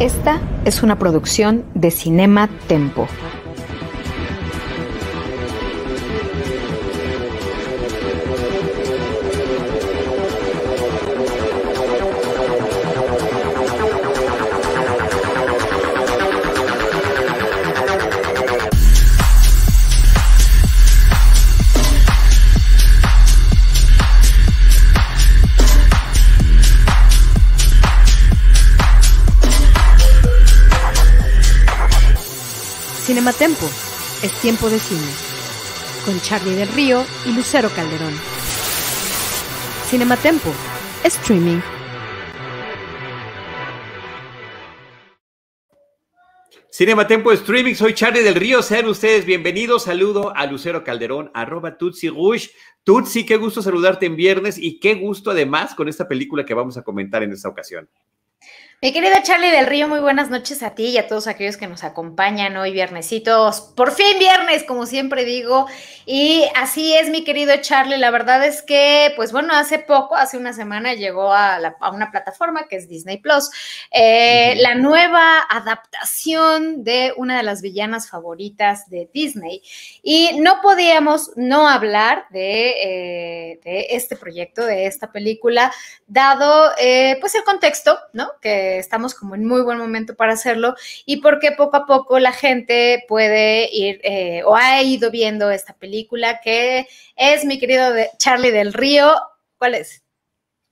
Esta 0.00 0.42
es 0.66 0.82
una 0.82 0.98
producción 0.98 1.64
de 1.74 1.90
Cinema 1.90 2.50
Tempo. 2.68 3.08
Tiempo 34.46 34.70
de 34.70 34.78
cine, 34.78 35.10
con 36.04 36.20
Charlie 36.20 36.54
del 36.54 36.68
Río 36.68 37.04
y 37.24 37.32
Lucero 37.32 37.68
Calderón. 37.68 38.14
Cinematempo, 39.88 40.52
streaming. 41.02 41.58
Cinematempo 46.70 47.32
Streaming, 47.32 47.74
soy 47.74 47.94
Charlie 47.94 48.22
del 48.22 48.36
Río, 48.36 48.62
sean 48.62 48.86
ustedes 48.86 49.24
bienvenidos, 49.24 49.82
saludo 49.82 50.32
a 50.36 50.46
Lucero 50.46 50.84
Calderón, 50.84 51.32
arroba 51.34 51.76
Tutsi 51.76 52.08
Rush. 52.08 52.50
Tutsi, 52.84 53.26
qué 53.26 53.38
gusto 53.38 53.62
saludarte 53.62 54.06
en 54.06 54.14
viernes 54.14 54.58
y 54.58 54.78
qué 54.78 54.94
gusto 54.94 55.32
además 55.32 55.74
con 55.74 55.88
esta 55.88 56.06
película 56.06 56.46
que 56.46 56.54
vamos 56.54 56.76
a 56.76 56.84
comentar 56.84 57.24
en 57.24 57.32
esta 57.32 57.48
ocasión. 57.48 57.88
Mi 58.82 58.92
querido 58.92 59.14
Charlie 59.22 59.50
del 59.50 59.66
Río, 59.66 59.88
muy 59.88 60.00
buenas 60.00 60.28
noches 60.28 60.62
a 60.62 60.74
ti 60.74 60.88
y 60.88 60.98
a 60.98 61.08
todos 61.08 61.28
aquellos 61.28 61.56
que 61.56 61.66
nos 61.66 61.82
acompañan 61.82 62.58
hoy 62.58 62.72
viernesitos. 62.72 63.72
Por 63.74 63.90
fin 63.90 64.18
viernes, 64.18 64.64
como 64.64 64.84
siempre 64.84 65.24
digo. 65.24 65.66
Y 66.04 66.44
así 66.54 66.94
es, 66.94 67.08
mi 67.08 67.24
querido 67.24 67.56
Charlie. 67.56 67.96
La 67.96 68.10
verdad 68.10 68.44
es 68.44 68.60
que, 68.60 69.14
pues 69.16 69.32
bueno, 69.32 69.54
hace 69.54 69.78
poco, 69.78 70.14
hace 70.14 70.36
una 70.36 70.52
semana, 70.52 70.92
llegó 70.92 71.32
a, 71.32 71.58
una 71.90 72.10
plataforma 72.10 72.68
que 72.68 72.76
es 72.76 72.86
Disney 72.86 73.16
Plus, 73.16 73.50
eh, 73.90 74.56
la 74.58 74.74
nueva 74.74 75.40
adaptación 75.48 76.84
de 76.84 77.14
una 77.16 77.38
de 77.38 77.44
las 77.44 77.62
villanas 77.62 78.10
favoritas 78.10 78.90
de 78.90 79.08
Disney. 79.10 79.62
Y 80.02 80.38
no 80.40 80.60
podíamos 80.60 81.30
no 81.34 81.66
hablar 81.66 82.26
de, 82.28 82.74
eh, 82.82 83.60
de 83.64 83.86
este 83.92 84.16
proyecto, 84.16 84.66
de 84.66 84.84
esta 84.84 85.10
película, 85.10 85.72
dado 86.06 86.72
eh, 86.78 87.16
pues 87.22 87.34
el 87.34 87.42
contexto, 87.42 87.98
¿no? 88.12 88.32
Que 88.42 88.65
estamos 88.78 89.14
como 89.14 89.34
en 89.34 89.44
muy 89.44 89.62
buen 89.62 89.78
momento 89.78 90.14
para 90.14 90.32
hacerlo 90.32 90.74
y 91.04 91.18
porque 91.18 91.52
poco 91.52 91.76
a 91.76 91.86
poco 91.86 92.18
la 92.18 92.32
gente 92.32 93.04
puede 93.08 93.68
ir 93.72 94.00
eh, 94.02 94.42
o 94.44 94.56
ha 94.56 94.82
ido 94.82 95.10
viendo 95.10 95.50
esta 95.50 95.74
película 95.74 96.40
que 96.42 96.86
es 97.16 97.44
mi 97.44 97.58
querido 97.58 97.94
Charlie 98.18 98.50
del 98.50 98.72
Río. 98.72 99.14
¿Cuál 99.58 99.74
es? 99.74 100.02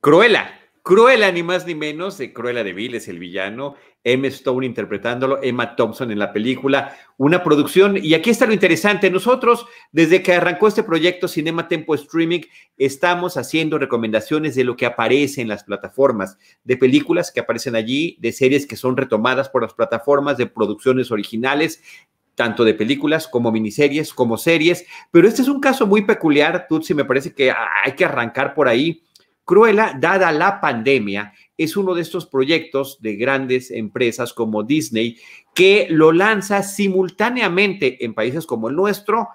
Cruela. 0.00 0.63
Cruella, 0.84 1.32
ni 1.32 1.42
más 1.42 1.66
ni 1.66 1.74
menos, 1.74 2.18
de 2.18 2.34
Cruella 2.34 2.62
de 2.62 2.74
Vil 2.74 2.94
es 2.94 3.08
el 3.08 3.18
villano, 3.18 3.74
Emma 4.04 4.26
Stone 4.26 4.66
interpretándolo, 4.66 5.42
Emma 5.42 5.76
Thompson 5.76 6.10
en 6.10 6.18
la 6.18 6.30
película, 6.30 6.94
una 7.16 7.42
producción, 7.42 7.96
y 7.96 8.12
aquí 8.12 8.28
está 8.28 8.44
lo 8.44 8.52
interesante, 8.52 9.10
nosotros 9.10 9.64
desde 9.92 10.22
que 10.22 10.34
arrancó 10.34 10.68
este 10.68 10.82
proyecto 10.82 11.26
Cinema 11.26 11.68
Tempo 11.68 11.94
Streaming, 11.94 12.42
estamos 12.76 13.38
haciendo 13.38 13.78
recomendaciones 13.78 14.56
de 14.56 14.64
lo 14.64 14.76
que 14.76 14.84
aparece 14.84 15.40
en 15.40 15.48
las 15.48 15.64
plataformas, 15.64 16.36
de 16.64 16.76
películas 16.76 17.32
que 17.32 17.40
aparecen 17.40 17.76
allí, 17.76 18.18
de 18.20 18.32
series 18.32 18.66
que 18.66 18.76
son 18.76 18.98
retomadas 18.98 19.48
por 19.48 19.62
las 19.62 19.72
plataformas, 19.72 20.36
de 20.36 20.48
producciones 20.48 21.10
originales, 21.10 21.82
tanto 22.34 22.62
de 22.62 22.74
películas 22.74 23.26
como 23.26 23.50
miniseries, 23.50 24.12
como 24.12 24.36
series, 24.36 24.84
pero 25.10 25.26
este 25.26 25.40
es 25.40 25.48
un 25.48 25.60
caso 25.60 25.86
muy 25.86 26.02
peculiar, 26.02 26.66
Tutsi, 26.68 26.92
me 26.92 27.06
parece 27.06 27.32
que 27.32 27.50
hay 27.50 27.92
que 27.96 28.04
arrancar 28.04 28.52
por 28.52 28.68
ahí 28.68 29.00
Cruella, 29.44 29.96
dada 29.98 30.32
la 30.32 30.60
pandemia, 30.60 31.32
es 31.56 31.76
uno 31.76 31.94
de 31.94 32.02
estos 32.02 32.26
proyectos 32.26 33.00
de 33.00 33.16
grandes 33.16 33.70
empresas 33.70 34.32
como 34.32 34.62
Disney 34.62 35.18
que 35.54 35.86
lo 35.90 36.12
lanza 36.12 36.62
simultáneamente 36.62 38.04
en 38.04 38.14
países 38.14 38.46
como 38.46 38.68
el 38.68 38.76
nuestro, 38.76 39.28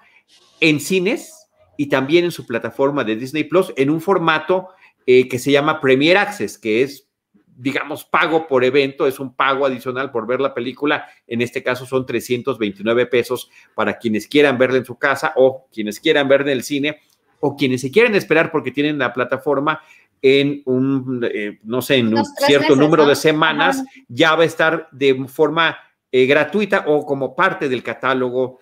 en 0.60 0.80
cines 0.80 1.48
y 1.76 1.86
también 1.88 2.24
en 2.24 2.32
su 2.32 2.46
plataforma 2.46 3.04
de 3.04 3.16
Disney 3.16 3.44
Plus, 3.44 3.72
en 3.76 3.90
un 3.90 4.00
formato 4.00 4.68
eh, 5.06 5.28
que 5.28 5.38
se 5.38 5.50
llama 5.50 5.80
Premier 5.80 6.18
Access, 6.18 6.58
que 6.58 6.82
es 6.82 7.06
digamos, 7.60 8.04
pago 8.04 8.48
por 8.48 8.64
evento, 8.64 9.06
es 9.06 9.20
un 9.20 9.34
pago 9.34 9.66
adicional 9.66 10.10
por 10.10 10.26
ver 10.26 10.40
la 10.40 10.54
película. 10.54 11.06
En 11.26 11.42
este 11.42 11.62
caso 11.62 11.84
son 11.84 12.06
329 12.06 13.04
pesos 13.04 13.50
para 13.74 13.98
quienes 13.98 14.26
quieran 14.26 14.56
verla 14.56 14.78
en 14.78 14.86
su 14.86 14.96
casa 14.96 15.34
o 15.36 15.66
quienes 15.70 16.00
quieran 16.00 16.26
verla 16.26 16.52
en 16.52 16.56
el 16.56 16.64
cine 16.64 17.00
o 17.40 17.56
quienes 17.56 17.82
se 17.82 17.90
quieren 17.90 18.14
esperar 18.14 18.50
porque 18.50 18.70
tienen 18.70 18.98
la 18.98 19.12
plataforma 19.12 19.82
en 20.22 20.62
un, 20.66 21.26
eh, 21.32 21.58
no 21.62 21.82
sé, 21.82 21.96
en 21.96 22.16
un 22.16 22.24
cierto 22.24 22.76
número 22.76 23.06
de 23.06 23.16
semanas, 23.16 23.82
ya 24.08 24.34
va 24.34 24.42
a 24.42 24.46
estar 24.46 24.88
de 24.92 25.26
forma 25.28 25.78
eh, 26.12 26.26
gratuita 26.26 26.84
o 26.86 27.06
como 27.06 27.34
parte 27.34 27.68
del 27.68 27.82
catálogo 27.82 28.58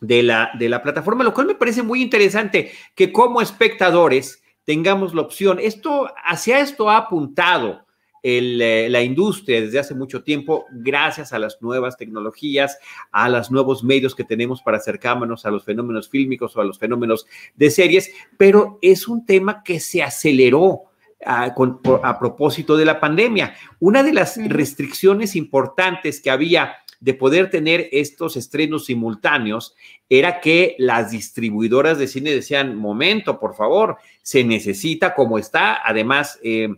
de 0.00 0.22
la, 0.22 0.50
de 0.58 0.68
la 0.68 0.82
plataforma, 0.82 1.24
lo 1.24 1.32
cual 1.32 1.46
me 1.46 1.54
parece 1.54 1.82
muy 1.82 2.02
interesante 2.02 2.72
que 2.94 3.12
como 3.12 3.40
espectadores 3.40 4.42
tengamos 4.64 5.14
la 5.14 5.22
opción. 5.22 5.58
Esto, 5.60 6.10
hacia 6.24 6.60
esto 6.60 6.90
ha 6.90 6.98
apuntado 6.98 7.86
eh, 8.26 8.88
la 8.88 9.02
industria 9.02 9.60
desde 9.60 9.78
hace 9.78 9.94
mucho 9.94 10.22
tiempo, 10.22 10.64
gracias 10.72 11.34
a 11.34 11.38
las 11.38 11.60
nuevas 11.60 11.98
tecnologías, 11.98 12.78
a 13.12 13.28
los 13.28 13.50
nuevos 13.50 13.84
medios 13.84 14.14
que 14.14 14.24
tenemos 14.24 14.62
para 14.62 14.78
acercarnos 14.78 15.44
a 15.44 15.50
los 15.50 15.62
fenómenos 15.62 16.08
fílmicos 16.08 16.56
o 16.56 16.62
a 16.62 16.64
los 16.64 16.78
fenómenos 16.78 17.26
de 17.54 17.70
series, 17.70 18.10
pero 18.38 18.78
es 18.80 19.08
un 19.08 19.26
tema 19.26 19.62
que 19.62 19.78
se 19.78 20.02
aceleró. 20.02 20.84
A, 21.26 21.54
a 22.02 22.18
propósito 22.18 22.76
de 22.76 22.84
la 22.84 23.00
pandemia. 23.00 23.54
Una 23.80 24.02
de 24.02 24.12
las 24.12 24.36
restricciones 24.46 25.36
importantes 25.36 26.20
que 26.20 26.30
había 26.30 26.74
de 27.00 27.14
poder 27.14 27.48
tener 27.48 27.88
estos 27.92 28.36
estrenos 28.36 28.86
simultáneos 28.86 29.74
era 30.10 30.40
que 30.40 30.74
las 30.78 31.10
distribuidoras 31.10 31.98
de 31.98 32.08
cine 32.08 32.30
decían, 32.30 32.76
momento, 32.76 33.38
por 33.40 33.54
favor, 33.54 33.96
se 34.22 34.44
necesita 34.44 35.14
como 35.14 35.38
está, 35.38 35.80
además, 35.86 36.38
eh, 36.42 36.68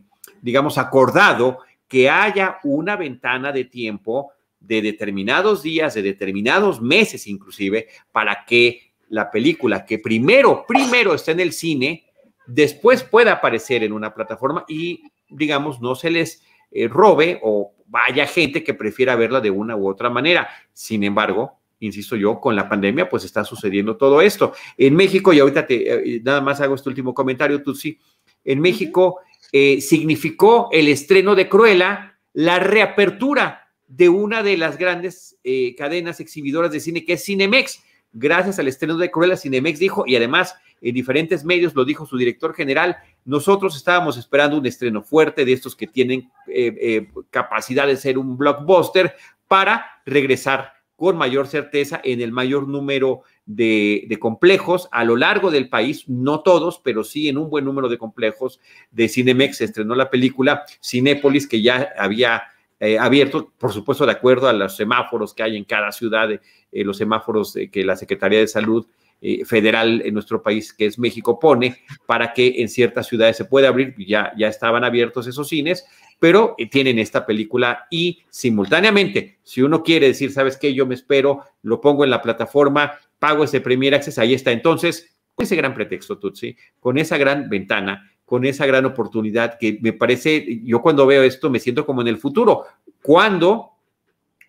digamos, 0.47 0.79
acordado 0.79 1.59
que 1.89 2.09
haya 2.09 2.61
una 2.63 2.95
ventana 2.95 3.51
de 3.51 3.65
tiempo 3.65 4.31
de 4.61 4.81
determinados 4.81 5.61
días, 5.61 5.95
de 5.95 6.03
determinados 6.03 6.81
meses 6.81 7.27
inclusive, 7.27 7.89
para 8.13 8.45
que 8.47 8.93
la 9.09 9.29
película 9.29 9.85
que 9.85 9.99
primero, 9.99 10.65
primero 10.65 11.15
está 11.15 11.33
en 11.33 11.41
el 11.41 11.53
cine, 11.53 12.05
después 12.47 13.03
pueda 13.03 13.33
aparecer 13.33 13.83
en 13.83 13.93
una 13.93 14.15
plataforma 14.15 14.65
y, 14.69 15.03
digamos, 15.29 15.81
no 15.81 15.97
se 15.97 16.11
les 16.11 16.45
eh, 16.71 16.87
robe 16.87 17.41
o 17.43 17.75
vaya 17.87 18.25
gente 18.29 18.63
que 18.63 18.73
prefiera 18.73 19.17
verla 19.17 19.41
de 19.41 19.51
una 19.51 19.75
u 19.75 19.89
otra 19.89 20.11
manera. 20.11 20.49
Sin 20.73 21.03
embargo, 21.03 21.59
insisto 21.81 22.15
yo, 22.15 22.39
con 22.41 22.55
la 22.55 22.69
pandemia, 22.69 23.09
pues 23.09 23.25
está 23.25 23.43
sucediendo 23.43 23.97
todo 23.97 24.21
esto. 24.21 24.53
En 24.79 24.95
México, 24.95 25.33
y 25.33 25.41
ahorita 25.41 25.67
te, 25.67 26.17
eh, 26.17 26.21
nada 26.23 26.41
más 26.41 26.61
hago 26.61 26.77
este 26.77 26.89
último 26.89 27.13
comentario, 27.13 27.65
tú 27.65 27.75
sí, 27.75 27.99
en 28.45 28.61
México 28.61 29.19
eh, 29.59 29.81
significó 29.81 30.69
el 30.71 30.87
estreno 30.87 31.35
de 31.35 31.49
Cruella, 31.49 32.19
la 32.35 32.59
reapertura 32.59 33.71
de 33.87 34.11
una 34.11 34.43
de 34.43 34.59
las 34.59 34.77
grandes 34.77 35.39
eh, 35.45 35.75
cadenas 35.77 36.21
exhibidoras 36.21 36.71
de 36.71 36.79
cine 36.79 37.07
que 37.07 37.15
es 37.15 37.25
Cinemex. 37.25 37.83
Gracias 38.13 38.59
al 38.59 38.69
estreno 38.69 38.99
de 38.99 39.11
Cruella, 39.11 39.35
Cinemex 39.35 39.79
dijo, 39.79 40.05
y 40.07 40.15
además 40.15 40.57
en 40.83 40.95
diferentes 40.95 41.43
medios 41.43 41.75
lo 41.75 41.87
dijo 41.87 42.05
su 42.05 42.19
director 42.19 42.53
general, 42.55 42.99
nosotros 43.25 43.75
estábamos 43.75 44.19
esperando 44.19 44.59
un 44.59 44.67
estreno 44.67 45.03
fuerte 45.03 45.47
de 45.47 45.55
estos 45.55 45.75
que 45.75 45.87
tienen 45.87 46.31
eh, 46.49 47.09
capacidad 47.31 47.87
de 47.87 47.97
ser 47.97 48.19
un 48.19 48.37
blockbuster 48.37 49.17
para 49.49 49.87
regresar 50.05 50.75
con 50.97 51.17
mayor 51.17 51.47
certeza 51.47 52.01
en 52.03 52.21
el 52.21 52.33
mayor 52.33 52.67
número 52.67 53.23
de, 53.45 54.17
complejos 54.19 54.89
a 54.91 55.05
lo 55.05 55.17
largo 55.17 55.51
del 55.51 55.69
país, 55.69 56.09
no 56.09 56.41
todos, 56.41 56.81
pero 56.83 57.05
sí 57.05 57.29
en 57.29 57.39
un 57.39 57.51
buen 57.51 57.65
número 57.65 57.89
de 57.89 57.99
complejos 57.99 58.61
de 58.91 59.09
Cinemex. 59.09 59.59
Se 59.59 59.65
estrenó 59.65 59.95
la 59.95 60.11
película 60.11 60.65
Cinépolis, 60.83 61.47
que 61.47 61.63
ya 61.63 61.91
había 61.99 62.43
eh, 62.81 62.99
abierto, 62.99 63.53
por 63.59 63.73
supuesto, 63.73 64.07
de 64.07 64.13
acuerdo 64.13 64.49
a 64.49 64.53
los 64.53 64.75
semáforos 64.75 65.35
que 65.35 65.43
hay 65.43 65.57
en 65.57 65.65
cada 65.65 65.93
ciudad, 65.93 66.31
eh, 66.33 66.41
los 66.73 66.97
semáforos 66.97 67.57
que 67.71 67.85
la 67.85 67.97
Secretaría 67.97 68.41
de 68.41 68.49
Salud 68.49 68.87
eh, 69.21 69.45
federal 69.45 70.03
en 70.05 70.15
nuestro 70.15 70.43
país, 70.43 70.73
que 70.73 70.87
es 70.87 70.99
México, 70.99 71.39
pone 71.39 71.79
para 72.07 72.33
que 72.33 72.55
en 72.59 72.69
ciertas 72.69 73.07
ciudades 73.07 73.37
se 73.37 73.45
pueda 73.45 73.69
abrir, 73.69 73.95
ya, 73.99 74.33
ya 74.37 74.49
estaban 74.49 74.85
abiertos 74.85 75.27
esos 75.27 75.49
cines, 75.49 75.87
pero 76.19 76.57
tienen 76.71 76.99
esta 76.99 77.27
película 77.27 77.87
y 77.91 78.23
simultáneamente, 78.31 79.39
si 79.43 79.63
uno 79.63 79.83
quiere 79.83 80.09
decir, 80.09 80.33
¿sabes 80.33 80.57
qué? 80.57 80.75
Yo 80.75 80.87
me 80.87 80.95
espero, 80.95 81.45
lo 81.63 81.81
pongo 81.81 82.05
en 82.05 82.11
la 82.11 82.23
plataforma, 82.23 82.93
pago 83.19 83.45
ese 83.45 83.61
Premier 83.61 83.95
Access, 83.95 84.19
ahí 84.19 84.35
está. 84.35 84.53
Entonces, 84.53 85.17
con 85.35 85.45
ese 85.45 85.57
gran 85.57 85.75
pretexto, 85.75 86.19
Tutsi, 86.19 86.57
con 86.81 86.97
esa 86.99 87.19
gran 87.19 87.49
ventana, 87.49 88.11
con 88.25 88.45
esa 88.45 88.67
gran 88.67 88.85
oportunidad 88.87 89.59
que 89.59 89.79
me 89.81 89.93
parece, 89.93 90.61
yo 90.65 90.83
cuando 90.83 91.07
veo 91.07 91.23
esto 91.23 91.49
me 91.51 91.61
siento 91.61 91.87
como 91.87 92.01
en 92.01 92.09
el 92.09 92.19
futuro. 92.19 92.65
¿Cuándo 93.03 93.76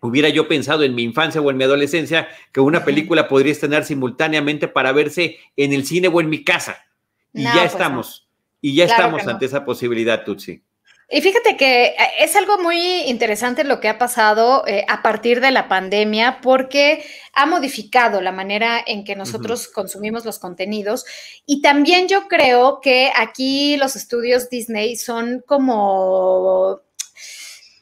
hubiera 0.00 0.28
yo 0.28 0.48
pensado 0.48 0.84
en 0.84 0.94
mi 0.94 1.02
infancia 1.02 1.40
o 1.40 1.50
en 1.50 1.56
mi 1.56 1.64
adolescencia 1.64 2.28
que 2.52 2.60
una 2.60 2.84
película 2.84 3.28
podría 3.28 3.52
estrenar 3.52 3.84
simultáneamente 3.84 4.68
para 4.68 4.92
verse 4.92 5.38
en 5.56 5.72
el 5.72 5.86
cine 5.86 6.08
o 6.08 6.20
en 6.20 6.28
mi 6.28 6.44
casa? 6.44 6.84
Y 7.32 7.42
ya 7.42 7.52
pues 7.52 7.72
estamos, 7.72 8.28
y 8.60 8.74
ya 8.74 8.84
estamos 8.84 9.26
ante 9.26 9.46
esa 9.46 9.64
posibilidad, 9.64 10.24
Tutsi. 10.24 10.62
Y 11.10 11.22
fíjate 11.22 11.56
que 11.56 11.86
eh, 11.86 11.96
es 12.18 12.36
algo 12.36 12.58
muy 12.58 12.78
interesante 13.06 13.64
lo 13.64 13.80
que 13.80 13.88
ha 13.88 13.96
pasado 13.96 14.66
eh, 14.66 14.84
a 14.88 15.00
partir 15.00 15.40
de 15.40 15.50
la 15.50 15.66
pandemia 15.66 16.40
porque 16.42 17.02
ha 17.32 17.46
modificado 17.46 18.20
la 18.20 18.30
manera 18.30 18.82
en 18.86 19.04
que 19.04 19.16
nosotros 19.16 19.68
consumimos 19.68 20.26
los 20.26 20.38
contenidos. 20.38 21.06
Y 21.46 21.62
también 21.62 22.08
yo 22.08 22.28
creo 22.28 22.80
que 22.82 23.10
aquí 23.16 23.78
los 23.78 23.96
estudios 23.96 24.50
Disney 24.50 24.96
son 24.96 25.42
como 25.46 26.82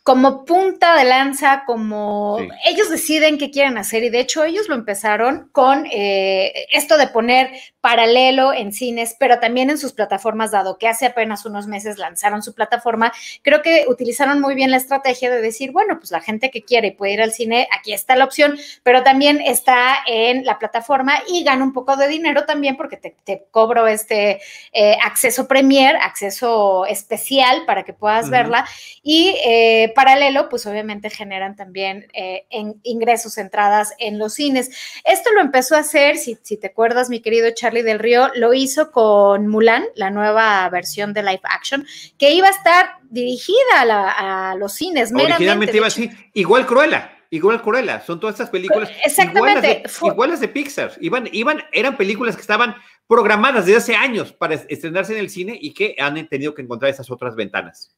como 0.06 0.44
punta 0.44 0.97
de 0.97 1.03
lanza, 1.03 1.64
como 1.67 2.38
ellos 2.64 2.88
deciden 2.88 3.38
qué 3.38 3.50
quieren 3.50 3.76
hacer 3.76 4.05
y 4.05 4.08
de 4.08 4.20
hecho 4.20 4.44
ellos 4.44 4.69
lo 4.69 4.76
empezaron 4.76 5.49
con 5.50 5.85
eh, 5.91 6.69
esto 6.70 6.97
de 6.97 7.08
poner 7.08 7.50
paralelo 7.81 8.53
en 8.53 8.73
cines, 8.73 9.17
pero 9.19 9.41
también 9.41 9.69
en 9.69 9.79
sus 9.79 9.93
plataformas, 9.93 10.53
dado 10.53 10.79
que 10.79 10.87
hace 10.87 11.06
apenas 11.06 11.44
unos 11.44 11.67
meses 11.67 11.99
lanzaron 11.99 12.41
su 12.44 12.55
plataforma, 12.55 13.12
creo 13.43 13.62
que 13.62 13.87
utilizaron 13.88 14.41
muy 14.41 14.55
bien 14.55 14.70
la 14.70 14.76
estrategia 14.76 15.29
de 15.29 15.43
decir, 15.43 15.73
bueno, 15.73 15.99
pues 15.99 16.12
la 16.12 16.20
gente 16.20 16.53
que 16.53 16.62
quiere 16.62 16.93
puede 16.93 17.14
ir 17.14 17.23
al 17.23 17.32
cine, 17.32 17.67
aquí 17.76 17.93
está 17.93 18.14
la 18.14 18.26
opción, 18.26 18.56
pero 18.85 19.03
también 19.03 19.41
está 19.41 19.99
en 20.06 20.44
la 20.44 20.61
plataforma 20.61 21.20
y 21.29 21.43
gana 21.43 21.64
un 21.64 21.73
poco 21.73 21.97
de 21.97 22.06
dinero 22.06 22.44
también 22.44 22.76
porque 22.76 22.97
te, 22.97 23.44
cobro 23.50 23.88
este 23.88 24.41
eh, 24.73 24.97
acceso 25.03 25.49
premier, 25.49 25.97
acceso 25.97 26.87
especial 26.87 27.64
para 27.67 27.85
que 27.85 27.93
puedas 27.93 28.31
verla. 28.31 28.67
Y 29.03 29.37
eh, 29.44 29.93
paralelo, 29.96 30.48
pues 30.48 30.64
obviamente 30.66 31.10
generan 31.10 31.56
también 31.56 32.06
eh, 32.12 32.46
en 32.50 32.78
ingresos, 32.84 33.38
entradas 33.38 33.94
en 33.98 34.20
los 34.20 34.34
cines. 34.34 34.70
Esto 35.04 35.32
lo 35.32 35.40
empezó 35.40 35.75
a 35.75 35.81
hacer, 35.81 36.16
si, 36.16 36.38
si 36.43 36.56
te 36.56 36.69
acuerdas, 36.69 37.10
mi 37.10 37.20
querido 37.20 37.50
Charlie, 37.50 37.82
del 37.82 37.98
Río 37.98 38.31
lo 38.37 38.54
hizo 38.54 38.93
con 38.93 39.48
Mulan, 39.48 39.84
la 39.96 40.10
nueva 40.10 40.69
versión 40.70 41.12
de 41.12 41.25
live 41.25 41.40
action, 41.43 41.84
que 42.19 42.31
iba 42.31 42.46
a 42.46 42.50
estar 42.50 42.90
dirigida 43.10 43.56
a, 43.81 44.54
los 44.56 44.75
cines. 44.75 45.12
Originalmente 45.12 45.76
iba 45.76 45.88
así, 45.88 46.10
igual 46.34 46.66
Cruella. 46.66 47.12
Igual 47.28 47.60
Cruella, 47.60 48.00
son 48.00 48.20
todas 48.20 48.34
estas 48.34 48.50
películas 48.50 48.88
Exactamente. 49.04 49.82
iguales 50.00 50.38
de, 50.38 50.46
Pixar. 50.46 50.93
Iban, 51.00 51.28
iban, 51.32 51.60
eran 51.72 51.96
películas 51.96 52.37
que 52.37 52.40
estaban 52.40 52.76
programadas 53.08 53.66
desde 53.66 53.78
hace 53.78 53.96
años 53.96 54.32
para 54.32 54.54
estrenarse 54.54 55.12
en 55.12 55.19
el 55.19 55.28
cine 55.28 55.58
y 55.60 55.75
que 55.75 55.96
han 55.98 56.28
tenido 56.28 56.54
que 56.54 56.62
encontrar 56.62 56.90
esas 56.90 57.10
otras 57.10 57.34
ventanas. 57.34 57.96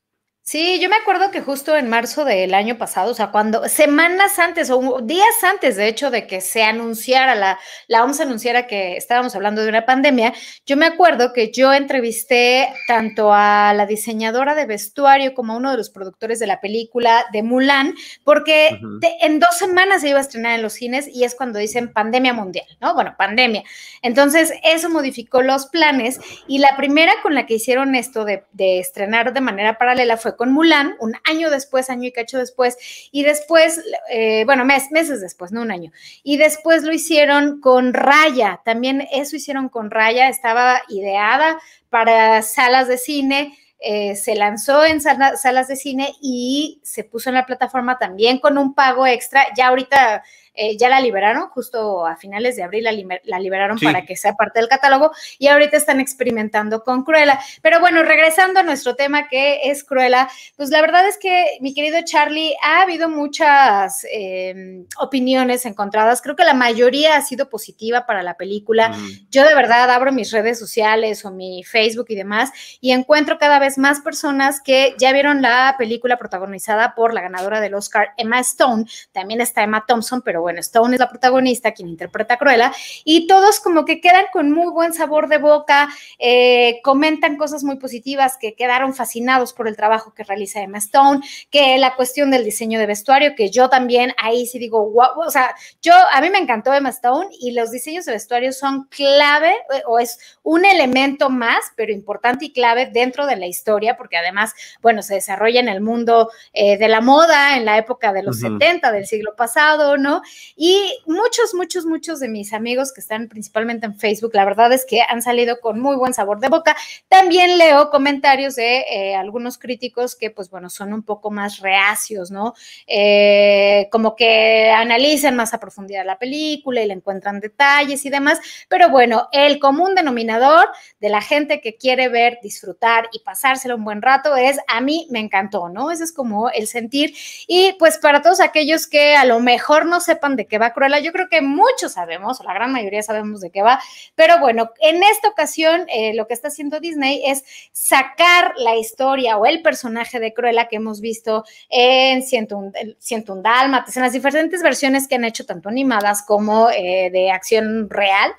Sí, 0.49 0.81
yo 0.81 0.89
me 0.89 0.97
acuerdo 0.97 1.31
que 1.31 1.43
justo 1.43 1.77
en 1.77 1.91
marzo 1.91 2.25
del 2.25 2.55
año 2.55 2.79
pasado, 2.79 3.11
o 3.11 3.15
sea, 3.15 3.31
cuando 3.31 3.69
semanas 3.69 4.39
antes 4.39 4.71
o 4.71 5.03
días 5.03 5.27
antes, 5.43 5.77
de 5.77 5.89
hecho, 5.89 6.11
de 6.11 6.27
que 6.27 6.41
se 6.41 6.63
anunciara, 6.63 7.35
la, 7.35 7.59
la 7.87 8.03
OMS 8.03 8.21
anunciara 8.21 8.67
que 8.67 8.97
estábamos 8.97 9.35
hablando 9.35 9.61
de 9.61 9.69
una 9.69 9.85
pandemia, 9.85 10.33
yo 10.65 10.79
me 10.79 10.87
acuerdo 10.87 11.35
que 11.35 11.53
yo 11.53 11.75
entrevisté 11.75 12.71
tanto 12.87 13.31
a 13.31 13.75
la 13.75 13.85
diseñadora 13.85 14.55
de 14.55 14.65
vestuario 14.65 15.35
como 15.35 15.53
a 15.53 15.57
uno 15.59 15.71
de 15.71 15.77
los 15.77 15.91
productores 15.91 16.39
de 16.39 16.47
la 16.47 16.63
película 16.63 17.27
de 17.31 17.43
Mulan, 17.43 17.95
porque 18.25 18.81
en 19.21 19.41
dos 19.41 19.55
semanas 19.59 20.01
se 20.01 20.09
iba 20.09 20.19
a 20.19 20.23
estrenar 20.23 20.55
en 20.55 20.63
los 20.63 20.73
cines 20.73 21.11
y 21.13 21.25
es 21.25 21.35
cuando 21.35 21.59
dicen 21.59 21.93
pandemia 21.93 22.33
mundial, 22.33 22.65
¿no? 22.81 22.95
Bueno, 22.95 23.15
pandemia. 23.19 23.65
Entonces, 24.01 24.55
eso 24.65 24.89
modificó 24.89 25.43
los 25.43 25.67
planes 25.67 26.19
y 26.47 26.57
la 26.57 26.75
primera 26.79 27.13
con 27.23 27.35
la 27.35 27.45
que 27.45 27.57
hicieron 27.57 27.95
esto 27.95 28.25
de, 28.25 28.45
de 28.53 28.79
estrenar 28.79 29.35
de 29.35 29.43
manera 29.43 29.77
paralela 29.77 30.17
fue 30.17 30.38
con 30.39 30.53
Mulan, 30.53 30.97
un 31.01 31.15
año 31.25 31.51
después, 31.51 31.91
año 31.91 32.09
y 32.09 32.13
cacho 32.13 32.39
después, 32.39 32.79
y 33.13 33.25
después, 33.25 33.83
eh, 34.09 34.45
bueno, 34.47 34.65
meses 34.65 35.21
después, 35.21 35.53
no 35.53 35.61
un 35.61 35.71
año, 35.71 35.93
y 36.23 36.39
después 36.39 36.85
lo 36.85 36.93
hicieron 36.95 37.61
con 37.61 37.93
Raya, 37.93 38.63
también 38.65 39.07
eso 39.13 39.37
hicieron 39.37 39.69
con 39.69 39.91
Raya, 39.91 40.31
estaba 40.31 40.81
ideada 40.89 41.59
para 41.91 42.41
salas 42.41 42.89
de 42.89 42.97
cine. 42.97 43.59
Eh, 43.81 44.17
se 44.17 44.35
lanzó 44.35 44.85
en 44.85 45.01
salas 45.01 45.69
de 45.69 45.77
cine 45.77 46.13
y 46.21 46.81
se 46.83 47.05
puso 47.05 47.31
en 47.31 47.37
la 47.37 47.47
plataforma 47.47 47.97
también 47.97 48.41
con 48.41 48.59
un 48.59 48.75
pago 48.75 49.07
extra. 49.07 49.47
Ya 49.57 49.69
ahorita 49.69 50.25
eh, 50.61 50.77
ya 50.77 50.89
la 50.89 51.01
liberaron, 51.01 51.49
justo 51.51 52.05
a 52.05 52.17
finales 52.17 52.57
de 52.57 52.65
abril 52.65 52.83
la, 52.83 53.39
liberaron 53.39 53.79
para 53.79 54.05
que 54.05 54.17
sea 54.17 54.33
parte 54.33 54.59
del 54.59 54.69
catálogo 54.69 55.13
y 55.39 55.47
ahorita 55.47 55.77
están 55.77 56.01
experimentando 56.01 56.83
con 56.83 57.05
Cruella. 57.05 57.39
Pero 57.63 57.79
bueno, 57.79 58.03
regresando 58.03 58.59
a 58.59 58.65
nuestro 58.65 58.97
tema 58.97 59.29
que 59.29 59.71
es 59.71 59.85
Cruella, 59.85 60.29
pues 60.57 60.71
la 60.71 60.81
verdad 60.81 61.07
es 61.07 61.17
que 61.17 61.59
mi 61.61 61.75
querido 61.75 62.01
Charlie, 62.05 62.57
ha 62.61 62.83
habido 62.83 63.09
muchas 63.09 64.05
em, 64.11 64.85
opiniones 64.99 65.65
encontradas, 65.65 66.21
creo 66.23 66.35
que 66.35 66.43
la 66.43 66.55
mayoría 66.55 67.17
ha 67.17 67.23
sido 67.23 67.49
positiva 67.49 68.05
para 68.05 68.25
la 68.25 68.35
película. 68.35 68.93
Yo 69.31 69.47
de 69.47 69.55
verdad 69.55 69.89
abro 69.91 70.11
mis 70.11 70.33
redes 70.33 70.59
sociales 70.59 71.25
o 71.25 71.31
mi 71.31 71.63
Facebook 71.63 72.07
y 72.09 72.17
demás 72.17 72.51
y 72.81 72.91
encuentro 72.91 73.39
cada 73.39 73.61
vez 73.61 73.79
más 73.79 74.01
personas 74.01 74.61
que 74.61 74.97
ya 74.99 75.13
vieron 75.13 75.41
la 75.41 75.77
película 75.79 76.17
protagonizada 76.17 76.97
por 76.97 77.15
la 77.15 77.21
ganadora 77.21 77.61
del 77.61 77.75
Oscar, 77.75 78.09
Emma 78.17 78.41
Stone, 78.41 78.87
también 79.13 79.41
está 79.41 79.63
Emma 79.63 79.85
Thompson, 79.87 80.23
pero 80.23 80.48
bueno, 80.49 80.61
Stone 80.61 80.97
es 80.97 81.01
la 81.01 81.11
protagonista, 81.11 81.73
quien 81.73 81.89
interpreta 81.89 82.35
a 82.35 82.37
Cruella, 82.39 82.73
y 83.05 83.27
todos 83.27 83.61
como 83.61 83.85
que 83.85 84.01
quedan 84.01 84.25
con 84.33 84.51
muy 84.51 84.73
buen 84.73 84.95
sabor 84.95 85.29
de 85.29 85.37
boca, 85.37 85.91
eh, 86.19 86.81
comentan 86.83 87.37
cosas 87.37 87.65
muy 87.65 87.77
positivas, 87.77 88.39
que 88.41 88.55
quedaron 88.55 88.95
fascinados 88.95 89.53
por 89.53 89.69
el 89.69 89.77
trabajo 89.77 90.15
que 90.15 90.25
realiza 90.25 90.63
Emma 90.63 90.79
Stone, 90.79 91.21
que 91.51 91.77
la 91.77 91.97
cuestión 91.97 92.31
del 92.31 92.45
diseño 92.45 92.79
de 92.79 92.87
vestuario, 92.87 93.35
que 93.37 93.51
yo 93.51 93.69
también 93.69 94.15
ahí 94.17 94.47
sí 94.47 94.59
digo, 94.59 94.89
wow, 94.91 95.21
o 95.27 95.31
sea, 95.31 95.55
yo, 95.83 95.93
a 96.13 96.23
mí 96.23 96.31
me 96.31 96.39
encantó 96.39 96.73
Emma 96.73 96.89
Stone 96.89 97.29
y 97.39 97.51
los 97.51 97.71
diseños 97.71 98.07
de 98.07 98.13
vestuario 98.13 98.53
son 98.53 98.85
clave 98.85 99.55
o 99.87 99.99
es 99.99 100.19
un 100.43 100.65
elemento 100.65 101.29
más, 101.29 101.59
pero 101.77 101.93
importante 101.93 102.47
y 102.47 102.53
clave 102.55 102.87
dentro 102.87 103.27
de 103.27 103.37
la 103.37 103.47
historia, 103.47 103.99
porque 103.99 104.17
además, 104.17 104.55
bueno, 104.81 105.03
se 105.03 105.13
desarrolla 105.13 105.61
en 105.61 105.69
el 105.69 105.83
mundo 105.83 106.31
eh, 106.55 106.79
de 106.79 106.89
la 106.89 107.03
moda, 107.03 107.59
en 107.59 107.67
la 107.67 107.77
época 107.77 108.15
de 108.15 108.23
los 108.23 108.41
70 108.41 108.93
del 108.93 109.07
siglo 109.07 109.37
pasado, 109.37 109.99
¿no? 109.99 110.23
Y 110.57 110.99
muchos, 111.07 111.55
muchos, 111.55 111.87
muchos 111.87 112.21
de 112.21 112.29
mis 112.29 112.53
amigos 112.53 112.93
que 112.93 113.01
están 113.01 113.29
principalmente 113.29 113.87
en 113.87 113.99
Facebook, 113.99 114.33
la 114.35 114.45
verdad 114.45 114.73
es 114.73 114.85
que 114.85 115.03
han 115.03 115.23
salido 115.23 115.61
con 115.61 115.81
muy 115.81 115.97
buen 115.97 116.15
sabor 116.15 116.41
de 116.41 116.49
boca. 116.49 116.77
También 117.09 117.59
leo 117.59 117.91
comentarios 117.91 118.57
de 118.57 118.85
eh, 118.91 119.15
algunos 119.15 119.59
críticos 119.59 120.17
que, 120.17 120.31
pues 120.31 120.51
bueno, 120.51 120.71
son 120.71 120.93
un 120.93 121.03
poco 121.03 121.31
más 121.31 121.61
reacios, 121.61 122.31
¿no? 122.31 122.55
Eh, 122.87 123.89
como 123.91 124.17
que 124.17 124.71
analizan 124.71 125.37
más 125.37 125.55
a 125.55 125.61
profundidad 125.61 126.05
la 126.05 126.19
película 126.19 126.83
y 126.83 126.87
le 126.87 126.95
encuentran 126.95 127.41
detalles 127.41 128.05
y 128.05 128.11
demás. 128.11 128.41
Pero 128.69 128.91
bueno, 128.91 129.29
el 129.33 129.59
común 129.59 129.95
denominador 129.95 130.69
de 131.01 131.09
la 131.09 131.21
gente 131.21 131.61
que 131.61 131.77
quiere 131.77 132.09
ver, 132.09 132.39
disfrutar 132.43 133.09
y 133.13 133.21
pasárselo 133.21 133.77
un 133.77 133.85
buen 133.85 134.03
rato 134.03 134.37
es 134.37 134.59
a 134.67 134.81
mí 134.81 135.07
me 135.11 135.21
encantó, 135.21 135.69
¿no? 135.69 135.91
Ese 135.91 136.05
es 136.05 136.13
como 136.13 136.51
el 136.51 136.67
sentir. 136.67 137.15
Y 137.47 137.75
pues 137.79 137.99
para 137.99 138.23
todos 138.23 138.41
aquellos 138.41 138.87
que 138.87 139.17
a 139.17 139.25
lo 139.25 139.41
mejor 139.41 139.87
no 139.87 140.01
sepan 140.19 140.37
de 140.37 140.47
qué 140.47 140.59
va 140.59 140.73
Cruella. 140.73 140.99
Yo 140.99 141.13
creo 141.13 141.29
que 141.29 141.41
muchos 141.41 141.93
sabemos, 141.93 142.41
o 142.41 142.45
la 142.45 142.55
gran 142.55 142.73
mayoría 142.73 143.03
sabemos 143.03 143.41
de 143.41 143.51
qué 143.51 143.63
va, 143.63 143.81
pero 144.15 144.41
bueno, 144.41 144.73
en 144.81 145.03
esta 145.03 145.29
ocasión 145.29 145.87
eh, 145.89 146.15
lo 146.15 146.27
que 146.27 146.35
está 146.35 146.49
haciendo 146.49 146.81
Disney 146.81 147.23
es 147.25 147.45
sacar 147.73 148.53
la 148.57 148.77
historia 148.77 149.37
o 149.37 149.47
el 149.47 149.63
personaje 149.63 150.19
de 150.19 150.35
Cruella 150.35 150.69
que 150.69 150.77
hemos 150.77 151.01
visto 151.01 151.45
en 151.69 152.23
101, 152.23 152.73
101 152.99 153.43
Dálmatas, 153.43 153.97
en 153.97 154.03
las 154.03 154.13
diferentes 154.13 154.63
versiones 154.63 155.07
que 155.07 155.15
han 155.15 155.25
hecho, 155.25 155.47
tanto 155.47 155.69
animadas 155.69 156.23
como 156.23 156.69
eh, 156.71 157.11
de 157.13 157.31
acción 157.31 157.89
real. 157.89 158.33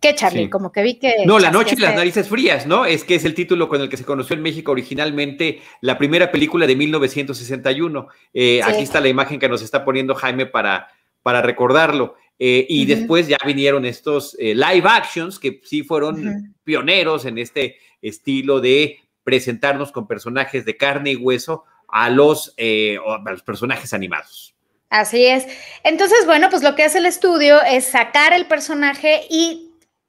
¿Qué, 0.00 0.14
Charlie? 0.14 0.50
Como 0.50 0.72
que 0.72 0.82
vi 0.82 0.94
que... 0.94 1.24
No, 1.24 1.38
La 1.38 1.50
Noche 1.50 1.74
y 1.76 1.80
las 1.80 1.94
Narices 1.94 2.28
Frías, 2.28 2.66
¿no? 2.66 2.84
Es 2.84 3.02
que 3.02 3.14
es 3.14 3.24
el 3.24 3.34
título 3.34 3.68
con 3.68 3.80
el 3.80 3.88
que 3.88 3.96
se 3.96 4.04
conoció 4.04 4.36
en 4.36 4.42
México 4.42 4.72
originalmente 4.72 5.62
la 5.80 5.96
primera 5.96 6.30
película 6.30 6.66
de 6.66 6.76
1961. 6.76 8.06
Eh, 8.34 8.60
aquí 8.62 8.82
está 8.82 9.00
la 9.00 9.08
imagen 9.08 9.38
que 9.38 9.48
nos 9.48 9.62
está 9.62 9.84
poniendo 9.86 10.14
Jaime 10.14 10.44
para, 10.44 10.88
para 11.26 11.42
recordarlo. 11.42 12.14
Eh, 12.38 12.66
y 12.68 12.86
después 12.86 13.26
ya 13.26 13.36
vinieron 13.44 13.84
estos 13.84 14.36
eh, 14.38 14.54
live 14.54 14.88
actions 14.88 15.40
que 15.40 15.60
sí 15.64 15.82
fueron 15.82 16.54
pioneros 16.62 17.24
en 17.24 17.38
este 17.38 17.78
estilo 18.00 18.60
de 18.60 19.00
presentarnos 19.24 19.90
con 19.90 20.06
personajes 20.06 20.64
de 20.64 20.76
carne 20.76 21.10
y 21.10 21.16
hueso 21.16 21.64
a 21.88 22.10
los, 22.10 22.54
eh, 22.58 22.96
a 23.04 23.28
los 23.28 23.42
personajes 23.42 23.92
animados. 23.92 24.54
Así 24.88 25.26
es. 25.26 25.48
Entonces, 25.82 26.26
bueno, 26.26 26.48
pues 26.48 26.62
lo 26.62 26.76
que 26.76 26.84
hace 26.84 26.98
el 26.98 27.06
estudio 27.06 27.60
es 27.60 27.86
sacar 27.86 28.32
el 28.32 28.46
personaje 28.46 29.22
y 29.28 29.65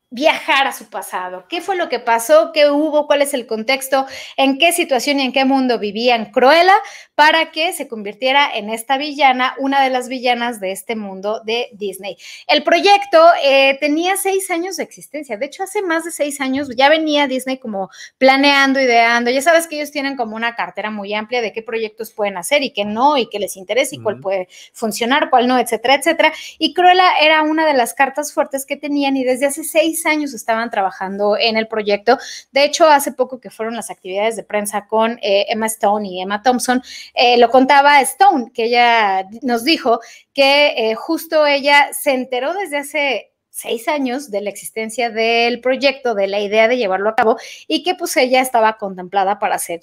viajar 0.09 0.67
a 0.67 0.71
su 0.71 0.89
pasado. 0.89 1.45
¿Qué 1.49 1.59
fue 1.59 1.75
lo 1.75 1.89
que 1.89 1.99
pasó? 1.99 2.51
¿Qué 2.53 2.69
hubo? 2.69 3.07
¿Cuál 3.07 3.21
es 3.21 3.33
el 3.33 3.45
contexto? 3.45 4.05
¿En 4.37 4.57
qué 4.57 4.71
situación 4.71 5.19
y 5.19 5.23
en 5.23 5.33
qué 5.33 5.43
mundo 5.43 5.79
vivían 5.79 6.31
Cruella 6.31 6.75
para 7.15 7.51
que 7.51 7.73
se 7.73 7.89
convirtiera 7.89 8.49
en 8.53 8.69
esta 8.69 8.97
villana, 8.97 9.55
una 9.57 9.83
de 9.83 9.89
las 9.89 10.07
villanas 10.07 10.61
de 10.61 10.71
este 10.71 10.95
mundo 10.95 11.41
de 11.45 11.69
Disney? 11.73 12.15
El 12.47 12.63
proyecto 12.63 13.21
eh, 13.43 13.77
tenía 13.81 14.15
seis 14.15 14.49
años 14.49 14.77
de 14.77 14.83
existencia. 14.83 15.35
De 15.35 15.47
hecho, 15.47 15.63
hace 15.63 15.81
más 15.81 16.05
de 16.05 16.11
seis 16.11 16.39
años 16.39 16.69
ya 16.77 16.87
venía 16.87 17.27
Disney 17.27 17.57
como 17.57 17.89
planeando, 18.17 18.79
ideando. 18.79 19.29
Ya 19.29 19.41
sabes 19.41 19.67
que 19.67 19.75
ellos 19.75 19.91
tienen 19.91 20.15
como 20.15 20.37
una 20.37 20.55
cartera 20.55 20.89
muy 20.89 21.13
amplia 21.13 21.41
de 21.41 21.51
qué 21.51 21.61
proyectos 21.61 22.13
pueden 22.13 22.37
hacer 22.37 22.63
y 22.63 22.71
qué 22.71 22.85
no, 22.85 23.17
y 23.17 23.27
qué 23.27 23.39
les 23.39 23.57
interesa 23.57 23.95
y 23.95 23.99
cuál 23.99 24.21
puede 24.21 24.47
funcionar, 24.71 25.29
cuál 25.29 25.47
no, 25.49 25.59
etcétera, 25.59 25.95
etcétera. 25.95 26.31
Y 26.57 26.73
Cruella 26.73 27.17
era 27.19 27.41
una 27.41 27.67
de 27.67 27.73
las 27.73 27.93
cartas 27.93 28.31
fuertes 28.31 28.65
que 28.65 28.77
tenían 28.77 29.17
y 29.17 29.25
desde 29.25 29.47
hace 29.47 29.65
seis 29.65 29.96
años 30.05 30.33
estaban 30.33 30.69
trabajando 30.69 31.37
en 31.37 31.57
el 31.57 31.67
proyecto. 31.67 32.17
De 32.51 32.63
hecho, 32.63 32.87
hace 32.87 33.11
poco 33.11 33.39
que 33.39 33.49
fueron 33.49 33.75
las 33.75 33.89
actividades 33.89 34.35
de 34.35 34.43
prensa 34.43 34.87
con 34.87 35.19
eh, 35.21 35.45
Emma 35.49 35.65
Stone 35.67 36.07
y 36.07 36.21
Emma 36.21 36.41
Thompson, 36.41 36.81
eh, 37.13 37.37
lo 37.37 37.49
contaba 37.49 38.01
Stone, 38.01 38.51
que 38.53 38.65
ella 38.65 39.27
nos 39.41 39.63
dijo 39.63 39.99
que 40.33 40.91
eh, 40.91 40.95
justo 40.95 41.45
ella 41.45 41.89
se 41.93 42.11
enteró 42.11 42.53
desde 42.53 42.77
hace 42.77 43.31
seis 43.49 43.87
años 43.87 44.29
de 44.29 44.41
la 44.41 44.51
existencia 44.51 45.09
del 45.09 45.61
proyecto, 45.61 46.13
de 46.13 46.27
la 46.27 46.39
idea 46.39 46.67
de 46.67 46.77
llevarlo 46.77 47.09
a 47.09 47.15
cabo 47.15 47.37
y 47.67 47.81
que 47.81 47.95
pues 47.95 48.15
ella 48.17 48.39
estaba 48.39 48.77
contemplada 48.77 49.39
para 49.39 49.57
ser 49.57 49.81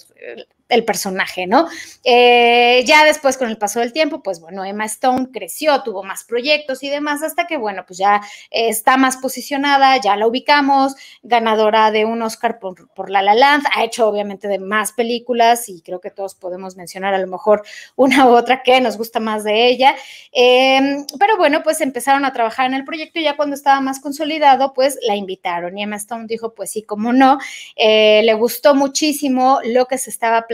el 0.69 0.85
personaje, 0.85 1.47
¿no? 1.47 1.67
Eh, 2.05 2.83
ya 2.87 3.05
después, 3.05 3.37
con 3.37 3.49
el 3.49 3.59
paso 3.59 3.81
del 3.81 3.93
tiempo, 3.93 4.23
pues 4.23 4.41
bueno, 4.41 4.65
Emma 4.65 4.85
Stone 4.87 5.29
creció, 5.33 5.83
tuvo 5.83 6.03
más 6.03 6.25
proyectos 6.25 6.83
y 6.83 6.91
demás, 6.91 7.23
hasta 7.23 7.47
que, 7.47 7.57
bueno, 7.57 7.85
pues 7.87 7.99
ya 7.99 8.23
está 8.51 8.97
más 8.97 9.19
posicionada, 9.19 9.97
ya 10.01 10.17
la 10.17 10.27
ubicamos, 10.27 10.95
ganadora 11.23 11.91
de 11.91 12.05
un 12.05 12.23
Oscar 12.23 12.59
por, 12.59 13.11
La 13.11 13.23
La 13.23 13.35
Land, 13.35 13.65
ha 13.75 13.85
hecho 13.85 14.09
obviamente 14.09 14.49
de 14.49 14.59
más 14.59 14.93
películas 14.93 15.69
y 15.69 15.83
creo 15.83 16.01
que 16.01 16.11
todos 16.11 16.35
podemos 16.35 16.77
mencionar 16.77 17.15
a 17.15 17.19
lo 17.19 17.27
mejor 17.27 17.63
una 17.97 18.27
u 18.27 18.31
otra 18.35 18.63
que 18.63 18.81
nos 18.81 18.97
gusta 18.97 19.21
más 19.21 19.45
de 19.45 19.69
ella. 19.69 19.95
Em, 20.33 21.05
pero 21.19 21.37
bueno, 21.37 21.63
pues 21.63 21.81
empezaron 21.81 22.25
a 22.25 22.33
trabajar 22.33 22.67
en 22.67 22.75
el 22.75 22.85
proyecto 22.85 23.19
y 23.19 23.25
ya 23.25 23.37
cuando 23.37 23.55
estaba 23.55 23.81
más 23.81 24.01
consolidado, 24.01 24.73
pues 24.73 24.99
la 25.07 25.17
invitaron 25.17 25.77
y 25.77 25.83
Emma 25.83 25.97
Stone 25.97 26.27
dijo, 26.27 26.55
pues 26.55 26.71
sí, 26.71 26.83
cómo 26.83 27.13
no, 27.13 27.39
eh, 27.77 28.23
le 28.25 28.35
gustó 28.35 28.75
muchísimo 28.75 29.61
lo 29.65 29.87
que 29.87 29.99
se 29.99 30.11
estaba 30.11 30.43
planteando, 30.43 30.54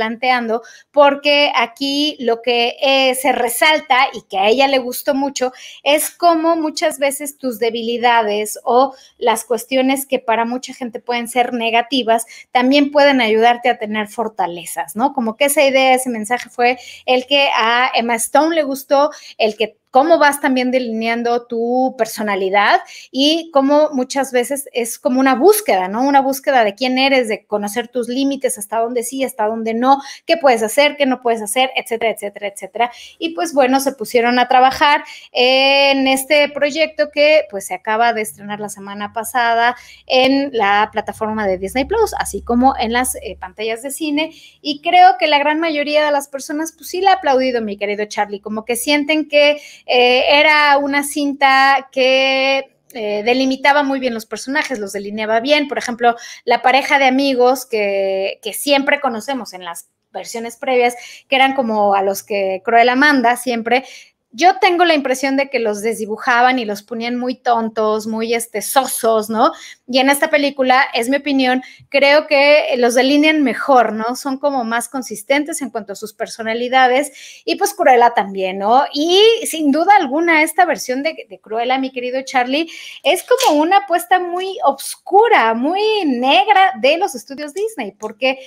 porque 0.91 1.53
aquí 1.55 2.17
lo 2.21 2.43
que 2.43 2.77
eh, 2.81 3.15
se 3.15 3.33
resalta 3.33 4.09
y 4.13 4.23
que 4.23 4.39
a 4.39 4.49
ella 4.49 4.69
le 4.69 4.79
gustó 4.79 5.15
mucho 5.15 5.53
es 5.83 6.11
cómo 6.11 6.57
muchas 6.57 6.99
veces 6.99 7.39
tus 7.39 7.59
debilidades 7.59 8.59
o 8.65 8.95
las 9.19 9.45
cuestiones 9.45 10.07
que 10.07 10.19
para 10.19 10.45
mucha 10.45 10.75
gente 10.75 11.01
pueden 11.01 11.29
ser 11.29 11.53
negativas, 11.53 12.27
también 12.53 12.91
pueden 12.91 13.21
ayudarte 13.21 13.69
a 13.69 13.79
tener 13.79 14.09
fortalezas, 14.09 14.97
¿no? 14.97 15.13
Como 15.13 15.37
que 15.37 15.47
esa 15.47 15.63
idea, 15.63 15.95
ese 15.95 16.11
mensaje 16.11 16.49
fue 16.49 16.79
el 17.07 17.27
que 17.27 17.49
a 17.55 17.91
Emma 17.95 18.15
Stone 18.17 18.55
le 18.55 18.63
gustó, 18.63 19.11
el 19.39 19.57
que 19.57 19.77
cómo 19.91 20.19
vas 20.19 20.41
también 20.41 20.71
delineando 20.71 21.47
tu 21.47 21.95
personalidad 21.99 22.81
y 23.11 23.51
cómo 23.53 23.91
muchas 23.93 24.33
veces 24.33 24.69
es 24.73 24.99
como 24.99 25.21
una 25.21 25.35
búsqueda, 25.35 25.89
¿no? 25.89 26.03
Una 26.03 26.21
búsqueda 26.21 26.65
de 26.65 26.75
quién 26.75 26.99
eres, 26.99 27.29
de 27.29 27.45
conocer 27.45 27.89
tus 27.89 28.09
límites, 28.09 28.59
hasta 28.59 28.79
dónde 28.79 29.03
sí, 29.03 29.25
hasta 29.25 29.47
dónde 29.47 29.75
no, 29.75 30.01
qué 30.27 30.37
puedes 30.37 30.63
hacer, 30.63 30.97
qué 30.97 31.07
no 31.07 31.21
puedes 31.21 31.43
hacer, 31.43 31.71
etcétera, 31.77 32.13
etcétera, 32.13 32.49
etcétera. 32.49 32.93
Y 33.19 33.31
pues 33.35 33.53
bueno, 33.53 33.81
se 33.81 33.93
pusieron 33.93 34.39
a 34.39 34.49
trabajar 34.49 35.05
en 35.33 36.07
este 36.07 36.49
proyecto 36.49 37.11
que 37.11 37.47
pues 37.51 37.67
se 37.67 37.75
acaba 37.75 38.13
de 38.13 38.23
estrenar 38.23 38.61
la 38.61 38.69
semana 38.69 39.13
pasada 39.13 39.77
en 40.07 40.51
la 40.53 40.89
plataforma 40.93 41.47
de 41.47 41.59
Disney 41.59 41.85
Plus, 41.85 42.15
así 42.19 42.43
como 42.43 42.75
en 42.79 42.93
las 42.93 43.17
eh, 43.17 43.37
pantallas 43.39 43.83
de 43.83 43.91
cine. 43.91 44.33
Y 44.61 44.81
creo 44.83 45.17
que 45.19 45.27
la 45.27 45.39
gran 45.39 45.59
mayoría 45.59 46.07
de 46.07 46.13
las 46.13 46.29
personas 46.29 46.73
pues 46.73 46.91
sí 46.91 47.01
la 47.01 47.13
ha 47.13 47.15
aplaudido, 47.15 47.61
mi 47.61 47.77
querido 47.77 48.05
Charlie, 48.05 48.41
como 48.41 48.65
que 48.65 48.77
sienten 48.77 49.29
que 49.29 49.61
eh, 49.87 50.25
era 50.41 50.79
una 50.79 51.05
cinta 51.05 51.89
que 51.93 52.77
eh, 52.93 53.23
delimitaba 53.25 53.83
muy 53.83 54.01
bien 54.01 54.15
los 54.15 54.27
personajes, 54.27 54.79
los 54.79 54.93
delineaba 54.93 55.41
bien. 55.41 55.69
Por 55.69 55.79
ejemplo, 55.79 56.17
la 56.45 56.63
pareja 56.63 56.99
de 56.99 57.07
amigos 57.07 57.67
que, 57.67 58.41
que 58.43 58.53
siempre 58.53 59.01
conocemos 59.01 59.53
en 59.53 59.65
las 59.65 59.89
versiones 60.13 60.57
previas, 60.57 60.97
que 61.29 61.37
eran 61.37 61.55
como 61.55 61.95
a 61.95 62.03
los 62.03 62.23
que 62.23 62.63
Cruella 62.65 62.97
manda 62.97 63.37
siempre, 63.37 63.85
yo 64.33 64.59
tengo 64.61 64.85
la 64.85 64.95
impresión 64.95 65.37
de 65.37 65.51
que 65.51 65.59
los 65.59 65.83
desdibujaban 65.83 66.59
y 66.59 66.65
los 66.65 66.83
ponían 66.83 67.17
muy 67.17 67.35
tontos, 67.35 68.07
muy 68.07 68.33
este, 68.33 68.63
sosos, 68.63 69.29
¿no? 69.29 69.53
Y 69.89 69.99
en 69.99 70.09
esta 70.09 70.31
película, 70.31 70.87
es 70.95 71.09
mi 71.09 71.17
opinión, 71.17 71.63
creo 71.89 72.29
que 72.29 72.75
los 72.77 72.95
delinean 72.95 73.43
mejor, 73.43 73.93
¿no? 73.93 74.15
Son 74.15 74.39
como 74.39 74.63
más 74.63 74.89
consistentes 74.89 75.63
en 75.63 75.71
cuanto 75.71 75.95
a 75.95 75.97
sus 75.97 76.13
personalidades 76.13 77.43
y 77.45 77.57
pues 77.57 77.75
Cruella 77.75 78.11
también, 78.15 78.59
¿no? 78.59 78.85
Y 78.93 79.21
sin 79.47 79.73
duda 79.73 79.97
alguna, 79.97 80.43
esta 80.43 80.65
versión 80.65 81.03
de, 81.03 81.27
de 81.29 81.41
Cruella, 81.41 81.79
mi 81.79 81.91
querido 81.91 82.23
Charlie, 82.23 82.71
es 83.03 83.25
como 83.25 83.61
una 83.61 83.79
apuesta 83.79 84.21
muy 84.21 84.59
oscura, 84.65 85.55
muy 85.55 86.05
negra 86.05 86.73
de 86.81 86.99
los 86.99 87.17
estudios 87.17 87.53
Disney, 87.53 87.93
porque 87.93 88.39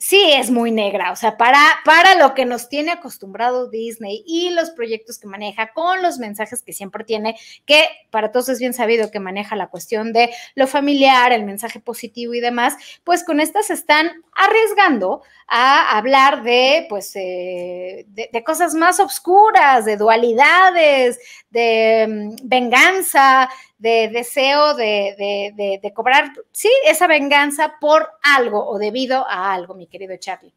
sí 0.00 0.32
es 0.32 0.50
muy 0.50 0.70
negra, 0.70 1.12
o 1.12 1.16
sea, 1.16 1.36
para, 1.36 1.62
para 1.84 2.14
lo 2.14 2.32
que 2.32 2.46
nos 2.46 2.70
tiene 2.70 2.90
acostumbrado 2.90 3.68
Disney 3.68 4.24
y 4.26 4.48
los 4.48 4.70
proyectos 4.70 5.18
que 5.18 5.28
maneja, 5.28 5.72
con 5.74 6.00
los 6.00 6.18
mensajes 6.18 6.62
que 6.62 6.72
siempre 6.72 7.04
tiene, 7.04 7.36
que 7.66 7.84
para 8.10 8.32
todos 8.32 8.48
es 8.48 8.58
bien 8.58 8.72
sabido 8.72 9.10
que 9.10 9.20
maneja 9.20 9.56
la 9.56 9.68
cuestión 9.68 10.14
de 10.14 10.30
lo 10.54 10.66
familiar, 10.66 11.32
el 11.32 11.44
mensaje 11.44 11.80
positivo 11.80 12.32
y 12.32 12.40
demás, 12.40 12.76
pues 13.04 13.24
con 13.24 13.40
estas 13.40 13.68
están 13.68 14.10
arriesgando 14.34 15.22
a 15.46 15.98
hablar 15.98 16.44
de, 16.44 16.86
pues, 16.88 17.14
eh, 17.16 18.06
de, 18.08 18.44
cosas 18.44 18.74
más 18.74 19.00
oscuras, 19.00 19.84
de 19.84 19.98
dualidades, 19.98 21.18
de 21.50 22.06
mm, 22.08 22.48
venganza, 22.48 23.50
de 23.80 24.10
deseo 24.12 24.74
de, 24.74 25.80
de, 25.82 25.92
cobrar, 25.94 26.32
sí, 26.52 26.70
esa 26.86 27.06
venganza 27.06 27.74
por 27.80 28.06
algo 28.22 28.68
o 28.68 28.78
debido 28.78 29.26
a 29.26 29.52
algo, 29.52 29.74
mi 29.74 29.86
querido 29.86 30.14
Charlie. 30.18 30.52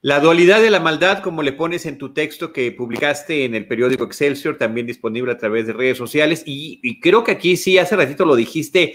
La 0.00 0.20
dualidad 0.20 0.62
de 0.62 0.70
la 0.70 0.78
maldad, 0.78 1.20
como 1.20 1.42
le 1.42 1.52
pones 1.52 1.84
en 1.84 1.98
tu 1.98 2.14
texto 2.14 2.52
que 2.52 2.70
publicaste 2.70 3.44
en 3.44 3.56
el 3.56 3.66
periódico 3.66 4.04
Excelsior, 4.04 4.56
también 4.56 4.86
disponible 4.86 5.32
a 5.32 5.36
través 5.36 5.66
de 5.66 5.72
redes 5.72 5.98
sociales, 5.98 6.44
y, 6.46 6.78
y 6.84 7.00
creo 7.00 7.24
que 7.24 7.32
aquí 7.32 7.56
sí, 7.56 7.76
hace 7.76 7.96
ratito 7.96 8.24
lo 8.24 8.36
dijiste, 8.36 8.94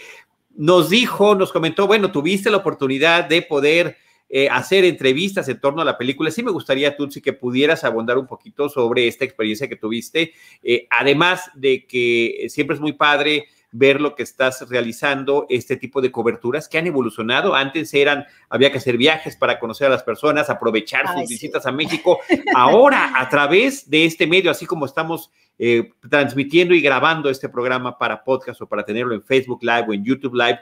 nos 0.55 0.89
dijo, 0.89 1.35
nos 1.35 1.51
comentó, 1.51 1.85
bueno, 1.85 2.13
tuviste 2.13 2.49
la 2.49 2.57
oportunidad 2.57 3.25
de 3.25 3.41
poder 3.41 3.97
eh, 4.29 4.49
hacer 4.49 4.85
entrevistas 4.85 5.47
en 5.49 5.59
torno 5.59 5.81
a 5.81 5.85
la 5.85 5.97
película. 5.97 6.31
Sí 6.31 6.43
me 6.43 6.51
gustaría, 6.51 6.95
Tutsi, 6.95 7.21
que 7.21 7.33
pudieras 7.33 7.83
abundar 7.83 8.17
un 8.17 8.27
poquito 8.27 8.69
sobre 8.69 9.07
esta 9.07 9.25
experiencia 9.25 9.67
que 9.67 9.75
tuviste, 9.75 10.33
eh, 10.63 10.87
además 10.89 11.51
de 11.55 11.85
que 11.85 12.47
siempre 12.49 12.75
es 12.75 12.81
muy 12.81 12.93
padre 12.93 13.45
ver 13.73 13.99
lo 13.99 14.15
que 14.15 14.23
estás 14.23 14.69
realizando, 14.69 15.45
este 15.49 15.75
tipo 15.75 16.01
de 16.01 16.11
coberturas 16.11 16.69
que 16.69 16.77
han 16.77 16.87
evolucionado. 16.87 17.55
Antes 17.55 17.93
eran, 17.93 18.25
había 18.49 18.71
que 18.71 18.77
hacer 18.77 18.97
viajes 18.97 19.35
para 19.35 19.59
conocer 19.59 19.87
a 19.87 19.89
las 19.89 20.03
personas, 20.03 20.49
aprovechar 20.49 21.05
sus 21.13 21.27
visitas 21.27 21.65
a 21.65 21.71
México. 21.71 22.19
Ahora, 22.55 23.19
a 23.19 23.27
través 23.27 23.89
de 23.89 24.05
este 24.05 24.27
medio, 24.27 24.51
así 24.51 24.65
como 24.65 24.85
estamos 24.85 25.31
eh, 25.59 25.89
transmitiendo 26.09 26.73
y 26.73 26.81
grabando 26.81 27.29
este 27.29 27.49
programa 27.49 27.97
para 27.97 28.23
podcast 28.23 28.61
o 28.61 28.67
para 28.67 28.85
tenerlo 28.85 29.13
en 29.13 29.23
Facebook 29.23 29.63
Live 29.63 29.85
o 29.89 29.93
en 29.93 30.05
YouTube 30.05 30.35
Live, 30.35 30.59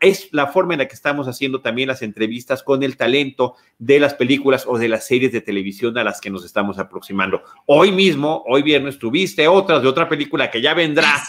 es 0.00 0.28
la 0.32 0.48
forma 0.48 0.74
en 0.74 0.80
la 0.80 0.88
que 0.88 0.94
estamos 0.94 1.28
haciendo 1.28 1.60
también 1.60 1.88
las 1.88 2.02
entrevistas 2.02 2.62
con 2.62 2.82
el 2.82 2.96
talento 2.96 3.56
de 3.78 4.00
las 4.00 4.14
películas 4.14 4.64
o 4.66 4.78
de 4.78 4.88
las 4.88 5.06
series 5.06 5.32
de 5.32 5.40
televisión 5.40 5.96
a 5.96 6.04
las 6.04 6.20
que 6.20 6.30
nos 6.30 6.44
estamos 6.44 6.78
aproximando. 6.78 7.42
Hoy 7.66 7.92
mismo, 7.92 8.44
hoy 8.46 8.62
viernes, 8.62 8.98
tuviste 8.98 9.48
otras 9.48 9.82
de 9.82 9.88
otra 9.88 10.08
película 10.08 10.50
que 10.50 10.60
ya 10.60 10.74
vendrá, 10.74 11.22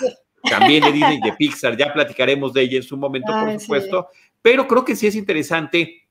también 0.50 0.84
de 0.84 0.92
Disney, 0.92 1.20
de 1.22 1.34
Pixar, 1.34 1.78
ya 1.78 1.94
platicaremos 1.94 2.54
de 2.54 2.62
ella 2.62 2.78
en 2.78 2.84
su 2.84 2.98
momento, 2.98 3.32
por 3.32 3.60
supuesto, 3.60 4.08
pero 4.42 4.68
creo 4.68 4.84
que 4.84 4.96
sí 4.96 5.08
es 5.08 5.16
interesante 5.16 6.04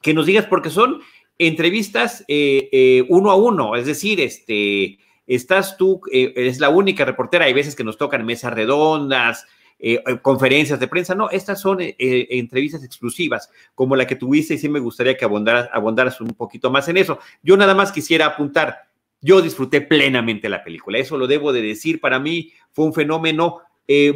que 0.00 0.14
nos 0.14 0.26
digas, 0.26 0.46
porque 0.46 0.70
son 0.70 1.00
entrevistas 1.38 2.24
eh, 2.28 2.68
eh, 2.72 3.04
uno 3.08 3.30
a 3.30 3.36
uno, 3.36 3.76
es 3.76 3.86
decir, 3.86 4.20
este, 4.20 4.98
estás 5.26 5.76
tú, 5.76 6.00
eh, 6.12 6.32
eres 6.36 6.60
la 6.60 6.68
única 6.68 7.04
reportera, 7.04 7.46
hay 7.46 7.52
veces 7.52 7.74
que 7.74 7.84
nos 7.84 7.96
tocan 7.96 8.26
mesas 8.26 8.52
redondas, 8.52 9.46
eh, 9.78 10.02
conferencias 10.20 10.78
de 10.78 10.86
prensa, 10.86 11.14
no, 11.14 11.30
estas 11.30 11.60
son 11.60 11.78
entrevistas 11.80 12.84
exclusivas, 12.84 13.50
como 13.74 13.96
la 13.96 14.06
que 14.06 14.14
tuviste 14.14 14.54
y 14.54 14.58
sí 14.58 14.68
me 14.68 14.78
gustaría 14.78 15.16
que 15.16 15.24
abondaras, 15.24 15.68
abondaras 15.72 16.20
un 16.20 16.34
poquito 16.34 16.70
más 16.70 16.88
en 16.88 16.98
eso. 16.98 17.18
Yo 17.42 17.56
nada 17.56 17.74
más 17.74 17.90
quisiera 17.90 18.26
apuntar, 18.26 18.91
yo 19.22 19.40
disfruté 19.40 19.80
plenamente 19.80 20.50
la 20.50 20.62
película, 20.62 20.98
eso 20.98 21.16
lo 21.16 21.26
debo 21.26 21.52
de 21.52 21.62
decir, 21.62 22.00
para 22.00 22.18
mí 22.18 22.52
fue 22.72 22.84
un 22.84 22.92
fenómeno 22.92 23.60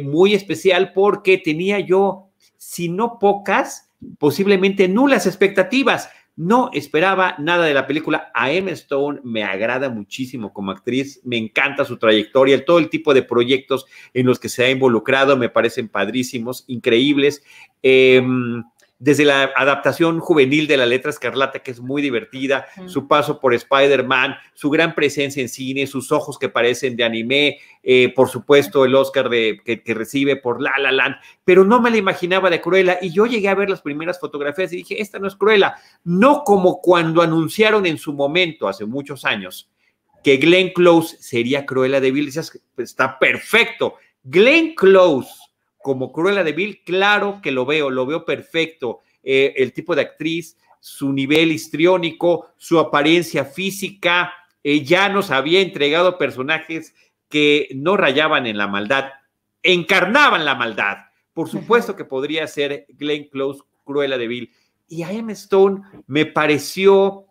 muy 0.03 0.33
especial 0.33 0.91
porque 0.93 1.37
tenía 1.37 1.79
yo, 1.79 2.29
si 2.57 2.89
no 2.89 3.17
pocas, 3.19 3.87
posiblemente 4.19 4.87
nulas 4.87 5.25
expectativas, 5.25 6.09
No 6.39 6.69
esperaba 6.71 7.35
nada 7.39 7.65
de 7.65 7.73
la 7.73 7.87
película. 7.87 8.29
A 8.35 8.51
Emma 8.51 8.69
Stone 8.69 9.21
me 9.23 9.43
agrada 9.43 9.89
muchísimo 9.89 10.53
como 10.53 10.69
actriz, 10.69 11.19
me 11.23 11.35
encanta 11.35 11.83
su 11.83 11.97
trayectoria, 11.97 12.63
todo 12.63 12.77
el 12.77 12.91
tipo 12.91 13.15
de 13.15 13.23
proyectos 13.23 13.87
en 14.13 14.27
los 14.27 14.37
que 14.39 14.47
se 14.47 14.63
ha 14.63 14.69
involucrado 14.69 15.35
me 15.35 15.49
parecen 15.49 15.89
padrísimos, 15.89 16.63
increíbles. 16.67 17.43
Eh, 17.81 18.21
desde 18.99 19.25
la 19.25 19.51
adaptación 19.55 20.19
juvenil 20.19 20.67
de 20.67 20.77
la 20.77 20.85
letra 20.85 21.11
escarlata, 21.11 21.59
que 21.59 21.71
es 21.71 21.79
muy 21.79 22.01
divertida, 22.01 22.65
su 22.87 23.07
paso 23.07 23.39
por 23.39 23.53
Spider-Man, 23.53 24.35
su 24.53 24.69
gran 24.71 24.95
presencia 24.95 25.41
en 25.41 25.49
cine, 25.49 25.85
sus 25.85 26.11
ojos 26.11 26.39
que 26.39 26.49
parecen 26.49 26.95
de 26.95 27.03
anime, 27.03 27.59
eh, 27.83 28.11
por 28.15 28.29
supuesto 28.29 28.85
el 28.85 28.95
Oscar 28.95 29.29
de, 29.29 29.61
que, 29.63 29.93
recibe 29.93 30.35
por 30.35 30.61
La 30.61 30.73
La 30.79 30.91
Land, 30.91 31.17
pero 31.45 31.63
no 31.63 31.79
me 31.79 31.91
la 31.91 31.97
imaginaba 31.97 32.49
de 32.49 32.59
Cruella 32.59 32.97
y 32.99 33.11
yo 33.11 33.27
llegué 33.27 33.49
a 33.49 33.55
ver 33.55 33.69
las 33.69 33.81
primeras 33.81 34.19
fotografías 34.19 34.73
y 34.73 34.77
dije, 34.77 34.99
esta 34.99 35.19
no 35.19 35.27
es 35.27 35.35
Cruella, 35.35 35.75
no 36.03 36.43
como 36.43 36.81
cuando 36.81 37.21
anunciaron 37.21 37.85
en 37.85 37.99
su 37.99 38.13
momento, 38.13 38.67
hace 38.67 38.85
muchos 38.85 39.25
años, 39.25 39.69
que 40.23 40.37
Glenn 40.37 40.71
Close 40.73 41.17
sería 41.19 41.65
Cruella 41.67 42.01
de 42.01 42.11
Vil, 42.11 42.31
está 42.77 43.19
perfecto, 43.19 43.95
Glenn 44.23 44.73
Close 44.73 45.46
como 45.87 46.11
Cruella 46.11 46.43
de 46.43 46.51
Vil, 46.51 46.83
claro 46.83 47.39
que 47.41 47.49
lo 47.49 47.65
veo, 47.65 47.89
lo 47.89 48.05
veo 48.05 48.25
perfecto. 48.25 48.99
Eh, 49.23 49.53
el 49.55 49.71
tipo 49.71 49.95
de 49.95 50.01
actriz, 50.01 50.57
su 50.81 51.13
nivel 51.13 51.49
histriónico, 51.49 52.49
su 52.57 52.77
apariencia 52.77 53.45
física, 53.45 54.33
eh, 54.65 54.83
ya 54.83 55.07
nos 55.07 55.31
había 55.31 55.61
entregado 55.61 56.17
personajes 56.17 56.93
que 57.29 57.69
no 57.73 57.95
rayaban 57.95 58.47
en 58.47 58.57
la 58.57 58.67
maldad, 58.67 59.11
encarnaban 59.63 60.43
la 60.43 60.55
maldad. 60.55 60.97
Por 61.31 61.47
supuesto 61.47 61.95
que 61.95 62.03
podría 62.03 62.45
ser 62.47 62.85
Glenn 62.89 63.29
Close, 63.29 63.63
Cruella 63.85 64.17
de 64.17 64.27
Vil. 64.27 64.51
Y 64.89 65.03
a 65.03 65.13
Emma 65.13 65.31
Stone 65.31 65.83
me 66.05 66.25
pareció, 66.25 67.27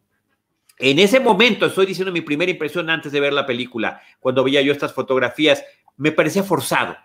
en 0.78 0.98
ese 0.98 1.20
momento, 1.20 1.66
estoy 1.66 1.84
diciendo 1.84 2.10
mi 2.10 2.22
primera 2.22 2.50
impresión 2.50 2.88
antes 2.88 3.12
de 3.12 3.20
ver 3.20 3.34
la 3.34 3.44
película, 3.44 4.00
cuando 4.18 4.42
veía 4.42 4.62
yo 4.62 4.72
estas 4.72 4.94
fotografías, 4.94 5.62
me 5.98 6.10
parecía 6.10 6.42
forzado 6.42 6.96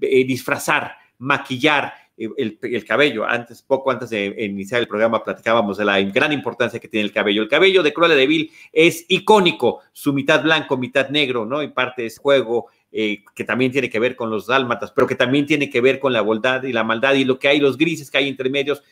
eh, 0.00 0.24
disfrazar, 0.24 0.96
maquillar 1.18 1.92
eh, 2.16 2.28
el, 2.36 2.84
cabello. 2.84 3.24
Antes, 3.24 3.62
poco 3.62 3.90
antes 3.90 4.10
de 4.10 4.34
iniciar 4.44 4.80
el 4.80 4.88
programa, 4.88 5.22
platicábamos 5.22 5.78
de 5.78 5.84
la 5.84 6.00
gran 6.00 6.32
importancia 6.32 6.80
que 6.80 6.88
tiene 6.88 7.06
el 7.06 7.12
cabello. 7.12 7.42
El 7.42 7.48
cabello 7.48 7.82
de 7.82 7.92
Cruella 7.92 8.14
de 8.14 8.26
Vil 8.26 8.50
es 8.72 9.04
icónico, 9.08 9.80
su 9.92 10.12
mitad 10.12 10.42
blanco, 10.42 10.76
mitad 10.76 11.08
negro, 11.10 11.46
¿no? 11.46 11.62
Y 11.62 11.68
parte 11.68 12.06
es 12.06 12.18
juego. 12.18 12.66
Eh, 12.90 13.22
que 13.34 13.44
también 13.44 13.70
tiene 13.70 13.90
que 13.90 13.98
ver 13.98 14.16
con 14.16 14.30
los 14.30 14.46
dálmatas, 14.46 14.92
pero 14.92 15.06
que 15.06 15.14
también 15.14 15.44
tiene 15.44 15.68
que 15.68 15.82
ver 15.82 16.00
con 16.00 16.10
la 16.10 16.22
bondad 16.22 16.62
y 16.62 16.72
la 16.72 16.84
maldad 16.84 17.12
y 17.12 17.24
lo 17.26 17.38
que 17.38 17.48
hay, 17.48 17.60
los 17.60 17.76
grises 17.76 18.10
que 18.10 18.16
hay 18.16 18.28
entre 18.28 18.48
medios. 18.48 18.82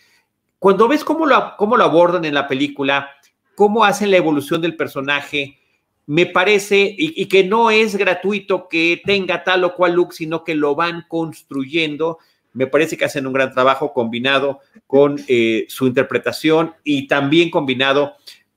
Cuando 0.59 0.87
ves 0.87 1.03
cómo 1.03 1.25
lo, 1.25 1.55
cómo 1.57 1.79
lo 1.79 1.85
abordan 1.85 2.27
en 2.27 2.35
la 2.35 2.47
película, 2.47 3.11
cómo 3.55 3.85
hacen 3.85 4.11
la 4.11 4.19
evolución 4.19 4.61
del 4.61 4.77
personaje, 4.77 5.59
me 6.07 6.27
parece, 6.27 6.95
y, 6.97 7.27
que 7.27 7.43
no 7.45 7.71
es 7.71 7.97
gratuito 7.97 8.69
que 8.69 9.03
tenga 9.05 9.43
tal 9.43 9.65
o 9.65 9.75
cual 9.75 9.95
look, 9.95 10.15
sino 10.15 10.45
que 10.45 10.55
lo 10.55 10.77
van 10.77 11.05
construyendo. 11.09 12.19
Me 12.53 12.69
parece 12.69 12.97
que 12.97 13.05
hacen 13.05 13.27
un 13.27 13.33
gran 13.33 13.53
trabajo 13.53 13.93
combinado 13.93 14.61
con 14.87 15.21
eh, 15.27 15.67
su 15.69 15.87
interpretación 15.87 16.75
y 16.85 17.09
también 17.09 17.51
combinado 17.51 18.15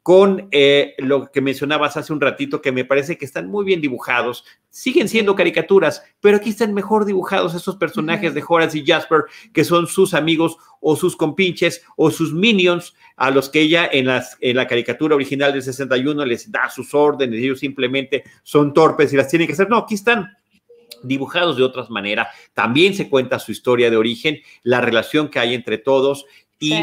con 0.10 0.48
eh, 0.50 0.96
lo 0.98 1.30
que 1.32 1.40
mencionabas 1.40 1.96
hace 1.96 2.12
un 2.12 2.20
ratito, 2.20 2.64
que 2.64 2.72
me 2.72 2.84
parece 2.84 3.16
que 3.16 3.26
están 3.26 3.48
muy 3.48 3.64
bien 3.64 3.80
dibujados. 3.80 4.44
Siguen 4.72 5.08
siendo 5.08 5.36
caricaturas, 5.36 6.02
pero 6.20 6.38
aquí 6.38 6.50
están 6.50 6.74
mejor 6.74 7.06
dibujados 7.06 7.54
esos 7.54 7.76
personajes 7.76 8.34
de 8.34 8.44
Horace 8.48 8.80
y 8.80 8.86
Jasper, 8.88 9.26
que 9.54 9.64
son 9.64 9.86
sus 9.86 10.16
amigos 10.16 10.58
o 10.82 10.96
sus 10.96 11.16
compinches 11.16 11.84
o 11.96 12.10
sus 12.10 12.34
minions, 12.34 12.96
a 13.18 13.30
los 13.30 13.50
que 13.50 13.62
ella 13.62 13.88
en, 13.92 14.08
las, 14.08 14.36
en 14.42 14.56
la 14.56 14.66
caricatura 14.66 15.14
original 15.14 15.54
del 15.54 15.62
61 15.62 16.26
les 16.26 16.52
da 16.52 16.72
sus 16.72 16.92
órdenes, 16.96 17.40
ellos 17.40 17.60
simplemente 17.60 18.24
son 18.42 18.74
torpes 18.74 19.14
y 19.14 19.16
las 19.16 19.28
tienen 19.28 19.46
que 19.46 19.54
hacer. 19.54 19.70
No, 19.70 19.78
aquí 19.78 19.94
están 19.94 20.36
dibujados 21.04 21.56
de 21.56 21.62
otras 21.62 21.92
maneras. 21.92 22.30
También 22.56 22.96
se 22.96 23.12
cuenta 23.12 23.38
su 23.38 23.52
historia 23.52 23.92
de 23.92 23.98
origen, 23.98 24.40
la 24.64 24.82
relación 24.82 25.30
que 25.30 25.38
hay 25.38 25.54
entre 25.54 25.78
todos 25.78 26.26
y, 26.60 26.74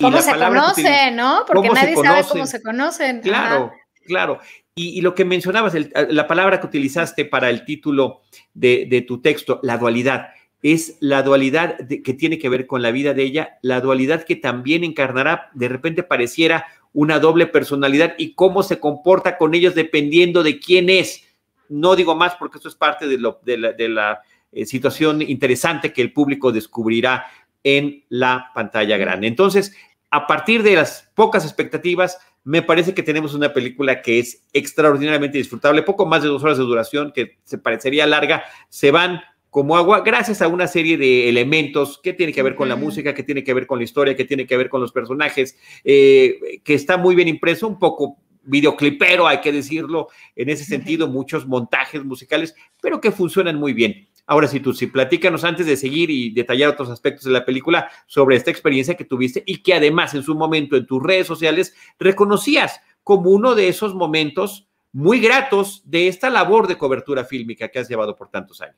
¿Cómo 0.00 0.20
se 0.20 0.34
conocen, 0.34 1.16
no? 1.16 1.44
Porque 1.46 1.68
nadie 1.68 1.96
sabe 1.96 2.24
cómo 2.28 2.46
se 2.46 2.62
conocen. 2.62 3.20
Claro, 3.20 3.72
claro. 4.06 4.40
Y, 4.74 5.00
lo 5.00 5.14
que 5.14 5.24
mencionabas, 5.24 5.74
la 6.08 6.28
palabra 6.28 6.60
que 6.60 6.66
utilizaste 6.66 7.24
para 7.24 7.50
el 7.50 7.64
título 7.64 8.20
de, 8.54 9.04
tu 9.06 9.20
texto, 9.20 9.58
la 9.62 9.76
dualidad, 9.76 10.28
es 10.62 10.96
la 11.00 11.22
dualidad 11.22 11.76
que 11.88 12.14
tiene 12.14 12.38
que 12.38 12.48
ver 12.48 12.66
con 12.66 12.82
la 12.82 12.90
vida 12.90 13.12
de 13.12 13.22
ella, 13.22 13.58
la 13.62 13.80
dualidad 13.80 14.24
que 14.24 14.36
también 14.36 14.84
encarnará, 14.84 15.50
de 15.54 15.68
repente 15.68 16.02
pareciera 16.02 16.66
una 16.92 17.18
doble 17.18 17.46
personalidad 17.46 18.14
y 18.18 18.34
cómo 18.34 18.62
se 18.62 18.78
comporta 18.80 19.36
con 19.36 19.54
ellos 19.54 19.74
dependiendo 19.74 20.42
de 20.42 20.58
quién 20.58 20.90
es. 20.90 21.24
No 21.68 21.96
digo 21.96 22.14
más 22.14 22.34
porque 22.36 22.58
esto 22.58 22.68
es 22.68 22.74
parte 22.74 23.06
de, 23.06 23.18
lo, 23.18 23.40
de 23.44 23.88
la, 23.88 24.22
eh, 24.52 24.64
situación 24.64 25.22
interesante 25.22 25.92
que 25.92 26.02
el 26.02 26.12
público 26.12 26.52
descubrirá 26.52 27.26
en 27.76 28.04
la 28.08 28.50
pantalla 28.54 28.96
grande. 28.96 29.26
Entonces, 29.26 29.76
a 30.10 30.26
partir 30.26 30.62
de 30.62 30.74
las 30.74 31.10
pocas 31.14 31.44
expectativas, 31.44 32.18
me 32.44 32.62
parece 32.62 32.94
que 32.94 33.02
tenemos 33.02 33.34
una 33.34 33.52
película 33.52 34.00
que 34.00 34.18
es 34.18 34.46
extraordinariamente 34.54 35.36
disfrutable, 35.36 35.82
poco 35.82 36.06
más 36.06 36.22
de 36.22 36.28
dos 36.28 36.42
horas 36.42 36.56
de 36.56 36.64
duración, 36.64 37.12
que 37.12 37.36
se 37.44 37.58
parecería 37.58 38.06
larga, 38.06 38.42
se 38.70 38.90
van 38.90 39.20
como 39.50 39.76
agua 39.76 40.00
gracias 40.00 40.40
a 40.40 40.48
una 40.48 40.66
serie 40.66 40.96
de 40.96 41.28
elementos 41.28 42.00
que 42.02 42.14
tiene 42.14 42.32
que 42.32 42.42
ver 42.42 42.54
con 42.54 42.70
la 42.70 42.76
música, 42.76 43.14
que 43.14 43.22
tiene 43.22 43.44
que 43.44 43.52
ver 43.52 43.66
con 43.66 43.78
la 43.78 43.84
historia, 43.84 44.16
que 44.16 44.24
tiene 44.24 44.46
que 44.46 44.56
ver 44.56 44.70
con 44.70 44.80
los 44.80 44.92
personajes, 44.92 45.58
eh, 45.84 46.60
que 46.64 46.72
está 46.72 46.96
muy 46.96 47.14
bien 47.14 47.28
impreso, 47.28 47.68
un 47.68 47.78
poco 47.78 48.16
videoclipero, 48.48 49.26
hay 49.26 49.40
que 49.40 49.52
decirlo, 49.52 50.08
en 50.34 50.48
ese 50.48 50.64
sentido, 50.64 51.08
muchos 51.08 51.46
montajes 51.46 52.04
musicales, 52.04 52.54
pero 52.80 53.00
que 53.00 53.12
funcionan 53.12 53.56
muy 53.56 53.72
bien. 53.72 54.08
Ahora 54.26 54.46
sí, 54.46 54.60
tú, 54.60 54.74
sí, 54.74 54.88
platícanos 54.88 55.44
antes 55.44 55.66
de 55.66 55.76
seguir 55.76 56.10
y 56.10 56.30
detallar 56.30 56.70
otros 56.70 56.90
aspectos 56.90 57.24
de 57.24 57.30
la 57.30 57.46
película 57.46 57.90
sobre 58.06 58.36
esta 58.36 58.50
experiencia 58.50 58.94
que 58.94 59.04
tuviste 59.04 59.42
y 59.46 59.62
que 59.62 59.72
además 59.74 60.12
en 60.14 60.22
su 60.22 60.34
momento 60.34 60.76
en 60.76 60.86
tus 60.86 61.02
redes 61.02 61.26
sociales 61.26 61.74
reconocías 61.98 62.80
como 63.02 63.30
uno 63.30 63.54
de 63.54 63.68
esos 63.68 63.94
momentos 63.94 64.68
muy 64.92 65.20
gratos 65.20 65.82
de 65.84 66.08
esta 66.08 66.28
labor 66.28 66.66
de 66.66 66.76
cobertura 66.76 67.24
fílmica 67.24 67.68
que 67.68 67.78
has 67.78 67.88
llevado 67.88 68.16
por 68.16 68.28
tantos 68.28 68.60
años. 68.60 68.76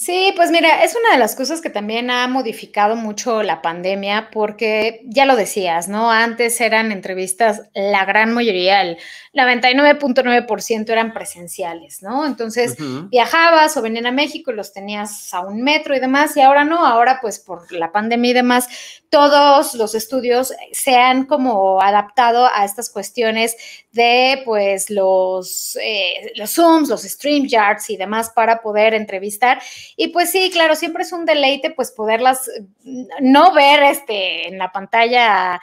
Sí, 0.00 0.32
pues 0.36 0.52
mira, 0.52 0.84
es 0.84 0.94
una 0.94 1.10
de 1.10 1.18
las 1.18 1.34
cosas 1.34 1.60
que 1.60 1.70
también 1.70 2.08
ha 2.08 2.28
modificado 2.28 2.94
mucho 2.94 3.42
la 3.42 3.62
pandemia 3.62 4.30
porque 4.32 5.02
ya 5.06 5.26
lo 5.26 5.34
decías, 5.34 5.88
¿no? 5.88 6.12
Antes 6.12 6.60
eran 6.60 6.92
entrevistas, 6.92 7.62
la 7.74 8.04
gran 8.04 8.32
mayoría, 8.32 8.80
el 8.82 8.98
99.9% 9.34 10.88
eran 10.90 11.12
presenciales, 11.12 12.00
¿no? 12.00 12.24
Entonces 12.26 12.76
viajabas 13.10 13.76
o 13.76 13.82
venían 13.82 14.06
a 14.06 14.12
México 14.12 14.52
y 14.52 14.54
los 14.54 14.72
tenías 14.72 15.34
a 15.34 15.40
un 15.40 15.62
metro 15.62 15.96
y 15.96 15.98
demás 15.98 16.36
y 16.36 16.42
ahora 16.42 16.62
no, 16.62 16.86
ahora 16.86 17.18
pues 17.20 17.40
por 17.40 17.72
la 17.72 17.90
pandemia 17.90 18.30
y 18.30 18.34
demás, 18.34 18.68
todos 19.10 19.74
los 19.74 19.96
estudios 19.96 20.52
se 20.70 20.94
han 20.94 21.24
como 21.24 21.82
adaptado 21.82 22.48
a 22.54 22.64
estas 22.64 22.88
cuestiones 22.88 23.56
de 23.98 24.42
pues 24.44 24.90
los, 24.90 25.76
eh, 25.82 26.32
los 26.36 26.52
Zooms, 26.54 26.88
los 26.88 27.02
StreamYards 27.02 27.90
y 27.90 27.96
demás 27.96 28.30
para 28.30 28.62
poder 28.62 28.94
entrevistar. 28.94 29.60
Y 29.96 30.08
pues 30.08 30.30
sí, 30.30 30.50
claro, 30.50 30.76
siempre 30.76 31.02
es 31.02 31.12
un 31.12 31.24
deleite 31.24 31.70
pues 31.70 31.90
poderlas 31.90 32.48
mm, 32.84 33.06
no 33.20 33.52
ver 33.52 33.82
este, 33.82 34.46
en 34.46 34.56
la 34.56 34.70
pantalla. 34.70 35.60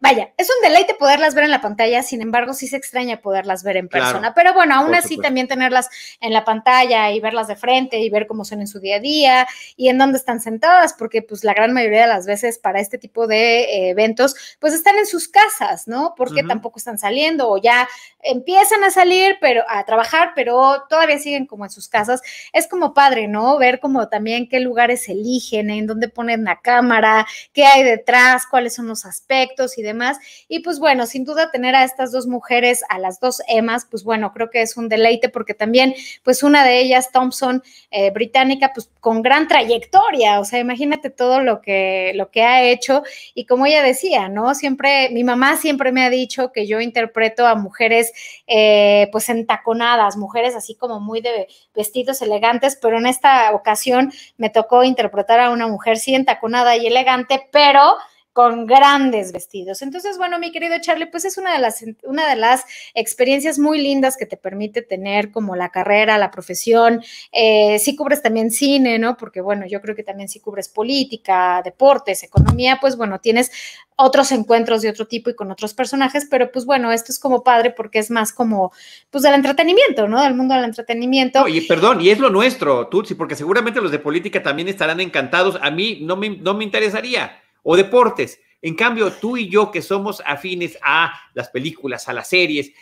Vaya, 0.00 0.32
es 0.36 0.48
un 0.48 0.62
deleite 0.62 0.94
poderlas 0.94 1.34
ver 1.34 1.44
en 1.44 1.50
la 1.50 1.62
pantalla, 1.62 2.02
sin 2.02 2.20
embargo 2.20 2.52
sí 2.52 2.68
se 2.68 2.76
extraña 2.76 3.22
poderlas 3.22 3.64
ver 3.64 3.78
en 3.78 3.88
persona. 3.88 4.34
Pero 4.34 4.52
bueno, 4.52 4.74
aún 4.74 4.94
así 4.94 5.16
también 5.16 5.48
tenerlas 5.48 5.88
en 6.20 6.34
la 6.34 6.44
pantalla 6.44 7.10
y 7.10 7.20
verlas 7.20 7.48
de 7.48 7.56
frente 7.56 7.98
y 8.00 8.10
ver 8.10 8.26
cómo 8.26 8.44
son 8.44 8.60
en 8.60 8.66
su 8.66 8.80
día 8.80 8.96
a 8.96 9.00
día 9.00 9.48
y 9.76 9.88
en 9.88 9.96
dónde 9.96 10.18
están 10.18 10.40
sentadas, 10.40 10.92
porque 10.92 11.22
pues 11.22 11.42
la 11.42 11.54
gran 11.54 11.72
mayoría 11.72 12.02
de 12.02 12.08
las 12.08 12.26
veces 12.26 12.58
para 12.58 12.80
este 12.80 12.98
tipo 12.98 13.26
de 13.26 13.60
eh, 13.60 13.88
eventos 13.90 14.36
pues 14.58 14.74
están 14.74 14.98
en 14.98 15.06
sus 15.06 15.26
casas, 15.26 15.88
¿no? 15.88 16.14
Porque 16.14 16.42
tampoco 16.42 16.78
están 16.78 16.98
saliendo 16.98 17.48
o 17.48 17.58
ya 17.58 17.77
empiezan 18.22 18.82
a 18.84 18.90
salir, 18.90 19.36
pero 19.40 19.62
a 19.68 19.84
trabajar, 19.84 20.32
pero 20.34 20.84
todavía 20.88 21.18
siguen 21.18 21.46
como 21.46 21.64
en 21.64 21.70
sus 21.70 21.88
casas. 21.88 22.20
Es 22.52 22.66
como 22.66 22.94
padre, 22.94 23.28
¿no? 23.28 23.58
Ver 23.58 23.80
como 23.80 24.08
también 24.08 24.48
qué 24.48 24.60
lugares 24.60 25.08
eligen, 25.08 25.70
en 25.70 25.86
dónde 25.86 26.08
ponen 26.08 26.44
la 26.44 26.60
cámara, 26.60 27.26
qué 27.52 27.64
hay 27.64 27.82
detrás, 27.82 28.44
cuáles 28.50 28.74
son 28.74 28.88
los 28.88 29.04
aspectos 29.04 29.78
y 29.78 29.82
demás. 29.82 30.18
Y 30.48 30.60
pues 30.60 30.78
bueno, 30.78 31.06
sin 31.06 31.24
duda 31.24 31.50
tener 31.50 31.74
a 31.74 31.84
estas 31.84 32.12
dos 32.12 32.26
mujeres, 32.26 32.82
a 32.88 32.98
las 32.98 33.20
dos 33.20 33.40
Emmas, 33.48 33.86
pues 33.90 34.04
bueno, 34.04 34.32
creo 34.32 34.50
que 34.50 34.62
es 34.62 34.76
un 34.76 34.88
deleite 34.88 35.28
porque 35.28 35.54
también, 35.54 35.94
pues 36.22 36.42
una 36.42 36.64
de 36.64 36.80
ellas, 36.80 37.12
Thompson, 37.12 37.62
eh, 37.90 38.10
británica, 38.10 38.72
pues 38.74 38.90
con 39.00 39.22
gran 39.22 39.48
trayectoria, 39.48 40.40
o 40.40 40.44
sea, 40.44 40.58
imagínate 40.58 41.10
todo 41.10 41.40
lo 41.40 41.60
que, 41.60 42.12
lo 42.14 42.30
que 42.30 42.42
ha 42.42 42.62
hecho 42.62 43.02
y 43.34 43.46
como 43.46 43.66
ella 43.66 43.82
decía, 43.82 44.28
¿no? 44.28 44.54
Siempre, 44.54 45.10
mi 45.10 45.24
mamá 45.24 45.56
siempre 45.56 45.92
me 45.92 46.04
ha 46.04 46.10
dicho 46.10 46.52
que 46.52 46.66
yo 46.66 46.80
interpreto 46.80 47.46
a 47.46 47.54
mujeres 47.58 48.12
eh, 48.46 49.08
pues 49.12 49.28
entaconadas, 49.28 50.16
mujeres 50.16 50.56
así 50.56 50.74
como 50.74 51.00
muy 51.00 51.20
de 51.20 51.48
vestidos 51.74 52.22
elegantes, 52.22 52.78
pero 52.80 52.98
en 52.98 53.06
esta 53.06 53.52
ocasión 53.54 54.12
me 54.36 54.50
tocó 54.50 54.84
interpretar 54.84 55.40
a 55.40 55.50
una 55.50 55.68
mujer 55.68 55.98
sí 55.98 56.14
entaconada 56.14 56.76
y 56.76 56.86
elegante, 56.86 57.48
pero 57.52 57.96
con 58.38 58.66
grandes 58.66 59.32
vestidos. 59.32 59.82
Entonces, 59.82 60.16
bueno, 60.16 60.38
mi 60.38 60.52
querido 60.52 60.76
Charlie, 60.80 61.06
pues 61.06 61.24
es 61.24 61.38
una 61.38 61.52
de 61.54 61.58
las, 61.58 61.84
una 62.04 62.28
de 62.28 62.36
las 62.36 62.64
experiencias 62.94 63.58
muy 63.58 63.80
lindas 63.80 64.16
que 64.16 64.26
te 64.26 64.36
permite 64.36 64.80
tener 64.80 65.32
como 65.32 65.56
la 65.56 65.70
carrera, 65.70 66.18
la 66.18 66.30
profesión. 66.30 67.02
Eh, 67.32 67.80
si 67.80 67.96
cubres 67.96 68.22
también 68.22 68.52
cine, 68.52 68.96
¿no? 69.00 69.16
Porque, 69.16 69.40
bueno, 69.40 69.66
yo 69.66 69.80
creo 69.80 69.96
que 69.96 70.04
también 70.04 70.28
si 70.28 70.38
cubres 70.38 70.68
política, 70.68 71.62
deportes, 71.64 72.22
economía, 72.22 72.78
pues 72.80 72.96
bueno, 72.96 73.18
tienes 73.18 73.50
otros 73.96 74.30
encuentros 74.30 74.82
de 74.82 74.90
otro 74.90 75.08
tipo 75.08 75.30
y 75.30 75.34
con 75.34 75.50
otros 75.50 75.74
personajes, 75.74 76.28
pero 76.30 76.52
pues 76.52 76.64
bueno, 76.64 76.92
esto 76.92 77.10
es 77.10 77.18
como 77.18 77.42
padre 77.42 77.74
porque 77.76 77.98
es 77.98 78.08
más 78.08 78.32
como, 78.32 78.70
pues 79.10 79.24
del 79.24 79.34
entretenimiento, 79.34 80.06
¿no? 80.06 80.22
Del 80.22 80.36
mundo 80.36 80.54
del 80.54 80.62
entretenimiento. 80.62 81.42
Oye, 81.42 81.62
perdón, 81.62 82.00
y 82.02 82.10
es 82.10 82.20
lo 82.20 82.30
nuestro, 82.30 82.86
Tutsi, 82.86 83.16
porque 83.16 83.34
seguramente 83.34 83.80
los 83.80 83.90
de 83.90 83.98
política 83.98 84.44
también 84.44 84.68
estarán 84.68 85.00
encantados. 85.00 85.58
A 85.60 85.72
mí 85.72 85.98
no 86.02 86.14
me, 86.14 86.28
no 86.30 86.54
me 86.54 86.62
interesaría 86.62 87.42
o 87.70 87.76
deportes. 87.76 88.40
En 88.62 88.74
cambio, 88.74 89.12
tú 89.12 89.36
y 89.36 89.50
yo 89.50 89.70
que 89.70 89.82
somos 89.82 90.22
afines 90.24 90.78
a 90.82 91.12
las 91.34 91.50
películas, 91.50 92.08
a 92.08 92.14
las 92.14 92.30
series, 92.30 92.72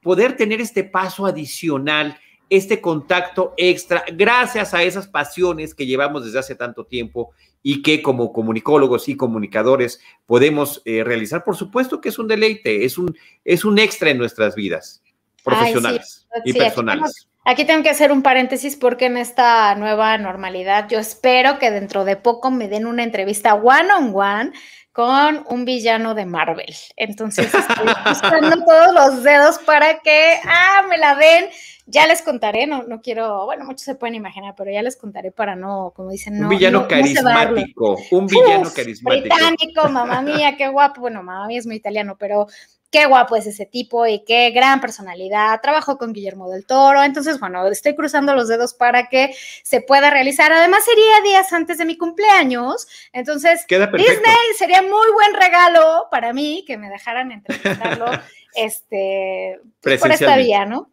poder 0.00 0.38
tener 0.38 0.58
este 0.58 0.84
paso 0.84 1.26
adicional, 1.26 2.18
este 2.48 2.80
contacto 2.80 3.52
extra, 3.58 4.04
gracias 4.14 4.72
a 4.72 4.82
esas 4.84 5.06
pasiones 5.06 5.74
que 5.74 5.84
llevamos 5.84 6.24
desde 6.24 6.38
hace 6.38 6.54
tanto 6.54 6.86
tiempo 6.86 7.32
y 7.62 7.82
que 7.82 8.00
como 8.00 8.32
comunicólogos 8.32 9.06
y 9.10 9.18
comunicadores 9.18 10.00
podemos 10.24 10.80
eh, 10.86 11.04
realizar, 11.04 11.44
por 11.44 11.56
supuesto 11.56 12.00
que 12.00 12.08
es 12.08 12.18
un 12.18 12.28
deleite, 12.28 12.86
es 12.86 12.96
un, 12.96 13.14
es 13.44 13.66
un 13.66 13.78
extra 13.78 14.08
en 14.08 14.16
nuestras 14.16 14.54
vidas 14.54 15.02
profesionales 15.42 16.26
y 16.44 16.52
personales. 16.52 17.28
Aquí 17.44 17.64
tengo 17.64 17.82
que 17.82 17.90
hacer 17.90 18.12
un 18.12 18.22
paréntesis 18.22 18.76
porque 18.76 19.06
en 19.06 19.16
esta 19.16 19.74
nueva 19.74 20.16
normalidad 20.16 20.88
yo 20.88 21.00
espero 21.00 21.58
que 21.58 21.72
dentro 21.72 22.04
de 22.04 22.16
poco 22.16 22.52
me 22.52 22.68
den 22.68 22.86
una 22.86 23.02
entrevista 23.02 23.54
one 23.54 23.92
on 23.92 24.12
one 24.14 24.52
con 24.92 25.44
un 25.48 25.64
villano 25.64 26.14
de 26.14 26.26
Marvel. 26.26 26.72
Entonces 26.96 27.52
estoy 27.52 27.86
buscando 28.08 28.64
todos 28.64 28.94
los 28.94 29.22
dedos 29.24 29.58
para 29.60 29.98
que, 29.98 30.34
ah, 30.44 30.82
me 30.88 30.98
la 30.98 31.16
den. 31.16 31.46
Ya 31.86 32.06
les 32.06 32.22
contaré, 32.22 32.68
no, 32.68 32.84
no 32.84 33.00
quiero, 33.00 33.44
bueno, 33.44 33.64
muchos 33.64 33.82
se 33.82 33.96
pueden 33.96 34.14
imaginar, 34.14 34.54
pero 34.56 34.70
ya 34.70 34.82
les 34.82 34.96
contaré 34.96 35.32
para 35.32 35.56
no, 35.56 35.92
como 35.96 36.10
dicen, 36.10 36.38
no. 36.38 36.44
Un 36.44 36.50
villano 36.50 36.86
carismático, 36.86 37.98
un 38.12 38.26
villano 38.28 38.70
carismático. 38.72 39.34
Británico, 39.34 39.88
mamá 39.88 40.22
mía, 40.22 40.56
qué 40.56 40.68
guapo. 40.68 41.00
Bueno, 41.00 41.24
mamá 41.24 41.48
mía 41.48 41.58
es 41.58 41.66
muy 41.66 41.74
italiano, 41.74 42.16
pero 42.16 42.46
qué 42.92 43.06
guapo 43.06 43.34
es 43.36 43.46
ese 43.46 43.64
tipo 43.64 44.06
y 44.06 44.22
qué 44.22 44.50
gran 44.50 44.80
personalidad. 44.80 45.60
Trabajó 45.62 45.96
con 45.96 46.12
Guillermo 46.12 46.50
del 46.50 46.66
Toro. 46.66 47.02
Entonces, 47.02 47.40
bueno, 47.40 47.66
estoy 47.66 47.96
cruzando 47.96 48.34
los 48.34 48.48
dedos 48.48 48.74
para 48.74 49.08
que 49.08 49.34
se 49.62 49.80
pueda 49.80 50.10
realizar. 50.10 50.52
Además, 50.52 50.84
sería 50.84 51.22
días 51.24 51.52
antes 51.54 51.78
de 51.78 51.86
mi 51.86 51.96
cumpleaños. 51.96 52.86
Entonces, 53.12 53.66
Disney 53.66 54.36
sería 54.58 54.82
muy 54.82 55.10
buen 55.14 55.34
regalo 55.34 56.06
para 56.10 56.34
mí 56.34 56.64
que 56.66 56.76
me 56.76 56.90
dejaran 56.90 57.32
entrevistarlo 57.32 58.06
este, 58.54 59.58
pues, 59.80 59.98
por 59.98 60.12
esta 60.12 60.36
vía, 60.36 60.66
¿no? 60.66 60.90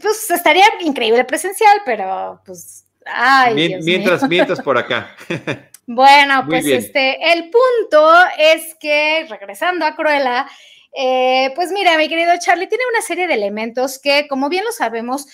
pues 0.00 0.30
estaría 0.30 0.64
increíble 0.80 1.24
presencial, 1.24 1.82
pero 1.84 2.40
pues. 2.44 2.86
Ay, 3.04 3.80
mientras, 3.82 4.28
mientras 4.28 4.60
por 4.60 4.76
acá. 4.76 5.14
Bueno, 5.84 6.44
pues 6.46 6.64
este, 6.64 7.32
el 7.32 7.50
punto 7.50 8.14
es 8.38 8.76
que 8.76 9.26
regresando 9.28 9.84
a 9.84 9.96
Cruella, 9.96 10.46
eh, 10.92 11.52
pues 11.54 11.72
mira, 11.72 11.96
mi 11.96 12.08
querido 12.08 12.32
Charlie, 12.38 12.68
tiene 12.68 12.84
una 12.90 13.02
serie 13.02 13.26
de 13.26 13.34
elementos 13.34 13.98
que, 13.98 14.28
como 14.28 14.48
bien 14.48 14.64
lo 14.64 14.72
sabemos, 14.72 15.26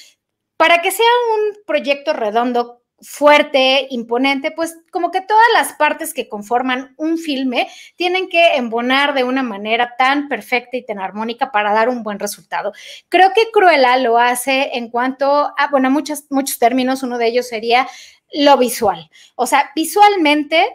para 0.57 0.83
que 0.83 0.91
sea 0.91 1.07
un 1.35 1.65
proyecto 1.65 2.13
redondo, 2.13 2.83
fuerte, 3.01 3.87
imponente, 3.91 4.51
pues 4.51 4.77
como 4.91 5.11
que 5.11 5.21
todas 5.21 5.47
las 5.55 5.75
partes 5.75 6.13
que 6.13 6.29
conforman 6.29 6.95
un 6.97 7.17
filme 7.19 7.69
tienen 7.97 8.29
que 8.29 8.57
embonar 8.57 9.15
de 9.15 9.25
una 9.25 9.43
manera 9.43 9.95
tan 9.97 10.29
perfecta 10.29 10.77
y 10.77 10.85
tan 10.85 10.99
armónica 10.99 11.53
para 11.53 11.73
dar 11.73 11.89
un 11.89 12.03
buen 12.03 12.19
resultado. 12.19 12.73
Creo 13.09 13.33
que 13.35 13.51
Cruella 13.53 13.97
lo 13.99 14.19
hace 14.19 14.71
en 14.75 14.91
cuanto 14.91 15.53
a, 15.57 15.69
bueno, 15.71 15.91
muchos, 15.91 16.25
muchos 16.31 16.59
términos, 16.59 17.03
uno 17.03 17.19
de 17.19 17.29
ellos 17.29 17.49
sería 17.49 17.87
lo 18.33 18.57
visual. 18.59 19.09
O 19.37 19.47
sea, 19.47 19.71
visualmente 19.75 20.67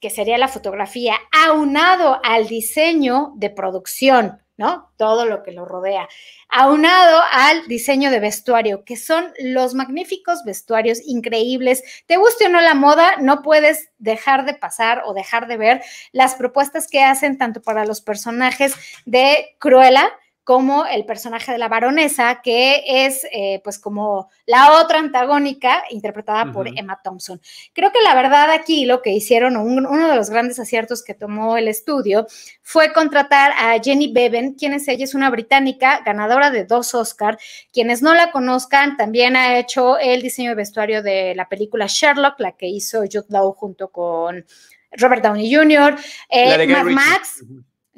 que 0.00 0.10
sería 0.10 0.38
la 0.38 0.48
fotografía, 0.48 1.16
aunado 1.46 2.20
al 2.22 2.46
diseño 2.48 3.32
de 3.36 3.50
producción, 3.50 4.42
¿no? 4.56 4.92
Todo 4.96 5.24
lo 5.24 5.42
que 5.42 5.52
lo 5.52 5.64
rodea, 5.64 6.08
aunado 6.48 7.22
al 7.30 7.66
diseño 7.68 8.10
de 8.10 8.20
vestuario, 8.20 8.84
que 8.84 8.96
son 8.96 9.32
los 9.38 9.74
magníficos 9.74 10.44
vestuarios 10.44 11.00
increíbles. 11.04 11.82
Te 12.06 12.16
guste 12.16 12.46
o 12.46 12.48
no 12.48 12.60
la 12.60 12.74
moda, 12.74 13.16
no 13.20 13.42
puedes 13.42 13.90
dejar 13.98 14.44
de 14.44 14.54
pasar 14.54 15.02
o 15.06 15.14
dejar 15.14 15.46
de 15.46 15.56
ver 15.56 15.82
las 16.12 16.34
propuestas 16.34 16.88
que 16.88 17.02
hacen 17.02 17.38
tanto 17.38 17.62
para 17.62 17.84
los 17.84 18.00
personajes 18.00 18.74
de 19.06 19.56
Cruella, 19.58 20.10
como 20.48 20.86
el 20.86 21.04
personaje 21.04 21.52
de 21.52 21.58
la 21.58 21.68
baronesa, 21.68 22.40
que 22.42 22.82
es 22.86 23.26
eh, 23.32 23.60
pues 23.62 23.78
como 23.78 24.30
la 24.46 24.80
otra 24.80 24.98
antagónica 24.98 25.84
interpretada 25.90 26.50
por 26.50 26.66
Emma 26.66 26.98
Thompson. 27.04 27.38
Creo 27.74 27.92
que 27.92 28.00
la 28.00 28.14
verdad 28.14 28.50
aquí 28.52 28.86
lo 28.86 29.02
que 29.02 29.12
hicieron, 29.12 29.58
uno 29.58 30.08
de 30.08 30.16
los 30.16 30.30
grandes 30.30 30.58
aciertos 30.58 31.04
que 31.04 31.12
tomó 31.12 31.58
el 31.58 31.68
estudio 31.68 32.26
fue 32.62 32.94
contratar 32.94 33.52
a 33.58 33.78
Jenny 33.78 34.10
Bevan, 34.10 34.54
quien 34.54 34.72
es 34.72 34.88
ella, 34.88 35.04
es 35.04 35.14
una 35.14 35.28
británica 35.28 36.00
ganadora 36.02 36.50
de 36.50 36.64
dos 36.64 36.94
Oscar. 36.94 37.38
Quienes 37.70 38.00
no 38.00 38.14
la 38.14 38.30
conozcan, 38.30 38.96
también 38.96 39.36
ha 39.36 39.58
hecho 39.58 39.98
el 39.98 40.22
diseño 40.22 40.52
de 40.52 40.56
vestuario 40.56 41.02
de 41.02 41.34
la 41.34 41.46
película 41.50 41.84
Sherlock, 41.86 42.40
la 42.40 42.52
que 42.52 42.68
hizo 42.68 43.00
Jude 43.00 43.26
Law 43.28 43.52
junto 43.52 43.88
con 43.88 44.46
Robert 44.92 45.22
Downey 45.22 45.54
Jr., 45.54 45.94
eh, 46.30 46.66
Mad 46.68 46.84
Max. 46.86 47.44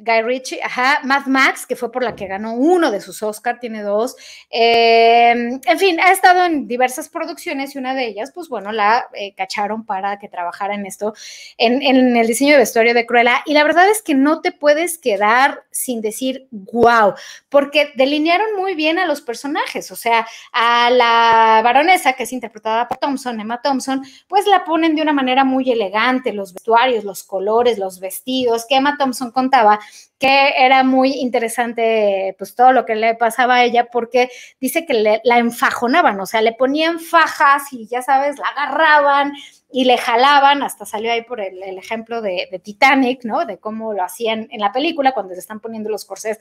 Guy 0.03 0.21
Ritchie, 0.23 0.59
ajá, 0.63 0.99
Mad 1.03 1.27
Max, 1.27 1.65
que 1.65 1.75
fue 1.75 1.91
por 1.91 2.03
la 2.03 2.15
que 2.15 2.27
ganó 2.27 2.55
uno 2.55 2.89
de 2.89 3.01
sus 3.01 3.21
Oscar, 3.21 3.59
tiene 3.59 3.83
dos. 3.83 4.15
Eh, 4.49 5.31
en 5.31 5.79
fin, 5.79 5.99
ha 5.99 6.11
estado 6.11 6.45
en 6.45 6.67
diversas 6.67 7.07
producciones 7.07 7.75
y 7.75 7.77
una 7.77 7.93
de 7.93 8.07
ellas, 8.07 8.31
pues 8.33 8.49
bueno, 8.49 8.71
la 8.71 9.07
eh, 9.13 9.33
cacharon 9.35 9.85
para 9.85 10.17
que 10.17 10.27
trabajara 10.27 10.73
en 10.73 10.85
esto, 10.85 11.13
en, 11.57 11.81
en, 11.81 12.17
el 12.17 12.27
diseño 12.27 12.53
de 12.53 12.59
vestuario 12.59 12.93
de 12.93 13.05
Cruella. 13.05 13.43
Y 13.45 13.53
la 13.53 13.63
verdad 13.63 13.89
es 13.89 14.01
que 14.01 14.15
no 14.15 14.41
te 14.41 14.51
puedes 14.51 14.97
quedar 14.97 15.63
sin 15.69 16.01
decir 16.01 16.47
wow, 16.51 17.13
porque 17.49 17.91
delinearon 17.95 18.55
muy 18.57 18.73
bien 18.75 18.97
a 18.97 19.05
los 19.05 19.21
personajes. 19.21 19.91
O 19.91 19.95
sea, 19.95 20.27
a 20.51 20.89
la 20.89 21.61
baronesa, 21.63 22.13
que 22.13 22.23
es 22.23 22.33
interpretada 22.33 22.87
por 22.87 22.97
Thompson, 22.97 23.39
Emma 23.39 23.61
Thompson, 23.61 24.03
pues 24.27 24.47
la 24.47 24.65
ponen 24.65 24.95
de 24.95 25.01
una 25.01 25.13
manera 25.13 25.43
muy 25.43 25.71
elegante, 25.71 26.33
los 26.33 26.53
vestuarios, 26.53 27.03
los 27.03 27.23
colores, 27.23 27.77
los 27.77 27.99
vestidos, 27.99 28.65
que 28.67 28.75
Emma 28.75 28.97
Thompson 28.97 29.31
contaba 29.31 29.79
que 30.19 30.53
era 30.57 30.83
muy 30.83 31.13
interesante 31.13 32.35
pues 32.37 32.53
todo 32.53 32.71
lo 32.73 32.85
que 32.85 32.95
le 32.95 33.15
pasaba 33.15 33.55
a 33.55 33.63
ella 33.63 33.87
porque 33.91 34.29
dice 34.59 34.85
que 34.85 34.93
le, 34.93 35.21
la 35.23 35.39
enfajonaban, 35.39 36.19
o 36.19 36.25
sea, 36.25 36.41
le 36.41 36.53
ponían 36.53 36.99
fajas 36.99 37.63
y 37.71 37.87
ya 37.87 38.01
sabes, 38.01 38.37
la 38.37 38.47
agarraban 38.47 39.33
y 39.71 39.85
le 39.85 39.97
jalaban, 39.97 40.63
hasta 40.63 40.85
salió 40.85 41.11
ahí 41.11 41.23
por 41.23 41.39
el, 41.39 41.61
ejemplo 41.77 42.21
de, 42.21 42.59
Titanic, 42.63 43.23
¿no? 43.23 43.45
De 43.45 43.57
cómo 43.57 43.93
lo 43.93 44.03
hacían 44.03 44.47
en 44.51 44.59
la 44.59 44.71
película 44.71 45.13
cuando 45.13 45.33
se 45.33 45.39
están 45.39 45.59
poniendo 45.59 45.89
los 45.89 46.05
corsés 46.05 46.39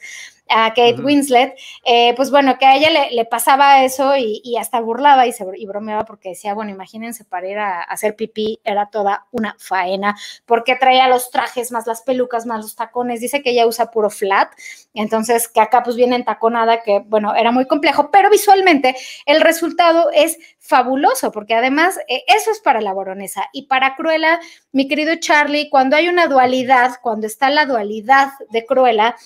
a 0.49 0.69
Kate 0.71 1.01
Winslet. 1.01 1.55
Eh, 1.85 2.15
pues 2.17 2.31
bueno, 2.31 2.59
que 2.59 2.67
a 2.67 2.77
ella 2.77 2.91
le, 3.11 3.25
pasaba 3.25 3.85
eso 3.85 4.17
y, 4.17 4.57
hasta 4.59 4.81
burlaba 4.81 5.27
y, 5.27 5.33
se, 5.33 5.45
y 5.57 5.67
bromeaba 5.67 6.05
porque 6.05 6.31
decía, 6.31 6.55
bueno, 6.55 6.71
imagínense 6.71 7.25
para 7.25 7.49
ir 7.49 7.59
a, 7.59 7.83
hacer 7.83 8.17
pipí 8.17 8.61
era 8.65 8.87
toda 8.91 9.27
una 9.31 9.57
faena, 9.59 10.17
porque 10.47 10.77
traía 10.77 11.09
los 11.09 11.31
trajes 11.31 11.71
más 11.73 11.87
las 11.87 12.03
pelucas 12.03 12.47
más 12.47 12.63
los 12.63 12.77
tacones. 12.77 13.21
Dice 13.21 13.43
que 13.43 13.51
ella 13.51 13.67
usa 13.67 13.91
puro 13.91 14.11
flat, 14.11 14.53
entonces 14.95 15.49
que 15.49 15.61
acá 15.61 15.83
pues 15.83 15.97
viene 15.97 16.17
en 16.17 16.25
taconada, 16.25 16.83
que 16.83 17.01
bueno, 17.07 17.35
era 17.35 17.53
muy 17.53 17.67
complejo, 17.67 18.11
pero 18.11 18.31
visualmente 18.31 18.97
el 19.27 19.41
resultado 19.41 20.11
es 20.13 20.39
fabuloso, 20.71 21.33
porque 21.33 21.55
además 21.55 21.99
eh, 22.07 22.23
eso 22.29 22.53
es 22.53 22.61
para 22.61 22.81
la 22.81 22.93
boronesa 22.93 23.51
y 23.53 23.67
para 23.67 23.97
Cruella, 23.97 24.41
mi 24.71 24.87
querido 24.87 25.17
Charlie, 25.17 25.69
cuando 25.69 25.97
hay 25.97 26.09
una 26.09 26.29
dualidad, 26.29 26.93
cuando 27.03 27.27
está 27.27 27.51
la 27.51 27.67
dualidad 27.67 28.29
de 28.51 28.65
Cruella, 28.65 29.17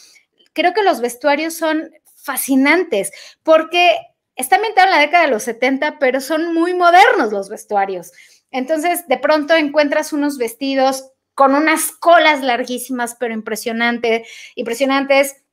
creo 0.54 0.72
que 0.72 0.82
los 0.82 1.02
vestuarios 1.02 1.54
son 1.54 1.90
fascinantes 2.16 3.12
porque 3.42 3.98
está 4.34 4.56
ambientado 4.56 4.88
en 4.88 4.94
la 4.94 5.00
década 5.00 5.24
de 5.24 5.30
los 5.30 5.42
70, 5.42 5.98
pero 5.98 6.22
son 6.22 6.54
muy 6.54 6.72
modernos 6.72 7.30
los 7.30 7.50
vestuarios. 7.50 8.10
Entonces, 8.50 9.06
de 9.06 9.18
pronto 9.18 9.54
encuentras 9.54 10.14
unos 10.14 10.38
vestidos 10.38 11.10
con 11.34 11.54
unas 11.54 11.92
colas 11.92 12.40
larguísimas, 12.40 13.16
pero 13.20 13.34
impresionante, 13.34 14.24
impresionantes 14.54 15.43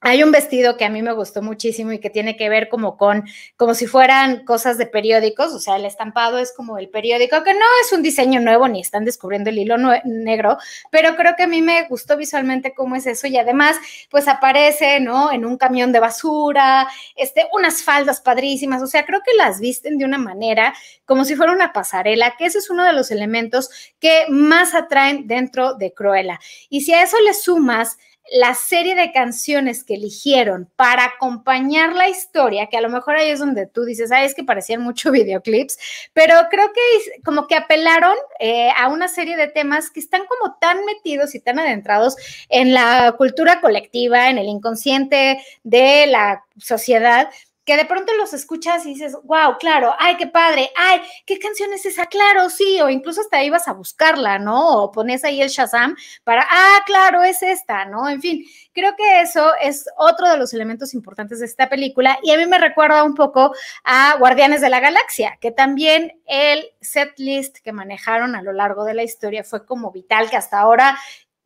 hay 0.00 0.22
un 0.22 0.32
vestido 0.32 0.76
que 0.76 0.84
a 0.84 0.88
mí 0.88 1.02
me 1.02 1.12
gustó 1.12 1.42
muchísimo 1.42 1.92
y 1.92 1.98
que 1.98 2.08
tiene 2.08 2.36
que 2.36 2.48
ver 2.48 2.68
como 2.68 2.96
con, 2.96 3.24
como 3.56 3.74
si 3.74 3.86
fueran 3.86 4.44
cosas 4.44 4.78
de 4.78 4.86
periódicos, 4.86 5.52
o 5.52 5.60
sea, 5.60 5.76
el 5.76 5.84
estampado 5.84 6.38
es 6.38 6.54
como 6.56 6.78
el 6.78 6.88
periódico, 6.88 7.42
que 7.42 7.52
no 7.52 7.66
es 7.84 7.92
un 7.92 8.02
diseño 8.02 8.40
nuevo 8.40 8.66
ni 8.66 8.80
están 8.80 9.04
descubriendo 9.04 9.50
el 9.50 9.58
hilo 9.58 9.76
negro, 10.04 10.56
pero 10.90 11.16
creo 11.16 11.36
que 11.36 11.42
a 11.42 11.46
mí 11.46 11.60
me 11.60 11.86
gustó 11.88 12.16
visualmente 12.16 12.72
cómo 12.74 12.96
es 12.96 13.06
eso 13.06 13.26
y 13.26 13.36
además, 13.36 13.76
pues 14.10 14.26
aparece, 14.26 15.00
¿no? 15.00 15.32
En 15.32 15.44
un 15.44 15.58
camión 15.58 15.92
de 15.92 16.00
basura, 16.00 16.88
este, 17.14 17.46
unas 17.52 17.82
faldas 17.82 18.20
padrísimas, 18.22 18.82
o 18.82 18.86
sea, 18.86 19.04
creo 19.04 19.20
que 19.24 19.36
las 19.36 19.60
visten 19.60 19.98
de 19.98 20.06
una 20.06 20.18
manera 20.18 20.74
como 21.04 21.24
si 21.24 21.36
fuera 21.36 21.52
una 21.52 21.72
pasarela, 21.72 22.36
que 22.38 22.46
ese 22.46 22.58
es 22.58 22.70
uno 22.70 22.84
de 22.84 22.92
los 22.92 23.10
elementos 23.10 23.68
que 23.98 24.24
más 24.28 24.74
atraen 24.74 25.26
dentro 25.26 25.74
de 25.74 25.92
Cruella. 25.92 26.38
Y 26.68 26.82
si 26.82 26.94
a 26.94 27.02
eso 27.02 27.20
le 27.20 27.34
sumas, 27.34 27.98
la 28.30 28.54
serie 28.54 28.94
de 28.94 29.12
canciones 29.12 29.82
que 29.82 29.94
eligieron 29.94 30.70
para 30.76 31.04
acompañar 31.04 31.94
la 31.94 32.08
historia, 32.08 32.68
que 32.68 32.76
a 32.76 32.80
lo 32.80 32.88
mejor 32.88 33.16
ahí 33.16 33.30
es 33.30 33.40
donde 33.40 33.66
tú 33.66 33.84
dices, 33.84 34.12
ay, 34.12 34.26
es 34.26 34.34
que 34.34 34.44
parecían 34.44 34.82
mucho 34.82 35.10
videoclips, 35.12 35.78
pero 36.12 36.34
creo 36.50 36.70
que 36.72 37.20
como 37.24 37.46
que 37.46 37.56
apelaron 37.56 38.14
eh, 38.38 38.70
a 38.76 38.88
una 38.88 39.08
serie 39.08 39.36
de 39.36 39.48
temas 39.48 39.90
que 39.90 40.00
están 40.00 40.22
como 40.26 40.56
tan 40.60 40.84
metidos 40.84 41.34
y 41.34 41.40
tan 41.40 41.58
adentrados 41.58 42.16
en 42.48 42.72
la 42.72 43.14
cultura 43.18 43.60
colectiva, 43.60 44.30
en 44.30 44.38
el 44.38 44.46
inconsciente 44.46 45.42
de 45.64 46.06
la 46.06 46.44
sociedad, 46.56 47.28
que 47.70 47.76
de 47.76 47.84
pronto 47.84 48.12
los 48.14 48.32
escuchas 48.32 48.84
y 48.84 48.94
dices, 48.94 49.16
wow, 49.22 49.56
claro, 49.60 49.94
ay, 50.00 50.16
qué 50.16 50.26
padre, 50.26 50.72
ay, 50.76 51.02
¿qué 51.24 51.38
canción 51.38 51.72
es 51.72 51.86
esa? 51.86 52.06
Claro, 52.06 52.50
sí, 52.50 52.80
o 52.80 52.90
incluso 52.90 53.20
hasta 53.20 53.44
ibas 53.44 53.68
a 53.68 53.74
buscarla, 53.74 54.40
¿no? 54.40 54.82
O 54.82 54.90
pones 54.90 55.22
ahí 55.22 55.40
el 55.40 55.50
Shazam 55.50 55.94
para, 56.24 56.44
ah, 56.50 56.82
claro, 56.84 57.22
es 57.22 57.44
esta, 57.44 57.84
¿no? 57.84 58.08
En 58.08 58.20
fin, 58.20 58.44
creo 58.72 58.96
que 58.96 59.20
eso 59.20 59.52
es 59.62 59.84
otro 59.96 60.28
de 60.28 60.36
los 60.36 60.52
elementos 60.52 60.94
importantes 60.94 61.38
de 61.38 61.46
esta 61.46 61.68
película 61.68 62.18
y 62.24 62.32
a 62.32 62.38
mí 62.38 62.46
me 62.46 62.58
recuerda 62.58 63.04
un 63.04 63.14
poco 63.14 63.54
a 63.84 64.16
Guardianes 64.18 64.62
de 64.62 64.68
la 64.68 64.80
Galaxia, 64.80 65.38
que 65.40 65.52
también 65.52 66.20
el 66.26 66.72
set 66.80 67.12
list 67.18 67.58
que 67.58 67.70
manejaron 67.70 68.34
a 68.34 68.42
lo 68.42 68.52
largo 68.52 68.82
de 68.82 68.94
la 68.94 69.04
historia 69.04 69.44
fue 69.44 69.64
como 69.64 69.92
vital, 69.92 70.28
que 70.28 70.36
hasta 70.36 70.58
ahora 70.58 70.98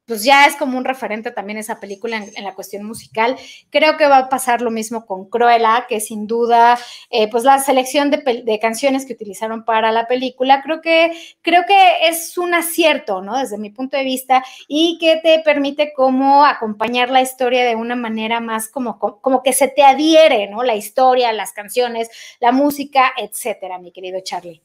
pues 0.07 0.25
ya 0.25 0.47
es 0.47 0.57
como 0.57 0.77
un 0.77 0.85
referente 0.85 1.31
también 1.31 1.59
esa 1.59 1.81
película 1.81 2.17
en, 2.17 2.45
la 2.45 2.55
cuestión 2.55 2.85
musical. 2.85 3.37
Creo 3.71 3.97
que 3.97 4.07
va 4.07 4.19
a 4.19 4.29
pasar 4.29 4.61
lo 4.61 4.71
mismo 4.71 5.07
con 5.07 5.29
Cruella, 5.29 5.87
que 5.89 6.01
sin 6.01 6.27
duda, 6.27 6.79
eh, 7.11 7.31
pues 7.31 7.45
la 7.45 7.59
selección 7.59 8.11
de, 8.11 8.59
canciones 8.61 9.07
que 9.07 9.15
utilizaron 9.15 9.65
para 9.65 9.93
la 9.93 10.07
película, 10.07 10.63
creo 10.63 10.81
que, 10.81 11.13
creo 11.43 11.65
que 11.67 12.09
es 12.09 12.37
un 12.39 12.55
acierto, 12.55 13.23
¿no? 13.23 13.39
Desde 13.39 13.59
mi 13.59 13.71
punto 13.71 13.97
de 13.97 14.05
vista, 14.05 14.45
y 14.69 14.99
que 14.99 15.17
te 15.17 15.41
permite 15.41 15.93
como 15.93 16.45
acompañar 16.45 17.11
la 17.11 17.23
historia 17.23 17.65
de 17.65 17.77
una 17.77 17.97
manera 17.97 18.41
más 18.41 18.69
como, 18.69 18.99
como 18.99 19.43
que 19.43 19.53
se 19.53 19.69
te 19.69 19.83
adhiere, 19.83 20.49
¿no? 20.49 20.63
La 20.63 20.77
historia, 20.77 21.33
las 21.33 21.53
canciones, 21.53 22.09
la 22.41 22.53
música, 22.53 23.13
etcétera, 23.17 23.79
mi 23.79 23.93
querido 23.93 24.21
Charlie. 24.21 24.63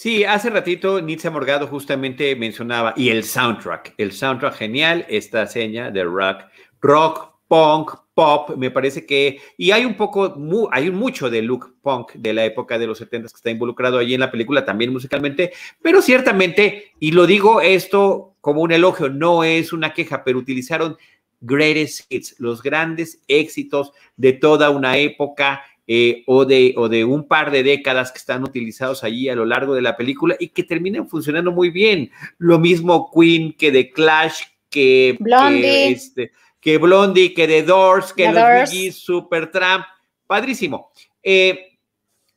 Sí, 0.00 0.22
hace 0.22 0.48
ratito 0.48 1.00
Nitza 1.00 1.28
Morgado 1.28 1.66
justamente 1.66 2.36
mencionaba, 2.36 2.94
y 2.96 3.08
el 3.08 3.24
soundtrack, 3.24 3.94
el 3.98 4.12
soundtrack 4.12 4.54
genial, 4.54 5.04
esta 5.08 5.44
seña 5.48 5.90
de 5.90 6.04
rock, 6.04 6.44
rock, 6.80 7.34
punk, 7.48 7.90
pop, 8.14 8.50
me 8.56 8.70
parece 8.70 9.04
que, 9.04 9.40
y 9.56 9.72
hay 9.72 9.84
un 9.84 9.96
poco, 9.96 10.36
hay 10.70 10.92
mucho 10.92 11.28
de 11.28 11.42
look 11.42 11.74
punk 11.82 12.12
de 12.12 12.32
la 12.32 12.44
época 12.44 12.78
de 12.78 12.86
los 12.86 12.98
70 12.98 13.28
que 13.28 13.34
está 13.34 13.50
involucrado 13.50 13.98
ahí 13.98 14.14
en 14.14 14.20
la 14.20 14.30
película, 14.30 14.64
también 14.64 14.92
musicalmente, 14.92 15.52
pero 15.82 16.00
ciertamente, 16.00 16.92
y 17.00 17.10
lo 17.10 17.26
digo 17.26 17.60
esto 17.60 18.36
como 18.40 18.60
un 18.60 18.70
elogio, 18.70 19.08
no 19.08 19.42
es 19.42 19.72
una 19.72 19.94
queja, 19.94 20.22
pero 20.22 20.38
utilizaron 20.38 20.96
greatest 21.40 22.06
hits, 22.08 22.36
los 22.38 22.62
grandes 22.62 23.20
éxitos 23.26 23.90
de 24.16 24.32
toda 24.32 24.70
una 24.70 24.96
época 24.96 25.64
eh, 25.90 26.22
o, 26.26 26.44
de, 26.44 26.74
o 26.76 26.90
de 26.90 27.02
un 27.02 27.26
par 27.26 27.50
de 27.50 27.62
décadas 27.62 28.12
que 28.12 28.18
están 28.18 28.44
utilizados 28.44 29.04
allí 29.04 29.30
a 29.30 29.34
lo 29.34 29.46
largo 29.46 29.74
de 29.74 29.80
la 29.80 29.96
película 29.96 30.36
y 30.38 30.48
que 30.48 30.62
terminan 30.62 31.08
funcionando 31.08 31.50
muy 31.50 31.70
bien. 31.70 32.10
Lo 32.36 32.58
mismo 32.58 33.10
Queen 33.10 33.54
que 33.54 33.72
de 33.72 33.90
Clash, 33.90 34.42
que 34.68 35.16
Blondie, 35.18 35.62
que, 35.62 35.88
este, 35.88 36.32
que, 36.60 36.76
Blondie, 36.76 37.32
que 37.32 37.48
The 37.48 37.62
Doors, 37.62 38.12
que 38.12 38.30
los 38.30 38.70
Bee 38.70 38.92
Supertramp, 38.92 39.86
padrísimo. 40.26 40.90
Eh, 41.22 41.78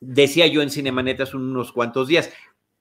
decía 0.00 0.46
yo 0.46 0.62
en 0.62 0.70
Cinemanet 0.70 1.20
hace 1.20 1.36
unos 1.36 1.72
cuantos 1.72 2.08
días, 2.08 2.32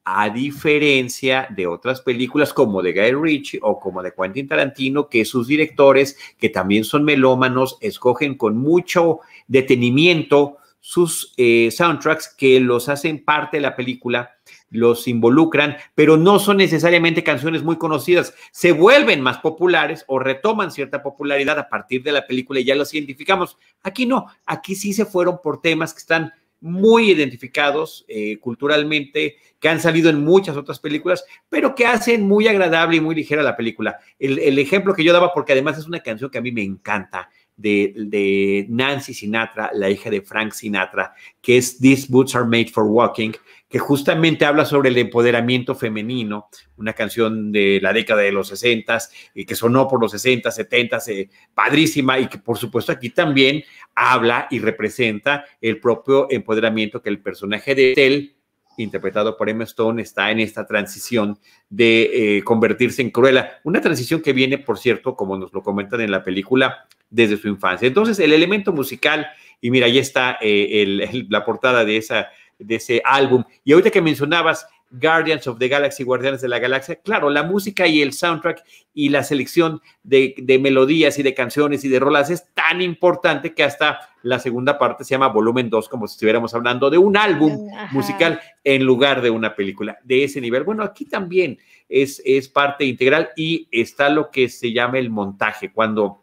a 0.05 0.29
diferencia 0.29 1.47
de 1.49 1.67
otras 1.67 1.99
películas 1.99 2.53
como 2.53 2.81
de 2.81 2.93
Guy 2.93 3.11
Ritchie 3.11 3.59
o 3.61 3.77
como 3.77 4.01
de 4.01 4.13
Quentin 4.13 4.47
Tarantino, 4.47 5.09
que 5.09 5.25
sus 5.25 5.47
directores, 5.47 6.17
que 6.37 6.47
también 6.47 6.85
son 6.85 7.03
melómanos, 7.03 7.77
escogen 7.81 8.35
con 8.35 8.57
mucho 8.57 9.19
detenimiento 9.47 10.59
sus 10.81 11.33
eh, 11.37 11.69
soundtracks 11.71 12.35
que 12.35 12.59
los 12.59 12.89
hacen 12.89 13.23
parte 13.23 13.57
de 13.57 13.61
la 13.61 13.75
película, 13.75 14.31
los 14.71 15.07
involucran, 15.07 15.77
pero 15.95 16.17
no 16.17 16.39
son 16.39 16.57
necesariamente 16.57 17.23
canciones 17.23 17.63
muy 17.63 17.77
conocidas, 17.77 18.33
se 18.51 18.71
vuelven 18.71 19.21
más 19.21 19.37
populares 19.37 20.03
o 20.07 20.17
retoman 20.17 20.71
cierta 20.71 21.03
popularidad 21.03 21.59
a 21.59 21.69
partir 21.69 22.03
de 22.03 22.11
la 22.11 22.25
película 22.25 22.59
y 22.59 22.65
ya 22.65 22.75
los 22.75 22.93
identificamos. 22.93 23.57
Aquí 23.83 24.05
no, 24.05 24.25
aquí 24.45 24.75
sí 24.75 24.91
se 24.91 25.05
fueron 25.05 25.39
por 25.41 25.61
temas 25.61 25.93
que 25.93 25.99
están 25.99 26.33
muy 26.61 27.11
identificados 27.11 28.05
eh, 28.07 28.37
culturalmente, 28.39 29.37
que 29.59 29.69
han 29.69 29.79
salido 29.79 30.09
en 30.09 30.23
muchas 30.23 30.55
otras 30.55 30.79
películas, 30.79 31.25
pero 31.49 31.75
que 31.75 31.85
hacen 31.85 32.27
muy 32.27 32.47
agradable 32.47 32.97
y 32.97 33.01
muy 33.01 33.15
ligera 33.15 33.43
la 33.43 33.57
película. 33.57 33.99
El, 34.19 34.39
el 34.39 34.57
ejemplo 34.59 34.93
que 34.93 35.03
yo 35.03 35.11
daba, 35.11 35.33
porque 35.33 35.53
además 35.53 35.77
es 35.77 35.87
una 35.87 36.01
canción 36.01 36.29
que 36.29 36.37
a 36.37 36.41
mí 36.41 36.51
me 36.51 36.63
encanta, 36.63 37.29
de, 37.61 38.65
Nancy 38.69 39.13
Sinatra, 39.13 39.71
la 39.73 39.89
hija 39.89 40.09
de 40.09 40.21
Frank 40.21 40.53
Sinatra, 40.53 41.13
que 41.41 41.57
es 41.57 41.77
These 41.79 42.07
Boots 42.09 42.35
Are 42.35 42.45
Made 42.45 42.69
for 42.69 42.85
Walking, 42.85 43.31
que 43.69 43.79
justamente 43.79 44.45
habla 44.45 44.65
sobre 44.65 44.89
el 44.89 44.97
empoderamiento 44.97 45.75
femenino, 45.75 46.49
una 46.77 46.93
canción 46.93 47.51
de 47.51 47.79
la 47.81 47.93
década 47.93 48.21
de 48.21 48.31
los 48.31 48.49
60 48.49 48.97
y 49.35 49.45
que 49.45 49.55
sonó 49.55 49.87
por 49.87 50.01
los 50.01 50.11
60, 50.11 50.51
70, 50.51 50.99
eh, 51.07 51.29
padrísima 51.53 52.19
y 52.19 52.27
que 52.27 52.37
por 52.37 52.57
supuesto 52.57 52.91
aquí 52.91 53.11
también 53.11 53.63
habla 53.95 54.47
y 54.51 54.59
representa 54.59 55.45
el 55.61 55.79
propio 55.79 56.27
empoderamiento 56.29 57.01
que 57.01 57.09
el 57.09 57.21
personaje 57.21 57.75
de 57.75 57.93
Tel 57.93 58.35
interpretado 58.77 59.37
por 59.37 59.49
Emma 59.49 59.63
Stone, 59.63 60.01
está 60.01 60.31
en 60.31 60.39
esta 60.39 60.65
transición 60.65 61.37
de 61.69 62.37
eh, 62.37 62.43
convertirse 62.43 63.01
en 63.01 63.11
Cruella. 63.11 63.59
Una 63.63 63.81
transición 63.81 64.21
que 64.21 64.33
viene, 64.33 64.57
por 64.57 64.77
cierto, 64.77 65.15
como 65.15 65.37
nos 65.37 65.53
lo 65.53 65.61
comentan 65.61 66.01
en 66.01 66.11
la 66.11 66.23
película, 66.23 66.87
desde 67.11 67.37
su 67.37 67.47
infancia. 67.47 67.87
Entonces, 67.87 68.17
el 68.17 68.33
elemento 68.33 68.73
musical, 68.73 69.27
y 69.59 69.69
mira, 69.69 69.85
ahí 69.85 69.99
está 69.99 70.39
eh, 70.41 71.27
la 71.29 71.45
portada 71.45 71.85
de, 71.85 71.97
esa, 71.97 72.29
de 72.57 72.75
ese 72.75 73.01
álbum. 73.05 73.43
Y 73.63 73.73
ahorita 73.73 73.91
que 73.91 74.01
mencionabas 74.01 74.65
Guardians 74.91 75.47
of 75.47 75.57
the 75.57 75.69
Galaxy, 75.69 76.03
Guardianes 76.03 76.41
de 76.41 76.49
la 76.49 76.59
Galaxia, 76.59 76.95
claro, 76.95 77.29
la 77.29 77.43
música 77.43 77.87
y 77.87 78.01
el 78.01 78.11
soundtrack 78.11 78.63
y 78.93 79.09
la 79.09 79.23
selección 79.23 79.81
de, 80.03 80.35
melodías 80.61 81.17
y 81.17 81.23
de 81.23 81.33
canciones 81.33 81.85
y 81.85 81.89
de 81.89 81.99
rolas 81.99 82.29
es 82.29 82.47
tan 82.53 82.81
importante 82.81 83.53
que 83.53 83.63
hasta 83.63 84.09
la 84.21 84.37
segunda 84.39 84.77
parte 84.77 85.03
se 85.03 85.11
llama 85.11 85.29
volumen 85.29 85.69
2, 85.69 85.87
como 85.87 86.07
si 86.07 86.13
estuviéramos 86.13 86.53
hablando 86.53 86.89
de 86.89 86.97
un 86.97 87.15
álbum 87.15 87.69
musical 87.91 88.41
en 88.63 88.83
lugar 88.83 89.21
de 89.21 89.29
una 89.29 89.55
película 89.55 89.97
de 90.03 90.25
ese 90.25 90.41
nivel. 90.41 90.63
Bueno, 90.63 90.83
aquí 90.83 91.05
también 91.05 91.57
es, 91.87 92.21
es 92.25 92.49
parte 92.49 92.83
integral 92.85 93.29
y 93.35 93.67
está 93.71 94.09
lo 94.09 94.29
que 94.29 94.49
se 94.49 94.73
llama 94.73 94.99
el 94.99 95.09
montaje, 95.09 95.71
cuando 95.71 96.20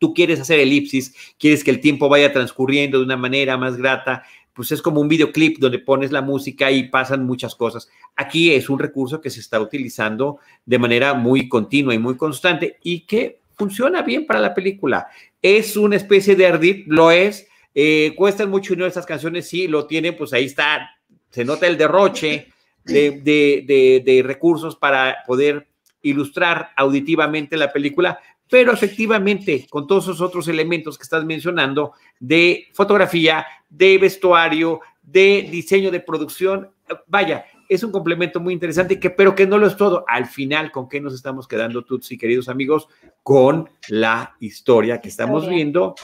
tú 0.00 0.14
quieres 0.14 0.40
hacer 0.40 0.58
elipsis, 0.58 1.14
quieres 1.38 1.62
que 1.62 1.70
el 1.70 1.78
tiempo 1.78 2.08
vaya 2.08 2.32
transcurriendo 2.32 2.98
de 2.98 3.04
una 3.04 3.18
manera 3.18 3.56
más 3.58 3.76
grata, 3.76 4.24
pues 4.54 4.72
es 4.72 4.82
como 4.82 5.00
un 5.00 5.08
videoclip 5.08 5.58
donde 5.58 5.78
pones 5.78 6.10
la 6.10 6.22
música 6.22 6.70
y 6.70 6.88
pasan 6.88 7.24
muchas 7.24 7.54
cosas. 7.54 7.88
Aquí 8.16 8.52
es 8.52 8.68
un 8.68 8.78
recurso 8.78 9.20
que 9.20 9.30
se 9.30 9.40
está 9.40 9.60
utilizando 9.60 10.38
de 10.64 10.78
manera 10.78 11.14
muy 11.14 11.48
continua 11.48 11.94
y 11.94 11.98
muy 11.98 12.16
constante 12.16 12.78
y 12.82 13.00
que 13.00 13.40
funciona 13.56 14.02
bien 14.02 14.26
para 14.26 14.40
la 14.40 14.54
película. 14.54 15.06
Es 15.42 15.76
una 15.76 15.96
especie 15.96 16.34
de 16.34 16.46
ardid, 16.46 16.84
lo 16.86 17.10
es. 17.10 17.46
Eh, 17.74 18.14
cuestan 18.16 18.50
mucho 18.50 18.72
dinero 18.72 18.88
estas 18.88 19.06
canciones, 19.06 19.48
sí, 19.48 19.68
lo 19.68 19.86
tienen, 19.86 20.16
pues 20.16 20.32
ahí 20.32 20.46
está, 20.46 20.90
se 21.28 21.44
nota 21.44 21.66
el 21.66 21.76
derroche 21.76 22.48
de, 22.84 24.02
de 24.04 24.22
recursos 24.24 24.76
para 24.76 25.18
poder 25.26 25.68
ilustrar 26.02 26.70
auditivamente 26.76 27.56
la 27.56 27.72
película, 27.72 28.18
pero 28.50 28.72
efectivamente, 28.72 29.66
con 29.70 29.86
todos 29.86 30.04
esos 30.04 30.20
otros 30.20 30.48
elementos 30.48 30.98
que 30.98 31.04
estás 31.04 31.24
mencionando 31.24 31.92
de 32.18 32.66
fotografía, 32.74 33.46
de 33.68 33.96
vestuario, 33.96 34.80
de 35.00 35.48
diseño 35.50 35.90
de 35.92 36.00
producción, 36.00 36.68
vaya, 37.06 37.44
es 37.68 37.84
un 37.84 37.92
complemento 37.92 38.40
muy 38.40 38.52
interesante, 38.52 38.98
que, 38.98 39.10
pero 39.10 39.36
que 39.36 39.46
no 39.46 39.56
lo 39.56 39.68
es 39.68 39.76
todo. 39.76 40.04
Al 40.08 40.26
final, 40.26 40.72
¿con 40.72 40.88
qué 40.88 41.00
nos 41.00 41.14
estamos 41.14 41.46
quedando, 41.46 41.84
Tutsi, 41.84 42.18
queridos 42.18 42.48
amigos? 42.48 42.88
Con 43.22 43.70
la 43.88 44.34
historia 44.40 45.00
que 45.00 45.08
estamos 45.08 45.48
viendo 45.48 45.94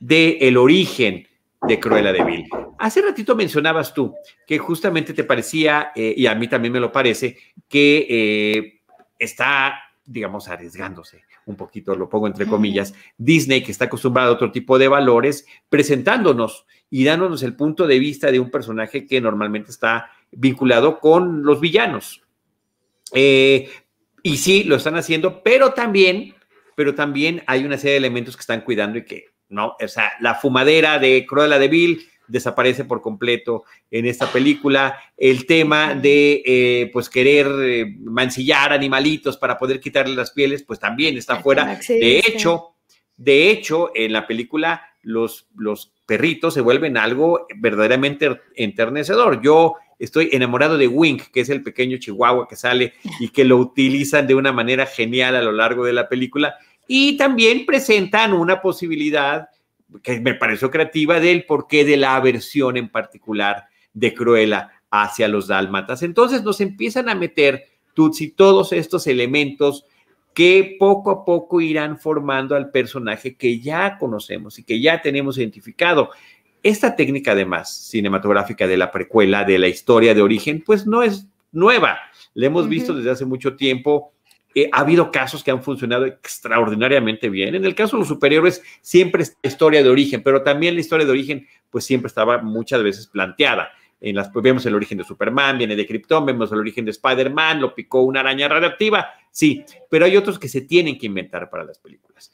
de 0.00 0.38
el 0.40 0.56
origen 0.56 1.28
de 1.68 1.78
Cruella 1.78 2.12
de 2.12 2.24
Vil. 2.24 2.48
Hace 2.80 3.00
ratito 3.00 3.36
mencionabas 3.36 3.94
tú 3.94 4.12
que 4.44 4.58
justamente 4.58 5.14
te 5.14 5.22
parecía, 5.22 5.92
eh, 5.94 6.12
y 6.16 6.26
a 6.26 6.34
mí 6.34 6.48
también 6.48 6.72
me 6.72 6.80
lo 6.80 6.90
parece, 6.90 7.38
que 7.68 8.06
eh, 8.10 8.80
está, 9.20 9.74
digamos, 10.04 10.48
arriesgándose 10.48 11.22
un 11.46 11.56
poquito 11.56 11.94
lo 11.94 12.08
pongo 12.08 12.26
entre 12.26 12.46
comillas, 12.46 12.94
Disney, 13.16 13.62
que 13.62 13.72
está 13.72 13.86
acostumbrado 13.86 14.30
a 14.30 14.34
otro 14.34 14.52
tipo 14.52 14.78
de 14.78 14.88
valores, 14.88 15.46
presentándonos 15.68 16.66
y 16.90 17.04
dándonos 17.04 17.42
el 17.42 17.56
punto 17.56 17.86
de 17.86 17.98
vista 17.98 18.30
de 18.30 18.40
un 18.40 18.50
personaje 18.50 19.06
que 19.06 19.20
normalmente 19.20 19.70
está 19.70 20.10
vinculado 20.30 21.00
con 21.00 21.42
los 21.42 21.60
villanos. 21.60 22.22
Eh, 23.12 23.70
y 24.22 24.36
sí, 24.36 24.64
lo 24.64 24.76
están 24.76 24.96
haciendo, 24.96 25.42
pero 25.42 25.72
también, 25.72 26.34
pero 26.76 26.94
también 26.94 27.42
hay 27.46 27.64
una 27.64 27.76
serie 27.76 27.92
de 27.92 27.98
elementos 27.98 28.36
que 28.36 28.42
están 28.42 28.62
cuidando 28.62 28.98
y 28.98 29.04
que, 29.04 29.26
no, 29.48 29.76
o 29.82 29.88
sea, 29.88 30.12
la 30.20 30.34
fumadera 30.34 30.98
de 30.98 31.26
Cruella 31.26 31.58
de 31.58 31.68
Vil 31.68 32.08
desaparece 32.32 32.84
por 32.84 33.00
completo 33.00 33.64
en 33.90 34.06
esta 34.06 34.26
película. 34.26 34.98
El 35.16 35.46
tema 35.46 35.94
de, 35.94 36.42
eh, 36.44 36.90
pues, 36.92 37.08
querer 37.08 37.46
eh, 37.60 37.94
mancillar 38.00 38.72
animalitos 38.72 39.36
para 39.36 39.58
poder 39.58 39.78
quitarle 39.78 40.16
las 40.16 40.32
pieles, 40.32 40.62
pues 40.62 40.80
también 40.80 41.16
está 41.16 41.36
fuera. 41.36 41.78
De 41.86 42.18
hecho, 42.18 42.74
de 43.16 43.50
hecho, 43.50 43.92
en 43.94 44.12
la 44.12 44.26
película 44.26 44.82
los, 45.02 45.48
los 45.56 45.92
perritos 46.06 46.54
se 46.54 46.60
vuelven 46.60 46.96
algo 46.96 47.46
verdaderamente 47.56 48.40
enternecedor. 48.56 49.42
Yo 49.42 49.74
estoy 49.98 50.30
enamorado 50.32 50.78
de 50.78 50.88
Wink, 50.88 51.24
que 51.32 51.40
es 51.40 51.48
el 51.50 51.62
pequeño 51.62 51.98
chihuahua 51.98 52.48
que 52.48 52.56
sale 52.56 52.94
y 53.20 53.28
que 53.28 53.44
lo 53.44 53.58
utilizan 53.58 54.26
de 54.26 54.34
una 54.34 54.52
manera 54.52 54.86
genial 54.86 55.36
a 55.36 55.42
lo 55.42 55.52
largo 55.52 55.84
de 55.84 55.92
la 55.92 56.08
película. 56.08 56.56
Y 56.88 57.16
también 57.16 57.64
presentan 57.66 58.32
una 58.32 58.60
posibilidad 58.60 59.48
que 60.02 60.20
me 60.20 60.34
pareció 60.34 60.70
creativa 60.70 61.20
del 61.20 61.44
porqué 61.44 61.84
de 61.84 61.96
la 61.96 62.16
aversión 62.16 62.76
en 62.76 62.88
particular 62.88 63.66
de 63.92 64.14
Cruella 64.14 64.70
hacia 64.90 65.28
los 65.28 65.48
dálmatas. 65.48 66.02
Entonces 66.02 66.42
nos 66.42 66.60
empiezan 66.60 67.08
a 67.08 67.14
meter, 67.14 67.66
Tutsi, 67.94 68.30
todos 68.30 68.72
estos 68.72 69.06
elementos 69.06 69.84
que 70.34 70.76
poco 70.78 71.10
a 71.10 71.24
poco 71.24 71.60
irán 71.60 71.98
formando 71.98 72.54
al 72.54 72.70
personaje 72.70 73.34
que 73.36 73.60
ya 73.60 73.98
conocemos 73.98 74.58
y 74.58 74.64
que 74.64 74.80
ya 74.80 75.02
tenemos 75.02 75.38
identificado. 75.38 76.10
Esta 76.62 76.94
técnica, 76.94 77.32
además, 77.32 77.74
cinematográfica 77.88 78.66
de 78.66 78.76
la 78.76 78.90
precuela, 78.90 79.44
de 79.44 79.58
la 79.58 79.68
historia 79.68 80.14
de 80.14 80.22
origen, 80.22 80.62
pues 80.64 80.86
no 80.86 81.02
es 81.02 81.26
nueva. 81.50 81.98
La 82.34 82.46
hemos 82.46 82.68
visto 82.68 82.94
desde 82.94 83.10
hace 83.10 83.24
mucho 83.24 83.56
tiempo. 83.56 84.12
Eh, 84.54 84.68
ha 84.72 84.80
habido 84.80 85.10
casos 85.10 85.42
que 85.42 85.50
han 85.50 85.62
funcionado 85.62 86.04
extraordinariamente 86.04 87.28
bien. 87.30 87.54
En 87.54 87.64
el 87.64 87.74
caso 87.74 87.96
de 87.96 88.00
los 88.00 88.08
superhéroes, 88.08 88.62
siempre 88.80 89.22
es 89.22 89.36
historia 89.42 89.82
de 89.82 89.88
origen, 89.88 90.22
pero 90.22 90.42
también 90.42 90.74
la 90.74 90.80
historia 90.80 91.06
de 91.06 91.12
origen, 91.12 91.46
pues 91.70 91.84
siempre 91.84 92.08
estaba 92.08 92.42
muchas 92.42 92.82
veces 92.82 93.06
planteada. 93.06 93.70
En 94.00 94.16
las, 94.16 94.30
pues, 94.30 94.42
vemos 94.42 94.66
el 94.66 94.74
origen 94.74 94.98
de 94.98 95.04
Superman, 95.04 95.58
viene 95.58 95.76
de 95.76 95.86
Krypton, 95.86 96.26
vemos 96.26 96.50
el 96.52 96.58
origen 96.58 96.84
de 96.84 96.90
Spider-Man, 96.90 97.60
lo 97.60 97.74
picó 97.74 98.02
una 98.02 98.20
araña 98.20 98.48
radioactiva, 98.48 99.08
sí, 99.30 99.64
pero 99.88 100.04
hay 100.04 100.16
otros 100.16 100.38
que 100.38 100.48
se 100.48 100.62
tienen 100.62 100.98
que 100.98 101.06
inventar 101.06 101.48
para 101.48 101.64
las 101.64 101.78
películas. 101.78 102.32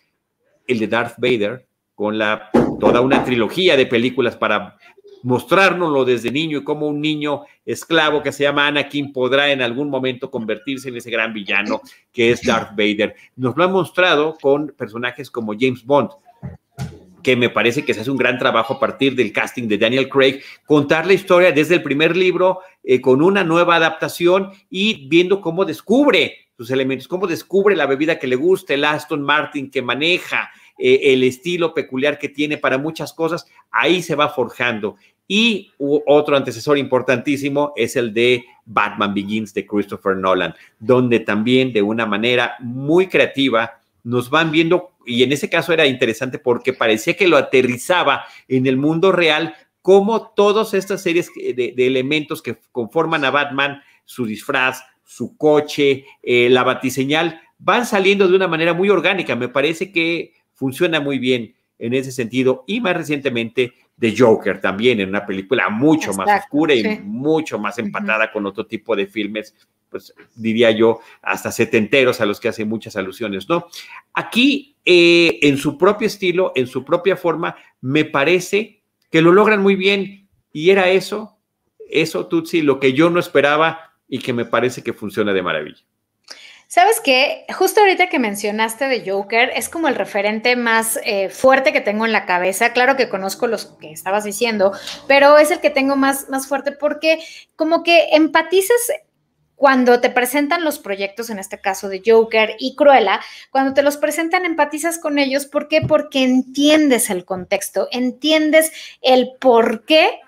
El 0.67 0.79
de 0.79 0.89
Darth 0.89 1.17
Vader, 1.19 1.69
con 1.95 2.17
la, 2.17 2.51
toda 2.81 3.01
una 3.01 3.23
trilogía 3.23 3.77
de 3.77 3.85
películas 3.85 4.37
para 4.37 4.79
mostrárnoslo 5.23 6.05
desde 6.05 6.31
niño 6.31 6.59
y 6.59 6.65
cómo 6.65 6.87
un 6.87 7.01
niño 7.01 7.43
esclavo 7.65 8.23
que 8.23 8.33
se 8.33 8.45
llama 8.45 8.67
Anakin 8.67 9.13
podrá 9.13 9.51
en 9.51 9.63
algún 9.63 9.91
momento 9.91 10.31
convertirse 10.31 10.89
en 10.89 10.97
ese 10.97 11.11
gran 11.11 11.33
villano 11.33 11.81
que 12.13 12.31
es 12.31 12.43
Darth 12.43 12.71
Vader. 12.71 13.15
Nos 13.37 13.57
lo 13.57 13.65
ha 13.65 13.69
mostrado 13.69 14.37
con 14.41 14.69
personajes 14.77 15.31
como 15.31 15.55
James 15.59 15.85
Bond, 15.85 16.11
que 17.23 17.37
me 17.37 17.51
parece 17.51 17.85
que 17.85 17.95
se 17.95 18.01
hace 18.01 18.11
un 18.11 18.17
gran 18.17 18.39
trabajo 18.39 18.75
a 18.75 18.81
partir 18.81 19.15
del 19.15 19.33
casting 19.33 19.69
de 19.69 19.79
Daniel 19.79 20.09
Craig, 20.09 20.41
contar 20.67 21.07
la 21.07 21.13
historia 21.13 21.53
desde 21.53 21.75
el 21.75 21.83
primer 21.83 22.17
libro 22.17 22.61
eh, 22.83 23.01
con 23.01 23.23
una 23.23 23.45
nueva 23.45 23.77
adaptación 23.77 24.51
y 24.71 25.09
viendo 25.09 25.41
cómo 25.41 25.65
descubre 25.65 26.49
sus 26.57 26.71
elementos, 26.71 27.07
cómo 27.07 27.27
descubre 27.27 27.77
la 27.77 27.87
bebida 27.87 28.19
que 28.19 28.27
le 28.27 28.37
gusta, 28.37 28.75
el 28.75 28.85
Aston 28.85 29.23
Martin 29.23 29.71
que 29.71 29.81
maneja, 29.81 30.51
eh, 30.79 31.01
el 31.13 31.23
estilo 31.25 31.75
peculiar 31.75 32.19
que 32.19 32.29
tiene 32.29 32.57
para 32.57 32.79
muchas 32.79 33.13
cosas, 33.13 33.47
ahí 33.71 34.03
se 34.03 34.15
va 34.15 34.29
forjando. 34.29 34.97
Y 35.31 35.73
otro 35.79 36.37
antecesor 36.37 36.79
importantísimo 36.79 37.75
es 37.77 37.97
el 37.97 38.15
de 38.15 38.47
Batman 38.65 39.13
Begins 39.13 39.53
de 39.53 39.67
Christopher 39.67 40.17
Nolan, 40.17 40.55
donde 40.79 41.21
también 41.21 41.73
de 41.73 41.83
una 41.83 42.07
manera 42.07 42.57
muy 42.61 43.09
creativa 43.09 43.79
nos 44.05 44.31
van 44.31 44.51
viendo, 44.51 44.93
y 45.05 45.23
en 45.23 45.33
ese 45.33 45.51
caso 45.51 45.75
era 45.75 45.87
interesante 45.87 46.39
porque 46.39 46.73
parecía 46.73 47.15
que 47.15 47.29
lo 47.29 47.37
aterrizaba 47.37 48.25
en 48.49 48.67
el 48.67 48.79
mundo 48.79 49.13
real, 49.13 49.55
como 49.83 50.31
todas 50.31 50.73
estas 50.73 51.03
series 51.03 51.31
de, 51.35 51.75
elementos 51.77 52.41
que 52.41 52.59
conforman 52.73 53.25
a 53.25 53.31
Batman, 53.31 53.83
su 54.07 54.25
disfraz, 54.25 54.83
su 55.05 55.37
coche, 55.37 56.07
eh, 56.23 56.49
la 56.51 56.65
batiseñal, 56.65 57.41
van 57.59 57.85
saliendo 57.85 58.29
de 58.29 58.37
una 58.37 58.49
manera 58.49 58.73
muy 58.73 58.89
orgánica. 58.89 59.37
Me 59.37 59.49
parece 59.49 59.93
que 59.93 60.35
funciona 60.59 61.01
muy 61.01 61.19
bien 61.19 61.55
en 61.79 61.95
ese 61.95 62.11
sentido. 62.11 62.65
Y 62.67 62.81
más 62.81 62.97
recientemente 62.97 63.73
de 63.97 64.15
Joker 64.17 64.61
también, 64.61 65.01
en 65.01 65.09
una 65.09 65.25
película 65.25 65.69
mucho 65.69 66.13
más 66.13 66.43
oscura 66.43 66.75
y 66.75 67.01
mucho 67.01 67.59
más 67.59 67.79
empatada 67.79 68.33
con 68.33 68.45
otro 68.45 68.67
tipo 68.67 68.97
de 68.97 69.07
filmes 69.07 69.55
pues 69.91 70.15
diría 70.35 70.71
yo, 70.71 71.01
hasta 71.23 71.51
setenteros 71.51 72.21
a 72.21 72.27
los 72.27 72.41
que 72.41 72.49
hace 72.49 72.67
muchas 72.67 72.97
alusiones, 72.97 73.49
¿no? 73.49 73.69
Aquí, 74.13 74.77
eh, 74.85 75.39
en 75.43 75.57
su 75.57 75.79
propio 75.79 76.07
estilo, 76.07 76.53
en 76.55 76.67
su 76.67 76.85
propia 76.85 77.17
forma, 77.17 77.57
me 77.81 78.05
parece 78.05 78.83
que 79.11 79.23
lo 79.23 79.33
logran 79.33 79.63
muy 79.63 79.77
bien 79.77 80.29
y 80.53 80.71
era 80.71 80.91
eso, 80.91 81.39
eso, 81.89 82.27
Tutsi, 82.27 82.61
lo 82.61 82.79
que 82.79 82.93
yo 82.93 83.09
no 83.09 83.19
esperaba 83.19 83.95
y 84.09 84.19
que 84.19 84.33
me 84.33 84.45
parece 84.45 84.83
que 84.83 84.93
funciona 84.93 85.33
de 85.33 85.43
maravilla. 85.43 85.83
Sabes 86.71 87.01
qué, 87.01 87.47
justo 87.57 87.81
ahorita 87.81 88.11
que 88.11 88.19
mencionaste 88.19 88.89
de 88.89 89.11
Joker, 89.11 89.51
es 89.55 89.71
como 89.71 89.89
el 89.89 89.95
referente 89.95 90.55
más 90.55 91.01
eh, 91.03 91.31
fuerte 91.31 91.73
que 91.73 91.81
tengo 91.81 92.05
en 92.05 92.13
la 92.13 92.27
cabeza. 92.27 92.75
Claro 92.75 92.95
que 92.95 93.09
conozco 93.09 93.47
los 93.47 93.65
que 93.81 93.91
estabas 93.91 94.25
diciendo, 94.25 94.73
pero 95.07 95.39
es 95.39 95.51
el 95.51 95.61
que 95.61 95.71
tengo 95.71 95.97
más, 95.97 96.29
más 96.29 96.47
fuerte 96.47 96.73
porque 96.73 97.21
como 97.57 97.83
que 97.83 98.09
empatizas 98.13 98.77
cuando 99.57 100.03
te 100.03 100.11
presentan 100.11 100.63
los 100.63 100.79
proyectos, 100.79 101.31
en 101.31 101.39
este 101.39 101.59
caso 101.59 101.89
de 101.89 102.03
Joker 102.05 102.55
y 102.59 102.77
Cruella, 102.77 103.19
cuando 103.51 103.73
te 103.73 103.83
los 103.83 103.97
presentan, 103.97 104.45
empatizas 104.45 104.99
con 104.99 105.19
ellos. 105.19 105.47
¿Por 105.47 105.69
qué? 105.69 105.81
Porque 105.81 106.23
entiendes 106.23 107.09
el 107.09 107.25
contexto, 107.25 107.89
entiendes 107.93 108.73
el 109.01 109.33
por 109.41 109.87
qué 109.87 110.21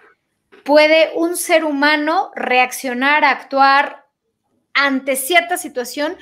puede 0.65 1.11
un 1.17 1.37
ser 1.37 1.67
humano 1.67 2.31
reaccionar, 2.35 3.27
actuar 3.27 4.00
ante 4.87 5.17
cierta 5.17 5.57
situación 5.57 6.17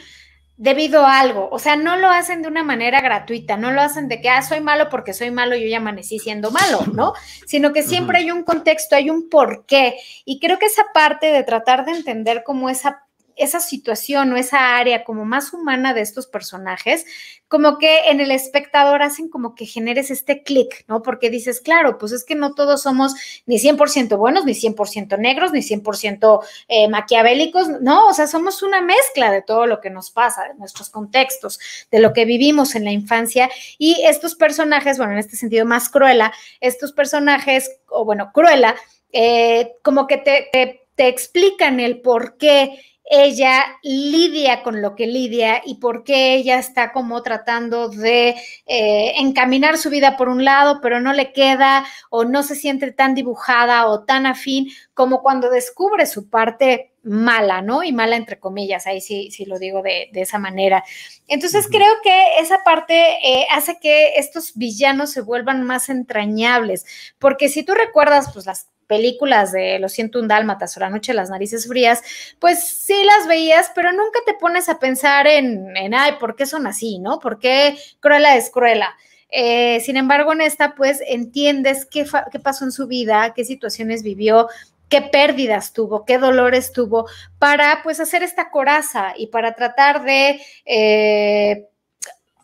debido 0.59 1.07
a 1.07 1.21
algo. 1.21 1.49
O 1.53 1.59
sea, 1.59 1.77
no 1.77 1.97
lo 1.97 2.09
hacen 2.09 2.43
de 2.43 2.49
una 2.49 2.65
manera 2.65 3.01
gratuita, 3.01 3.57
no 3.57 3.71
lo 3.71 3.81
hacen 3.81 4.09
de 4.09 4.21
que, 4.21 4.29
ah, 4.29 4.43
soy 4.43 4.61
malo 4.61 4.89
porque 4.91 5.15
soy 5.15 5.31
malo, 5.31 5.57
yo 5.57 5.67
ya 5.67 5.79
amanecí 5.79 6.19
siendo 6.19 6.51
malo, 6.51 6.81
¿no? 6.93 7.15
Sino 7.47 7.73
que 7.73 7.83
siempre 7.83 8.19
hay 8.19 8.31
un 8.31 8.43
contexto, 8.43 8.97
hay 8.97 9.09
un 9.09 9.31
porqué. 9.31 9.97
Y 10.25 10.41
creo 10.41 10.59
que 10.59 10.67
esa 10.67 10.85
parte 10.93 11.27
de 11.27 11.45
tratar 11.45 11.87
de 11.87 11.93
entender 11.93 12.43
cómo 12.45 12.69
esa 12.69 13.05
esa 13.39 13.61
situación 13.61 14.33
o 14.33 14.37
esa 14.37 14.77
área 14.77 15.05
como 15.05 15.25
más 15.25 15.53
humana 15.53 15.95
de 15.95 16.01
estos 16.01 16.27
personajes, 16.27 17.07
como 17.49 17.79
que 17.79 18.11
en 18.11 18.21
el 18.21 18.31
espectador 18.31 19.03
hacen 19.03 19.29
como 19.29 19.55
que 19.55 19.65
generes 19.65 20.11
este 20.11 20.43
clic, 20.43 20.85
¿no? 20.87 21.03
Porque 21.03 21.31
dices, 21.31 21.61
claro, 21.61 21.97
pues 21.97 22.13
es 22.13 22.25
que 22.25 22.35
no 22.35 22.55
todos 22.55 22.83
somos 22.83 23.15
ni 23.47 23.59
100% 23.59 24.17
buenos, 24.19 24.45
ni 24.45 24.53
100% 24.53 25.19
negros, 25.19 25.53
ni 25.53 25.61
100% 25.61 26.41
eh, 26.69 26.89
maquiavélicos, 26.89 27.69
no, 27.81 28.09
o 28.09 28.13
sea, 28.13 28.27
somos 28.27 28.63
una 28.63 28.83
mezcla 28.83 29.33
de 29.33 29.43
todo 29.43 29.67
lo 29.67 29.81
que 29.81 29.91
nos 29.91 30.11
pasa, 30.11 30.45
de 30.45 30.55
nuestros 30.55 30.91
contextos, 30.91 31.59
de 31.91 32.01
lo 32.01 32.13
que 32.13 32.27
vivimos 32.27 32.75
en 32.75 32.85
la 32.85 32.93
infancia 32.93 33.51
y 33.79 34.03
estos 34.05 34.35
personajes, 34.35 34.99
bueno, 34.99 35.13
en 35.13 35.19
este 35.19 35.37
sentido 35.37 35.65
más 35.65 35.89
cruela, 35.89 36.33
estos 36.61 36.93
personajes, 36.93 37.81
o 37.89 38.05
bueno, 38.05 38.31
cruela, 38.33 38.77
eh, 39.11 39.73
como 39.83 40.07
que 40.07 40.19
te, 40.19 40.49
te, 40.53 40.87
te 40.97 41.09
explican 41.09 41.81
el 41.81 42.01
por 42.01 42.37
qué 42.37 42.83
ella 43.11 43.79
lidia 43.83 44.63
con 44.63 44.83
lo 44.83 44.95
que 44.95 45.07
lidia 45.07 45.63
y 45.65 45.77
por 45.77 46.05
qué 46.05 46.35
ella 46.35 46.59
está 46.59 46.93
como 46.93 47.23
tratando 47.23 47.89
de 47.89 48.37
eh, 48.67 49.15
encaminar 49.17 49.79
su 49.79 49.91
vida 49.91 50.17
por 50.17 50.29
un 50.29 50.45
lado, 50.45 50.81
pero 50.83 51.01
no 51.01 51.13
le 51.13 51.33
queda 51.33 51.87
o 52.11 52.25
no 52.25 52.43
se 52.43 52.55
siente 52.55 52.93
tan 52.93 53.15
dibujada 53.15 53.87
o 53.87 54.05
tan 54.05 54.27
afín 54.27 54.69
como 54.95 55.23
cuando 55.23 55.51
descubre 55.51 56.07
su 56.07 56.29
parte 56.29 56.93
mala, 57.03 57.63
¿no? 57.63 57.83
Y 57.83 57.93
mala 57.93 58.17
entre 58.17 58.39
comillas, 58.39 58.87
ahí 58.87 59.01
sí, 59.01 59.31
sí 59.31 59.45
lo 59.45 59.59
digo 59.59 59.83
de, 59.83 60.11
esa 60.13 60.39
manera. 60.39 60.85
Entonces 61.27 61.67
creo 61.71 61.93
que 62.03 62.39
esa 62.39 62.59
parte 62.65 62.95
eh, 63.23 63.47
hace 63.51 63.79
que 63.81 64.17
estos 64.17 64.55
villanos 64.57 65.13
se 65.13 65.23
vuelvan 65.23 65.63
más 65.63 65.89
entrañables, 65.89 66.85
porque 67.19 67.49
si 67.49 67.63
tú 67.63 67.75
recuerdas, 67.75 68.33
pues 68.33 68.47
las 68.47 68.69
películas 68.89 69.53
de 69.53 69.79
Los 69.79 69.93
siento 69.93 70.19
un 70.19 70.27
dálmatas 70.27 70.77
o 70.77 70.81
La 70.81 70.91
noche 70.91 71.13
de 71.13 71.17
las 71.17 71.31
narices 71.31 71.69
frías, 71.69 72.03
pues 72.41 72.65
sí 72.65 73.05
las 73.05 73.29
veías, 73.29 73.71
pero 73.75 73.93
nunca 73.93 74.19
te 74.27 74.35
pones 74.35 74.69
a 74.69 74.81
pensar 74.81 75.29
en, 75.29 75.77
en 75.77 75.95
ay, 75.95 76.13
¿por 76.19 76.35
qué 76.35 76.47
son 76.47 76.67
así, 76.67 76.99
no? 76.99 77.21
¿Por 77.21 77.39
qué 77.39 77.79
Cruella 78.01 78.37
es 78.37 78.51
Cruella? 78.51 78.97
Eh, 79.31 79.81
sin 79.81 79.97
embargo, 79.97 80.33
en 80.33 80.41
esta, 80.41 80.75
pues 80.75 81.01
entiendes 81.07 81.87
qué, 81.87 82.07
qué 82.33 82.41
pasó 82.41 82.65
en 82.65 82.73
su 82.73 82.87
vida, 82.87 83.35
qué 83.35 83.45
situaciones 83.45 84.03
vivió, 84.03 84.49
qué 84.89 85.03
pérdidas 85.03 85.73
tuvo, 85.73 86.05
qué 86.05 86.19
dolores 86.19 86.73
tuvo, 86.73 87.07
para 87.39 87.83
pues 87.83 88.01
hacer 88.01 88.23
esta 88.23 88.51
coraza 88.51 89.13
y 89.17 89.29
para 89.29 89.55
tratar 89.55 90.03
de... 90.03 90.41
Eh, 90.65 91.69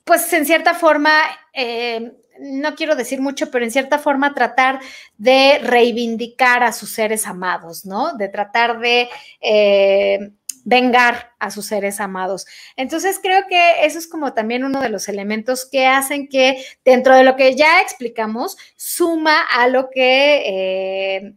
pues 0.04 0.30
en 0.34 0.44
cierta 0.44 0.74
forma, 0.74 1.10
eh, 1.54 2.12
no 2.38 2.74
quiero 2.74 2.96
decir 2.96 3.20
mucho, 3.20 3.50
pero 3.50 3.64
en 3.64 3.70
cierta 3.70 3.98
forma 3.98 4.34
tratar 4.34 4.80
de 5.18 5.58
reivindicar 5.62 6.62
a 6.62 6.72
sus 6.72 6.92
seres 6.92 7.26
amados, 7.26 7.84
¿no? 7.84 8.14
De 8.16 8.28
tratar 8.28 8.80
de 8.80 9.08
eh, 9.40 10.30
vengar 10.64 11.32
a 11.38 11.50
sus 11.50 11.66
seres 11.66 12.00
amados. 12.00 12.46
Entonces 12.76 13.20
creo 13.22 13.46
que 13.48 13.84
eso 13.84 13.98
es 13.98 14.06
como 14.08 14.32
también 14.32 14.64
uno 14.64 14.80
de 14.80 14.88
los 14.88 15.08
elementos 15.08 15.66
que 15.70 15.86
hacen 15.86 16.26
que 16.26 16.64
dentro 16.84 17.14
de 17.14 17.22
lo 17.22 17.36
que 17.36 17.54
ya 17.54 17.80
explicamos, 17.82 18.56
suma 18.76 19.42
a 19.42 19.68
lo 19.68 19.90
que, 19.90 20.42
eh, 20.46 21.34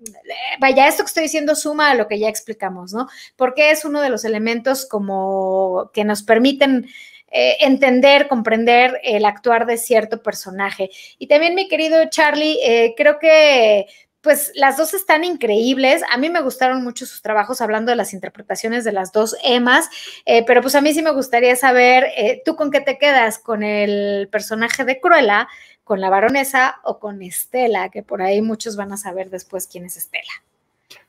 vaya, 0.59 0.87
esto 0.87 1.03
que 1.03 1.07
estoy 1.07 1.23
diciendo 1.23 1.55
suma 1.55 1.91
a 1.91 1.95
lo 1.95 2.07
que 2.07 2.19
ya 2.19 2.29
explicamos, 2.29 2.93
¿no? 2.93 3.09
Porque 3.35 3.71
es 3.71 3.85
uno 3.85 4.01
de 4.01 4.09
los 4.09 4.25
elementos 4.25 4.85
como 4.85 5.91
que 5.93 6.03
nos 6.03 6.23
permiten... 6.23 6.87
Eh, 7.29 7.57
entender, 7.59 8.29
comprender 8.29 9.01
el 9.03 9.25
actuar 9.25 9.65
de 9.65 9.77
cierto 9.77 10.23
personaje. 10.23 10.89
Y 11.17 11.27
también, 11.27 11.55
mi 11.55 11.67
querido 11.67 12.05
Charlie, 12.09 12.57
eh, 12.63 12.93
creo 12.95 13.19
que 13.19 13.87
pues 14.21 14.51
las 14.55 14.77
dos 14.77 14.93
están 14.93 15.23
increíbles. 15.23 16.01
A 16.11 16.17
mí 16.17 16.29
me 16.29 16.41
gustaron 16.41 16.83
mucho 16.83 17.05
sus 17.05 17.21
trabajos 17.21 17.61
hablando 17.61 17.91
de 17.91 17.95
las 17.95 18.13
interpretaciones 18.13 18.83
de 18.83 18.91
las 18.91 19.11
dos 19.11 19.35
Emas, 19.43 19.89
eh, 20.25 20.43
pero 20.45 20.61
pues 20.61 20.75
a 20.75 20.81
mí 20.81 20.93
sí 20.93 21.01
me 21.01 21.11
gustaría 21.11 21.55
saber, 21.55 22.11
¿tú 22.43 22.55
con 22.55 22.71
qué 22.71 22.81
te 22.81 22.97
quedas? 22.97 23.39
¿Con 23.39 23.63
el 23.63 24.27
personaje 24.29 24.83
de 24.83 24.99
Cruella, 24.99 25.47
con 25.83 26.01
la 26.01 26.09
baronesa 26.09 26.79
o 26.83 26.99
con 26.99 27.21
Estela? 27.21 27.89
Que 27.89 28.03
por 28.03 28.21
ahí 28.21 28.41
muchos 28.41 28.75
van 28.75 28.91
a 28.91 28.97
saber 28.97 29.29
después 29.29 29.67
quién 29.67 29.85
es 29.85 29.95
Estela. 29.95 30.46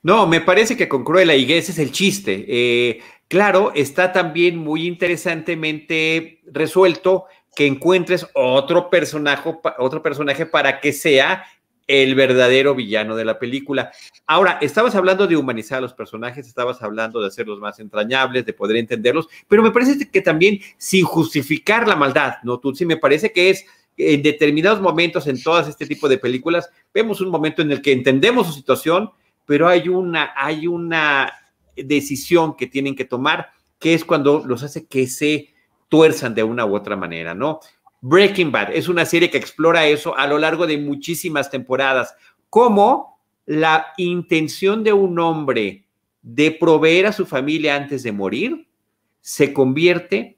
No, 0.08 0.26
me 0.26 0.40
parece 0.40 0.74
que 0.74 0.88
con 0.88 1.04
Cruella 1.04 1.34
y 1.34 1.52
ese 1.52 1.70
es 1.72 1.78
el 1.78 1.92
chiste. 1.92 2.46
Eh, 2.48 3.00
claro, 3.28 3.72
está 3.74 4.10
también 4.10 4.56
muy 4.56 4.86
interesantemente 4.86 6.40
resuelto 6.50 7.26
que 7.54 7.66
encuentres 7.66 8.26
otro 8.32 8.88
personaje, 8.88 9.54
otro 9.76 10.02
personaje 10.02 10.46
para 10.46 10.80
que 10.80 10.94
sea 10.94 11.44
el 11.86 12.14
verdadero 12.14 12.74
villano 12.74 13.16
de 13.16 13.26
la 13.26 13.38
película. 13.38 13.92
Ahora, 14.26 14.56
estabas 14.62 14.94
hablando 14.94 15.26
de 15.26 15.36
humanizar 15.36 15.76
a 15.76 15.82
los 15.82 15.92
personajes, 15.92 16.46
estabas 16.46 16.80
hablando 16.82 17.20
de 17.20 17.26
hacerlos 17.26 17.60
más 17.60 17.78
entrañables, 17.78 18.46
de 18.46 18.54
poder 18.54 18.78
entenderlos, 18.78 19.28
pero 19.46 19.62
me 19.62 19.72
parece 19.72 20.10
que 20.10 20.22
también 20.22 20.58
sin 20.78 21.04
justificar 21.04 21.86
la 21.86 21.96
maldad, 21.96 22.36
¿no? 22.44 22.58
Tú 22.58 22.74
sí 22.74 22.86
me 22.86 22.96
parece 22.96 23.30
que 23.30 23.50
es 23.50 23.66
en 23.98 24.22
determinados 24.22 24.80
momentos 24.80 25.26
en 25.26 25.42
todas 25.42 25.68
este 25.68 25.84
tipo 25.84 26.08
de 26.08 26.16
películas, 26.16 26.70
vemos 26.94 27.20
un 27.20 27.28
momento 27.28 27.60
en 27.60 27.72
el 27.72 27.82
que 27.82 27.92
entendemos 27.92 28.46
su 28.46 28.54
situación, 28.54 29.10
pero 29.48 29.66
hay 29.66 29.88
una, 29.88 30.34
hay 30.36 30.66
una 30.66 31.32
decisión 31.74 32.54
que 32.54 32.66
tienen 32.66 32.94
que 32.94 33.06
tomar, 33.06 33.48
que 33.78 33.94
es 33.94 34.04
cuando 34.04 34.44
los 34.44 34.62
hace 34.62 34.86
que 34.86 35.06
se 35.06 35.54
tuerzan 35.88 36.34
de 36.34 36.42
una 36.42 36.66
u 36.66 36.76
otra 36.76 36.96
manera, 36.96 37.34
¿no? 37.34 37.60
Breaking 38.02 38.52
Bad 38.52 38.76
es 38.76 38.88
una 38.88 39.06
serie 39.06 39.30
que 39.30 39.38
explora 39.38 39.86
eso 39.86 40.14
a 40.14 40.26
lo 40.26 40.38
largo 40.38 40.66
de 40.66 40.76
muchísimas 40.76 41.50
temporadas, 41.50 42.14
como 42.50 43.22
la 43.46 43.86
intención 43.96 44.84
de 44.84 44.92
un 44.92 45.18
hombre 45.18 45.86
de 46.20 46.50
proveer 46.50 47.06
a 47.06 47.12
su 47.12 47.24
familia 47.24 47.74
antes 47.74 48.02
de 48.02 48.12
morir 48.12 48.68
se 49.22 49.54
convierte 49.54 50.36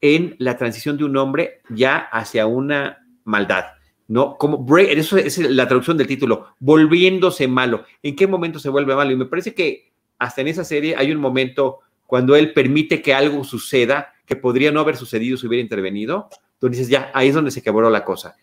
en 0.00 0.36
la 0.38 0.56
transición 0.56 0.96
de 0.96 1.04
un 1.04 1.16
hombre 1.16 1.62
ya 1.68 1.96
hacia 1.96 2.46
una 2.46 3.04
maldad. 3.24 3.64
¿No? 4.12 4.36
Como 4.36 4.66
eso 4.76 5.16
es 5.16 5.38
la 5.38 5.66
traducción 5.66 5.96
del 5.96 6.06
título, 6.06 6.48
volviéndose 6.60 7.48
malo. 7.48 7.86
¿En 8.02 8.14
qué 8.14 8.26
momento 8.26 8.58
se 8.58 8.68
vuelve 8.68 8.94
malo? 8.94 9.10
Y 9.10 9.16
me 9.16 9.24
parece 9.24 9.54
que 9.54 9.90
hasta 10.18 10.42
en 10.42 10.48
esa 10.48 10.64
serie 10.64 10.94
hay 10.98 11.10
un 11.12 11.18
momento 11.18 11.78
cuando 12.06 12.36
él 12.36 12.52
permite 12.52 13.00
que 13.00 13.14
algo 13.14 13.42
suceda 13.42 14.12
que 14.26 14.36
podría 14.36 14.70
no 14.70 14.80
haber 14.80 14.98
sucedido 14.98 15.38
si 15.38 15.46
hubiera 15.46 15.62
intervenido, 15.62 16.28
donde 16.60 16.76
dices, 16.76 16.90
ya, 16.90 17.10
ahí 17.14 17.28
es 17.28 17.34
donde 17.34 17.50
se 17.50 17.62
quebró 17.62 17.88
la 17.88 18.04
cosa. 18.04 18.36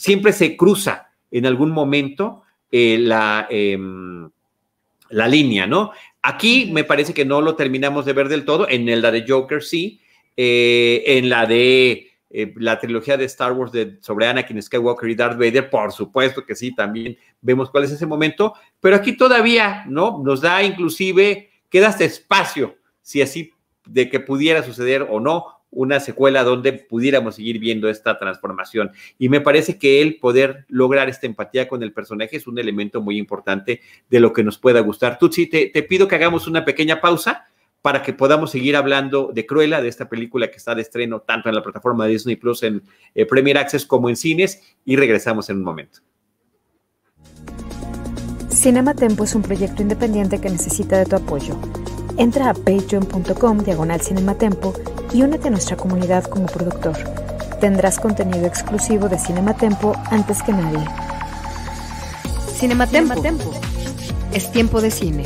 Siempre 0.00 0.32
se 0.32 0.56
cruza 0.56 1.10
en 1.30 1.46
algún 1.46 1.70
momento 1.70 2.42
eh, 2.72 2.98
la, 2.98 3.46
em, 3.50 4.28
la 5.10 5.28
línea, 5.28 5.68
¿no? 5.68 5.92
Aquí 6.22 6.70
me 6.72 6.82
parece 6.82 7.14
que 7.14 7.24
no 7.24 7.40
lo 7.40 7.54
terminamos 7.54 8.04
de 8.04 8.14
ver 8.14 8.28
del 8.28 8.44
todo, 8.44 8.68
en 8.68 9.00
la 9.00 9.12
de 9.12 9.24
Joker 9.28 9.62
sí, 9.62 10.00
eh, 10.36 11.04
en 11.06 11.28
la 11.28 11.46
de 11.46 12.07
eh, 12.30 12.52
la 12.56 12.78
trilogía 12.78 13.16
de 13.16 13.24
Star 13.24 13.52
Wars 13.52 13.72
de, 13.72 13.98
sobre 14.00 14.26
Anakin 14.26 14.60
Skywalker 14.60 15.08
y 15.08 15.14
Darth 15.14 15.38
Vader, 15.38 15.70
por 15.70 15.92
supuesto 15.92 16.44
que 16.44 16.54
sí, 16.54 16.74
también 16.74 17.16
vemos 17.40 17.70
cuál 17.70 17.84
es 17.84 17.92
ese 17.92 18.06
momento, 18.06 18.54
pero 18.80 18.96
aquí 18.96 19.16
todavía, 19.16 19.84
¿no? 19.86 20.22
Nos 20.22 20.42
da 20.42 20.62
inclusive, 20.62 21.50
queda 21.70 21.88
este 21.88 22.04
espacio, 22.04 22.76
si 23.00 23.22
así 23.22 23.52
de 23.86 24.10
que 24.10 24.20
pudiera 24.20 24.62
suceder 24.62 25.06
o 25.08 25.20
no, 25.20 25.46
una 25.70 26.00
secuela 26.00 26.44
donde 26.44 26.72
pudiéramos 26.72 27.36
seguir 27.36 27.58
viendo 27.58 27.88
esta 27.88 28.18
transformación. 28.18 28.90
Y 29.18 29.28
me 29.28 29.40
parece 29.40 29.78
que 29.78 30.00
el 30.00 30.18
poder 30.18 30.64
lograr 30.68 31.08
esta 31.08 31.26
empatía 31.26 31.68
con 31.68 31.82
el 31.82 31.92
personaje 31.92 32.36
es 32.36 32.46
un 32.46 32.58
elemento 32.58 33.02
muy 33.02 33.18
importante 33.18 33.80
de 34.08 34.20
lo 34.20 34.32
que 34.32 34.44
nos 34.44 34.58
pueda 34.58 34.80
gustar. 34.80 35.18
Tutsi, 35.18 35.46
te, 35.46 35.66
te 35.66 35.82
pido 35.82 36.08
que 36.08 36.14
hagamos 36.14 36.46
una 36.46 36.64
pequeña 36.64 37.00
pausa 37.00 37.46
para 37.82 38.02
que 38.02 38.12
podamos 38.12 38.50
seguir 38.50 38.76
hablando 38.76 39.30
de 39.32 39.46
Cruella, 39.46 39.80
de 39.80 39.88
esta 39.88 40.08
película 40.08 40.50
que 40.50 40.56
está 40.56 40.74
de 40.74 40.82
estreno 40.82 41.20
tanto 41.20 41.48
en 41.48 41.54
la 41.54 41.62
plataforma 41.62 42.04
de 42.04 42.12
Disney 42.12 42.36
Plus, 42.36 42.62
en 42.62 42.82
eh, 43.14 43.24
Premier 43.24 43.58
Access 43.58 43.86
como 43.86 44.08
en 44.08 44.16
cines, 44.16 44.62
y 44.84 44.96
regresamos 44.96 45.48
en 45.50 45.58
un 45.58 45.64
momento. 45.64 46.00
Cinema 48.50 48.94
Tempo 48.94 49.24
es 49.24 49.34
un 49.34 49.42
proyecto 49.42 49.82
independiente 49.82 50.40
que 50.40 50.50
necesita 50.50 50.98
de 50.98 51.06
tu 51.06 51.16
apoyo. 51.16 51.56
Entra 52.16 52.50
a 52.50 52.54
patreon.com 52.54 53.58
diagonal 53.58 54.00
cinematempo 54.00 54.74
y 55.14 55.22
únete 55.22 55.46
a 55.46 55.50
nuestra 55.52 55.76
comunidad 55.76 56.24
como 56.24 56.46
productor. 56.46 56.96
Tendrás 57.60 58.00
contenido 58.00 58.46
exclusivo 58.46 59.08
de 59.08 59.18
Cinematempo 59.18 59.94
antes 60.10 60.42
que 60.42 60.52
nadie. 60.52 60.84
Cinematempo. 62.56 63.14
Cinematempo. 63.14 63.52
Es 64.32 64.50
tiempo 64.50 64.80
de 64.80 64.90
cine. 64.90 65.24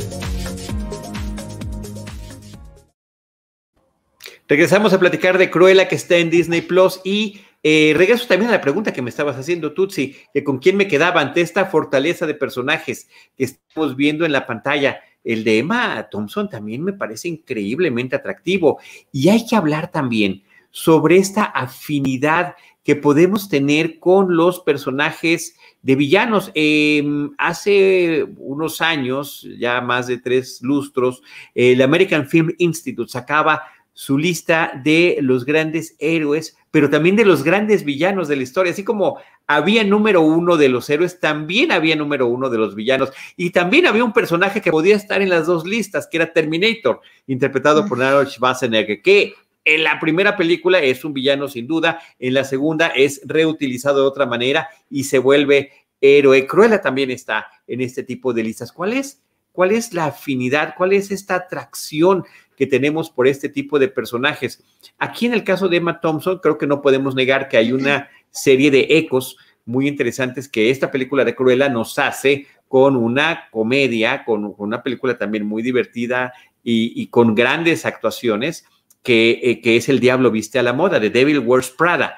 Regresamos 4.53 4.93
a 4.93 4.99
platicar 4.99 5.39
de 5.39 5.49
Cruella 5.49 5.87
que 5.87 5.95
está 5.95 6.17
en 6.17 6.29
Disney 6.29 6.61
Plus 6.61 7.01
y 7.03 7.39
eh, 7.63 7.91
regreso 7.97 8.27
también 8.27 8.49
a 8.49 8.53
la 8.53 8.61
pregunta 8.61 8.93
que 8.93 9.01
me 9.01 9.09
estabas 9.09 9.35
haciendo, 9.35 9.73
Tutsi, 9.73 10.15
que 10.31 10.43
con 10.43 10.59
quién 10.59 10.77
me 10.77 10.87
quedaba 10.87 11.21
ante 11.21 11.41
esta 11.41 11.65
fortaleza 11.65 12.27
de 12.27 12.35
personajes 12.35 13.09
que 13.35 13.45
estamos 13.45 13.95
viendo 13.95 14.27
en 14.27 14.31
la 14.31 14.45
pantalla. 14.45 14.99
El 15.23 15.43
de 15.43 15.57
Emma 15.57 16.07
Thompson 16.11 16.49
también 16.49 16.83
me 16.83 16.93
parece 16.93 17.29
increíblemente 17.29 18.15
atractivo. 18.15 18.79
Y 19.11 19.29
hay 19.29 19.43
que 19.47 19.55
hablar 19.55 19.89
también 19.89 20.43
sobre 20.69 21.17
esta 21.17 21.45
afinidad 21.45 22.53
que 22.83 22.95
podemos 22.95 23.49
tener 23.49 23.97
con 23.97 24.35
los 24.35 24.59
personajes 24.59 25.55
de 25.81 25.95
villanos. 25.95 26.51
Em, 26.53 27.31
hace 27.39 28.27
unos 28.37 28.81
años, 28.81 29.47
ya 29.57 29.81
más 29.81 30.05
de 30.05 30.19
tres 30.19 30.59
lustros, 30.61 31.23
el 31.55 31.81
American 31.81 32.27
Film 32.27 32.51
Institute 32.59 33.09
sacaba 33.09 33.63
su 33.93 34.17
lista 34.17 34.79
de 34.83 35.17
los 35.21 35.45
grandes 35.45 35.95
héroes, 35.99 36.57
pero 36.71 36.89
también 36.89 37.15
de 37.15 37.25
los 37.25 37.43
grandes 37.43 37.85
villanos 37.85 38.27
de 38.27 38.35
la 38.35 38.43
historia, 38.43 38.71
así 38.71 38.83
como 38.83 39.19
había 39.45 39.83
número 39.83 40.21
uno 40.21 40.57
de 40.57 40.69
los 40.69 40.89
héroes, 40.89 41.19
también 41.19 41.71
había 41.71 41.95
número 41.95 42.27
uno 42.27 42.49
de 42.49 42.57
los 42.57 42.75
villanos. 42.75 43.11
Y 43.37 43.51
también 43.51 43.85
había 43.85 44.03
un 44.03 44.13
personaje 44.13 44.61
que 44.61 44.71
podía 44.71 44.95
estar 44.95 45.21
en 45.21 45.29
las 45.29 45.45
dos 45.45 45.65
listas, 45.65 46.07
que 46.07 46.17
era 46.17 46.33
Terminator, 46.33 47.01
interpretado 47.27 47.85
por 47.85 48.01
Arnold 48.01 48.29
Schwarzenegger, 48.29 49.01
que 49.01 49.35
en 49.65 49.83
la 49.83 49.99
primera 49.99 50.35
película 50.35 50.79
es 50.79 51.05
un 51.05 51.13
villano 51.13 51.47
sin 51.47 51.67
duda, 51.67 52.01
en 52.19 52.33
la 52.33 52.43
segunda 52.43 52.87
es 52.87 53.21
reutilizado 53.25 54.01
de 54.01 54.07
otra 54.07 54.25
manera 54.25 54.67
y 54.89 55.05
se 55.05 55.19
vuelve 55.19 55.71
héroe. 56.01 56.45
Cruella 56.47 56.81
también 56.81 57.11
está 57.11 57.47
en 57.67 57.81
este 57.81 58.03
tipo 58.03 58.33
de 58.33 58.43
listas. 58.43 58.71
¿Cuál 58.71 58.93
es? 58.93 59.21
¿Cuál 59.51 59.71
es 59.71 59.93
la 59.93 60.05
afinidad? 60.05 60.73
¿Cuál 60.75 60.93
es 60.93 61.11
esta 61.11 61.35
atracción 61.35 62.25
que 62.55 62.67
tenemos 62.67 63.09
por 63.09 63.27
este 63.27 63.49
tipo 63.49 63.79
de 63.79 63.87
personajes? 63.87 64.63
Aquí 64.97 65.25
en 65.25 65.33
el 65.33 65.43
caso 65.43 65.67
de 65.67 65.77
Emma 65.77 65.99
Thompson, 65.99 66.39
creo 66.41 66.57
que 66.57 66.67
no 66.67 66.81
podemos 66.81 67.15
negar 67.15 67.47
que 67.49 67.57
hay 67.57 67.71
una 67.71 68.09
serie 68.31 68.71
de 68.71 68.87
ecos 68.89 69.37
muy 69.65 69.87
interesantes 69.87 70.49
que 70.49 70.69
esta 70.69 70.91
película 70.91 71.23
de 71.23 71.35
Cruella 71.35 71.69
nos 71.69 71.97
hace 71.99 72.47
con 72.67 72.95
una 72.95 73.49
comedia, 73.51 74.25
con 74.25 74.53
una 74.57 74.81
película 74.81 75.17
también 75.17 75.45
muy 75.45 75.61
divertida 75.61 76.33
y, 76.63 77.07
con 77.07 77.35
grandes 77.35 77.85
actuaciones, 77.85 78.65
que, 79.03 79.39
eh, 79.43 79.61
que, 79.61 79.75
es 79.75 79.89
El 79.89 79.99
Diablo 79.99 80.31
Viste 80.31 80.59
a 80.59 80.63
la 80.63 80.73
Moda, 80.73 80.99
de 80.99 81.09
Devil 81.09 81.39
Wears 81.39 81.69
Prada. 81.69 82.15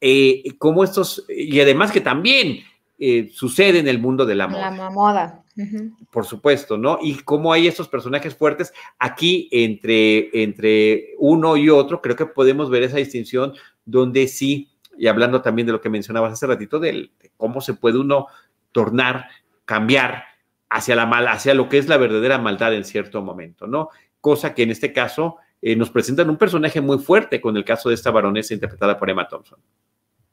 Eh, 0.00 0.44
como 0.58 0.84
estos, 0.84 1.24
y 1.28 1.58
además 1.60 1.90
que 1.90 2.02
también 2.02 2.60
eh, 2.98 3.30
sucede 3.32 3.78
en 3.78 3.88
el 3.88 3.98
mundo 3.98 4.24
de 4.24 4.34
la 4.34 4.48
moda. 4.48 4.70
La 4.70 4.90
moda. 4.90 5.42
Por 6.10 6.26
supuesto, 6.26 6.76
¿no? 6.76 6.98
Y 7.02 7.16
cómo 7.22 7.52
hay 7.52 7.66
estos 7.66 7.88
personajes 7.88 8.34
fuertes 8.34 8.72
aquí 8.98 9.48
entre, 9.50 10.42
entre 10.42 11.14
uno 11.18 11.56
y 11.56 11.70
otro, 11.70 12.02
creo 12.02 12.14
que 12.14 12.26
podemos 12.26 12.68
ver 12.68 12.82
esa 12.82 12.98
distinción 12.98 13.54
donde 13.84 14.28
sí 14.28 14.70
y 14.98 15.06
hablando 15.08 15.42
también 15.42 15.66
de 15.66 15.72
lo 15.72 15.80
que 15.80 15.90
mencionabas 15.90 16.32
hace 16.32 16.46
ratito, 16.46 16.78
de, 16.78 17.10
cómo 17.36 17.60
se 17.60 17.74
puede 17.74 17.98
uno 17.98 18.26
tornar, 18.72 19.28
cambiar 19.64 20.24
hacia 20.68 20.96
la 20.96 21.06
mal, 21.06 21.28
hacia 21.28 21.54
lo 21.54 21.68
que 21.68 21.78
es 21.78 21.88
la 21.88 21.96
verdadera 21.96 22.38
maldad 22.38 22.74
en 22.74 22.84
cierto 22.84 23.22
momento, 23.22 23.66
¿no? 23.66 23.90
Cosa 24.20 24.54
que 24.54 24.62
en 24.62 24.70
este 24.70 24.92
caso 24.92 25.36
eh, 25.62 25.76
nos 25.76 25.90
presentan 25.90 26.30
un 26.30 26.36
personaje 26.36 26.80
muy 26.80 26.98
fuerte 26.98 27.40
con 27.40 27.56
el 27.56 27.64
caso 27.64 27.88
de 27.88 27.94
esta 27.94 28.10
baronesa 28.10 28.54
interpretada 28.54 28.98
por 28.98 29.08
Emma 29.08 29.28
Thompson. 29.28 29.58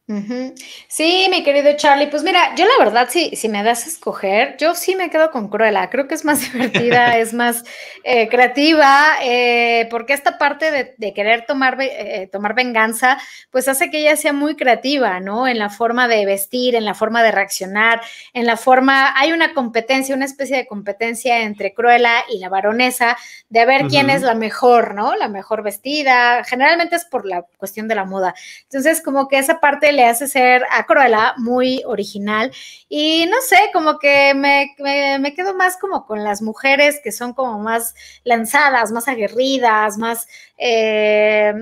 Sí, 0.05 1.27
mi 1.29 1.43
querido 1.43 1.77
Charlie, 1.77 2.07
pues 2.07 2.23
mira, 2.23 2.53
yo 2.55 2.65
la 2.65 2.83
verdad, 2.83 3.07
si, 3.09 3.37
si 3.37 3.47
me 3.47 3.63
das 3.63 3.85
a 3.85 3.89
escoger, 3.89 4.57
yo 4.57 4.75
sí 4.75 4.97
me 4.97 5.09
quedo 5.09 5.31
con 5.31 5.47
Cruella, 5.47 5.89
creo 5.89 6.09
que 6.09 6.15
es 6.15 6.25
más 6.25 6.41
divertida, 6.51 7.17
es 7.17 7.33
más 7.33 7.63
eh, 8.03 8.27
creativa, 8.27 9.13
eh, 9.21 9.87
porque 9.89 10.11
esta 10.11 10.37
parte 10.37 10.93
de, 10.97 11.13
querer 11.13 11.45
tomar, 11.45 11.77
eh, 11.79 12.27
tomar 12.33 12.53
venganza, 12.53 13.17
pues 13.49 13.69
hace 13.69 13.89
que 13.89 13.99
ella 13.99 14.17
sea 14.17 14.33
muy 14.33 14.57
creativa, 14.57 15.21
¿no? 15.21 15.47
En 15.47 15.57
la 15.57 15.69
forma 15.69 16.09
de 16.09 16.25
vestir, 16.25 16.75
en 16.75 16.83
la 16.83 16.95
forma 16.95 17.23
de 17.23 17.31
reaccionar, 17.31 18.01
en 18.33 18.45
la 18.45 18.57
forma, 18.57 19.17
hay 19.17 19.31
una 19.31 19.53
competencia, 19.53 20.15
una 20.15 20.25
especie 20.25 20.57
de 20.57 20.67
competencia 20.67 21.43
entre 21.43 21.73
Cruella 21.73 22.25
y 22.29 22.39
la 22.39 22.49
baronesa, 22.49 23.15
de 23.47 23.65
ver 23.65 23.87
quién 23.87 24.09
es 24.09 24.21
la 24.21 24.35
mejor, 24.35 24.95
¿no? 24.95 25.15
La 25.15 25.29
mejor 25.29 25.63
vestida, 25.63 26.43
generalmente 26.43 26.97
es 26.97 27.05
por 27.05 27.25
la 27.25 27.45
cuestión 27.57 27.87
de 27.87 27.95
la 27.95 28.03
moda. 28.03 28.35
Entonces, 28.63 29.01
como 29.01 29.29
que 29.29 29.37
esa 29.37 29.61
parte 29.61 29.92
le 29.93 30.05
hace 30.05 30.27
ser 30.27 30.63
a 30.71 30.85
Cruella 30.85 31.33
muy 31.37 31.83
original 31.85 32.51
y 32.89 33.25
no 33.29 33.37
sé, 33.41 33.57
como 33.73 33.99
que 33.99 34.33
me, 34.35 34.75
me, 35.19 35.33
quedo 35.33 35.55
más 35.55 35.77
como 35.77 36.05
con 36.05 36.23
las 36.23 36.41
mujeres 36.41 36.99
que 37.03 37.11
son 37.11 37.33
como 37.33 37.59
más 37.59 37.95
lanzadas, 38.23 38.91
más 38.91 39.07
aguerridas, 39.07 39.97
más... 39.97 40.27
Eh, 40.57 41.53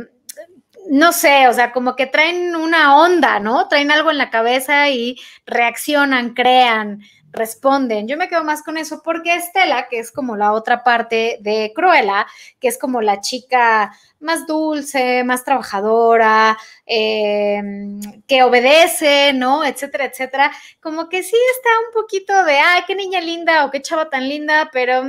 no 0.90 1.12
sé, 1.12 1.48
o 1.48 1.54
sea, 1.54 1.72
como 1.72 1.96
que 1.96 2.08
traen 2.08 2.56
una 2.56 2.98
onda, 2.98 3.40
¿no? 3.40 3.68
Traen 3.68 3.92
algo 3.92 4.12
en 4.12 4.18
la 4.18 4.30
cabeza 4.30 4.90
y 4.90 5.16
reaccionan, 5.46 6.34
crean, 6.34 7.04
responden. 7.32 8.08
Yo 8.08 8.18
me 8.18 8.28
quedo 8.28 8.44
más 8.44 8.64
con 8.64 8.78
eso 8.78 9.02
porque 9.04 9.36
Estela, 9.36 9.88
que 9.88 10.00
es 10.00 10.12
como 10.12 10.36
la 10.36 10.54
otra 10.54 10.84
parte 10.84 11.38
de 11.42 11.72
Cruella, 11.76 12.28
que 12.60 12.68
es 12.68 12.78
como 12.78 13.02
la 13.02 13.22
chica 13.22 13.92
más 14.22 14.46
dulce, 14.46 15.24
más 15.24 15.44
trabajadora, 15.44 16.58
em, 16.86 18.00
que 18.28 18.44
obedece, 18.44 19.34
¿no? 19.34 19.64
Etcétera, 19.66 20.06
etcétera. 20.06 20.52
Como 20.80 21.10
que 21.10 21.24
sí 21.24 21.36
está 21.56 21.70
un 21.88 21.94
poquito 21.94 22.44
de, 22.46 22.58
ay, 22.60 22.84
qué 22.86 22.96
niña 22.96 23.20
linda 23.20 23.66
o 23.66 23.72
qué 23.72 23.82
chava 23.82 24.10
tan 24.10 24.30
linda, 24.30 24.70
pero 24.72 25.04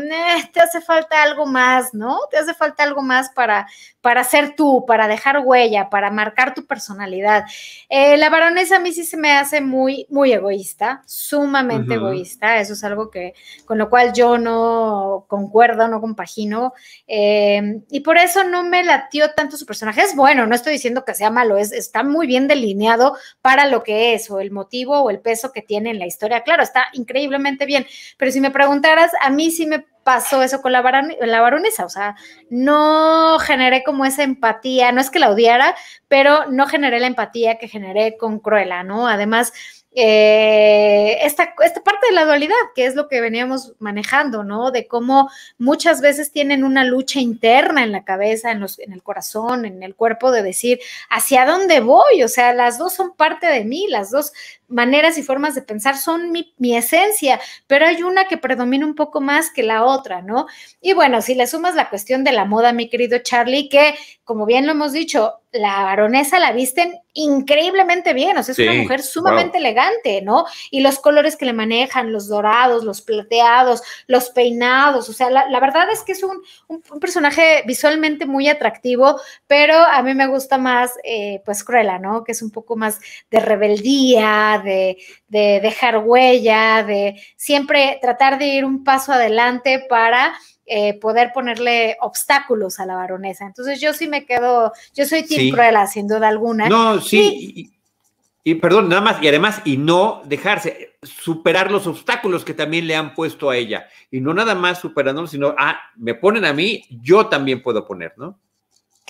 te 0.53 0.61
hace 0.61 0.81
falta 0.81 1.23
algo 1.23 1.47
más, 1.47 1.93
¿no? 1.95 2.19
Te 2.31 2.39
hace 2.39 2.55
falta 2.55 2.83
algo 2.83 3.03
más 3.03 3.31
para, 3.31 3.69
para 4.01 4.25
ser 4.25 4.55
tú, 4.57 4.85
para 4.87 5.09
dejar 5.09 5.41
huella, 5.45 5.91
para 5.91 6.11
marcar 6.11 6.55
tu 6.55 6.67
personalidad. 6.67 7.45
Eh, 7.89 8.17
la 8.17 8.31
baronesa 8.31 8.77
a 8.77 8.81
mí 8.81 8.93
sí 8.93 9.05
se 9.05 9.17
me 9.17 9.33
hace 9.33 9.61
muy, 9.61 10.07
muy 10.09 10.33
egoísta, 10.33 11.03
sumamente 11.07 11.95
egoísta. 11.95 12.12
Eso 12.13 12.73
es 12.73 12.85
algo 12.85 13.11
que, 13.11 13.35
con 13.65 13.79
lo 13.79 13.89
cual 13.89 14.13
yo 14.13 14.39
no 14.39 15.25
concuerdo, 15.29 15.89
no 15.89 16.01
compagino. 16.01 16.75
Em, 17.07 17.83
y 17.91 18.01
por 18.01 18.19
eso 18.19 18.45
no 18.45 18.63
me 18.63 18.85
la 18.85 19.09
tanto 19.35 19.57
su 19.57 19.67
personaje. 19.67 20.03
Es 20.03 20.15
bueno, 20.17 20.47
no 20.47 20.55
estoy 20.55 20.73
diciendo 20.73 21.05
que 21.05 21.15
sea 21.15 21.31
malo, 21.31 21.57
es, 21.57 21.73
está 21.73 22.03
muy 22.03 22.27
bien 22.27 22.49
delineado 22.49 23.17
para 23.41 23.67
lo 23.67 23.83
que 23.83 24.15
es, 24.15 24.31
o 24.31 24.41
el 24.41 24.51
motivo 24.51 25.01
o 25.01 25.11
el 25.11 25.21
peso 25.21 25.53
que 25.53 25.63
tiene 25.63 25.91
en 25.91 25.99
la 25.99 26.07
historia. 26.07 26.43
Claro, 26.43 26.63
está 26.63 26.87
increíblemente 26.93 27.67
bien, 27.67 27.87
pero 28.17 28.31
si 28.31 28.41
me 28.41 28.51
preguntaras, 28.51 29.13
a 29.21 29.31
mí 29.31 29.51
sí 29.51 29.67
me 29.67 29.85
pasó 30.03 30.43
eso 30.43 30.63
con 30.63 30.73
la, 30.73 30.83
la 31.21 31.41
baronesa, 31.41 31.85
o 31.85 31.89
sea, 31.89 32.17
no 32.51 33.39
generé 33.39 33.85
como 33.85 34.05
esa 34.05 34.25
empatía, 34.25 34.91
no 34.91 35.01
es 35.01 35.11
que 35.11 35.21
la 35.21 35.31
odiara, 35.31 35.77
pero 36.09 36.47
no 36.51 36.67
generé 36.67 36.99
la 36.99 37.07
empatía 37.07 37.59
que 37.59 37.69
generé 37.69 38.17
con 38.17 38.41
Cruella, 38.41 38.83
¿no? 38.83 39.07
Además, 39.07 39.53
eh, 39.95 41.19
esta, 41.23 41.55
esta, 41.63 41.83
parte 41.83 42.07
de 42.07 42.15
la 42.15 42.25
dualidad, 42.25 42.55
que 42.75 42.87
es 42.87 42.95
lo 42.95 43.09
que 43.09 43.21
veníamos 43.21 43.75
manejando, 43.79 44.43
¿no? 44.43 44.71
De 44.71 44.87
cómo 44.87 45.31
muchas 45.59 46.01
veces 46.01 46.33
tienen 46.33 46.65
una 46.65 46.85
lucha 46.85 47.21
interna 47.21 47.83
en 47.83 47.93
la 47.93 48.05
cabeza, 48.05 48.51
en, 48.53 48.61
los, 48.61 48.79
en 48.79 48.93
el 48.93 49.03
corazón, 49.03 49.67
en 49.67 49.83
el 49.83 49.95
cuerpo, 49.95 50.31
de 50.31 50.43
decir, 50.43 50.81
¿hacia 51.11 51.45
dónde 51.45 51.81
voy? 51.81 52.23
O 52.23 52.29
sea, 52.29 52.55
las 52.55 52.79
dos 52.79 52.95
son 52.95 53.15
parte 53.15 53.47
de 53.47 53.65
mí, 53.65 53.87
las 53.89 54.11
dos 54.11 54.33
maneras 54.73 55.19
y 55.19 55.23
formas 55.23 55.55
de 55.55 55.63
pensar 55.63 55.97
son 55.97 56.33
mi, 56.33 56.55
mi 56.59 56.77
esencia, 56.77 57.41
pero 57.67 57.87
hay 57.87 58.03
una 58.03 58.25
que 58.25 58.39
predomina 58.39 58.87
un 58.87 58.95
poco 58.95 59.21
más 59.21 59.51
que 59.51 59.63
la 59.63 59.85
otra, 59.85 60.23
¿no? 60.23 60.47
Y 60.81 60.95
bueno, 60.95 61.23
si 61.23 61.35
le 61.35 61.47
sumas 61.47 61.75
la 61.75 61.89
cuestión 61.89 62.25
de 62.25 62.33
la 62.33 62.45
moda, 62.45 62.73
mi 62.73 62.89
querido 62.89 63.19
Charlie, 63.19 63.69
que 63.69 63.95
como 64.25 64.47
bien 64.47 64.67
lo 64.67 64.73
hemos 64.73 64.93
dicho, 64.93 65.41
la 65.53 65.83
baronesa 65.83 66.39
la 66.39 66.53
visten 66.53 66.99
increíblemente 67.13 68.15
bien, 68.15 68.39
o 68.39 68.43
sea, 68.43 68.53
es 68.53 68.59
una 68.59 68.73
mujer 68.73 69.03
sumamente 69.03 69.59
elegante, 69.59 70.23
¿no? 70.23 70.47
Y 70.71 70.81
los 70.81 70.99
colores 70.99 71.37
que 71.37 71.45
le 71.45 71.53
manejan, 71.53 72.13
los 72.13 72.29
dorados, 72.29 72.85
los 72.85 73.03
plateados, 73.03 73.83
los 74.07 74.31
peinados, 74.31 75.11
o 75.11 75.13
sea, 75.13 75.29
la, 75.29 75.61
verdad 75.61 75.89
es 75.93 76.03
que 76.03 76.13
es 76.13 76.23
un, 76.23 76.41
personaje 76.99 77.63
visualmente 77.67 78.25
muy 78.25 78.49
atractivo, 78.49 79.21
pero 79.47 79.75
a 79.75 80.03
mí 80.03 80.15
me 80.15 80.29
gusta 80.29 80.57
más, 80.57 80.93
eh, 81.05 81.43
pues, 81.45 81.65
Cruella, 81.65 81.99
¿no? 81.99 82.25
Que 82.25 82.33
es 82.33 82.41
un 82.41 82.51
poco 82.51 82.77
más 82.77 82.99
de 83.31 83.41
rebeldía, 83.41 84.62
de, 84.63 84.99
de 85.29 85.61
dejar 85.61 85.99
huella, 85.99 86.83
de 86.83 87.21
siempre 87.37 87.99
tratar 88.01 88.39
de 88.39 88.47
ir 88.47 88.65
un 88.65 88.85
paso 88.85 89.13
adelante 89.13 89.85
para 89.89 90.35
eh, 90.65 90.95
poder 91.01 91.33
ponerle 91.35 91.97
obstáculos 92.01 92.81
a 92.81 92.87
la 92.87 92.95
baronesa. 92.95 93.45
Entonces 93.45 93.81
yo 93.81 93.93
sí 93.93 94.09
me 94.09 94.25
quedo, 94.25 94.73
yo 94.95 95.05
soy 95.05 95.25
Tim 95.25 95.53
Cruella, 95.53 95.87
sin 95.87 96.07
duda 96.07 96.29
alguna. 96.29 96.69
No, 96.69 97.01
sí, 97.01 97.73
y, 98.45 98.57
perdón, 98.57 98.89
nada 98.89 99.01
más, 99.01 99.23
y 99.23 99.29
además, 99.29 99.63
y 99.65 99.77
no 99.77 100.23
dejarse, 100.25 100.97
superar 101.03 101.71
los 101.71 101.87
obstáculos 101.87 102.45
que 102.45 102.55
también 102.55 102.87
le 102.89 102.97
han 102.97 103.15
puesto 103.15 103.51
a 103.51 103.57
ella. 103.57 103.87
Y 104.11 104.21
no 104.21 104.35
nada 104.35 104.55
más 104.55 104.81
superándolos, 104.81 105.31
sino, 105.31 105.55
ah, 105.59 105.79
me 105.97 106.15
ponen 106.15 106.45
a 106.45 106.53
mí, 106.53 106.85
yo 106.91 107.27
también 107.27 107.63
puedo 107.63 107.87
poner, 107.87 108.15
¿no? 108.17 108.41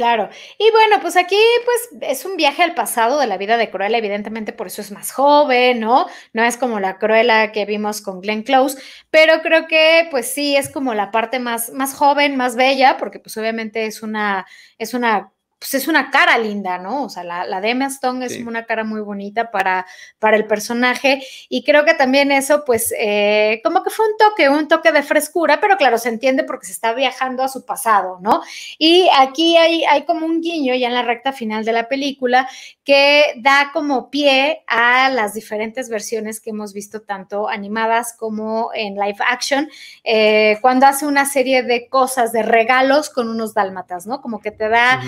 Claro. 0.02 0.30
Y 0.58 0.70
bueno, 0.72 0.96
pues 1.00 1.16
aquí 1.16 1.36
pues 1.64 2.10
es 2.10 2.24
un 2.24 2.36
viaje 2.36 2.62
al 2.62 2.74
pasado 2.74 3.20
de 3.20 3.26
la 3.28 3.36
vida 3.36 3.56
de 3.56 3.70
Cruella, 3.70 3.98
evidentemente 3.98 4.52
por 4.52 4.66
eso 4.66 4.80
es 4.80 4.90
más 4.90 5.12
joven, 5.12 5.78
¿no? 5.80 6.06
No 6.32 6.42
es 6.42 6.56
como 6.56 6.80
la 6.80 6.98
Cruella 6.98 7.52
que 7.52 7.66
vimos 7.66 8.00
con 8.02 8.20
Glenn 8.20 8.42
Close, 8.42 8.78
pero 9.10 9.42
creo 9.42 9.68
que 9.68 10.08
pues 10.10 10.26
sí 10.32 10.56
es 10.56 10.70
como 10.70 10.94
la 10.94 11.12
parte 11.12 11.38
más, 11.38 11.70
más 11.72 11.94
joven, 11.94 12.36
más 12.36 12.56
bella, 12.56 12.96
porque 12.96 13.20
pues 13.20 13.36
obviamente 13.36 13.86
es 13.86 14.02
una, 14.02 14.44
es 14.78 14.92
una 14.94 15.31
pues 15.62 15.74
es 15.74 15.86
una 15.86 16.10
cara 16.10 16.36
linda, 16.38 16.76
¿no? 16.78 17.04
O 17.04 17.08
sea, 17.08 17.22
la, 17.22 17.44
la 17.44 17.60
de 17.60 17.70
Emma 17.70 17.86
Stone 17.86 18.26
es 18.26 18.36
una 18.44 18.64
cara 18.64 18.82
muy 18.82 19.00
bonita 19.00 19.52
para, 19.52 19.86
para 20.18 20.36
el 20.36 20.44
personaje 20.44 21.22
y 21.48 21.62
creo 21.62 21.84
que 21.84 21.94
también 21.94 22.32
eso, 22.32 22.64
pues, 22.66 22.92
eh, 22.98 23.60
como 23.62 23.84
que 23.84 23.90
fue 23.90 24.04
un 24.06 24.16
toque, 24.16 24.48
un 24.48 24.66
toque 24.66 24.90
de 24.90 25.04
frescura, 25.04 25.60
pero 25.60 25.76
claro, 25.76 25.98
se 25.98 26.08
entiende 26.08 26.42
porque 26.42 26.66
se 26.66 26.72
está 26.72 26.94
viajando 26.94 27.44
a 27.44 27.48
su 27.48 27.64
pasado, 27.64 28.18
¿no? 28.20 28.42
Y 28.76 29.08
aquí 29.16 29.56
hay, 29.56 29.84
hay 29.84 30.04
como 30.04 30.26
un 30.26 30.40
guiño 30.40 30.74
ya 30.74 30.88
en 30.88 30.94
la 30.94 31.02
recta 31.02 31.32
final 31.32 31.64
de 31.64 31.72
la 31.72 31.86
película 31.86 32.48
que 32.82 33.22
da 33.36 33.70
como 33.72 34.10
pie 34.10 34.64
a 34.66 35.10
las 35.10 35.32
diferentes 35.32 35.88
versiones 35.88 36.40
que 36.40 36.50
hemos 36.50 36.72
visto 36.72 37.02
tanto 37.02 37.48
animadas 37.48 38.16
como 38.18 38.70
en 38.74 38.96
live 38.96 39.18
action, 39.30 39.68
eh, 40.02 40.58
cuando 40.60 40.86
hace 40.86 41.06
una 41.06 41.24
serie 41.24 41.62
de 41.62 41.88
cosas, 41.88 42.32
de 42.32 42.42
regalos 42.42 43.10
con 43.10 43.28
unos 43.28 43.54
dálmatas, 43.54 44.08
¿no? 44.08 44.20
Como 44.20 44.40
que 44.40 44.50
te 44.50 44.68
da 44.68 45.00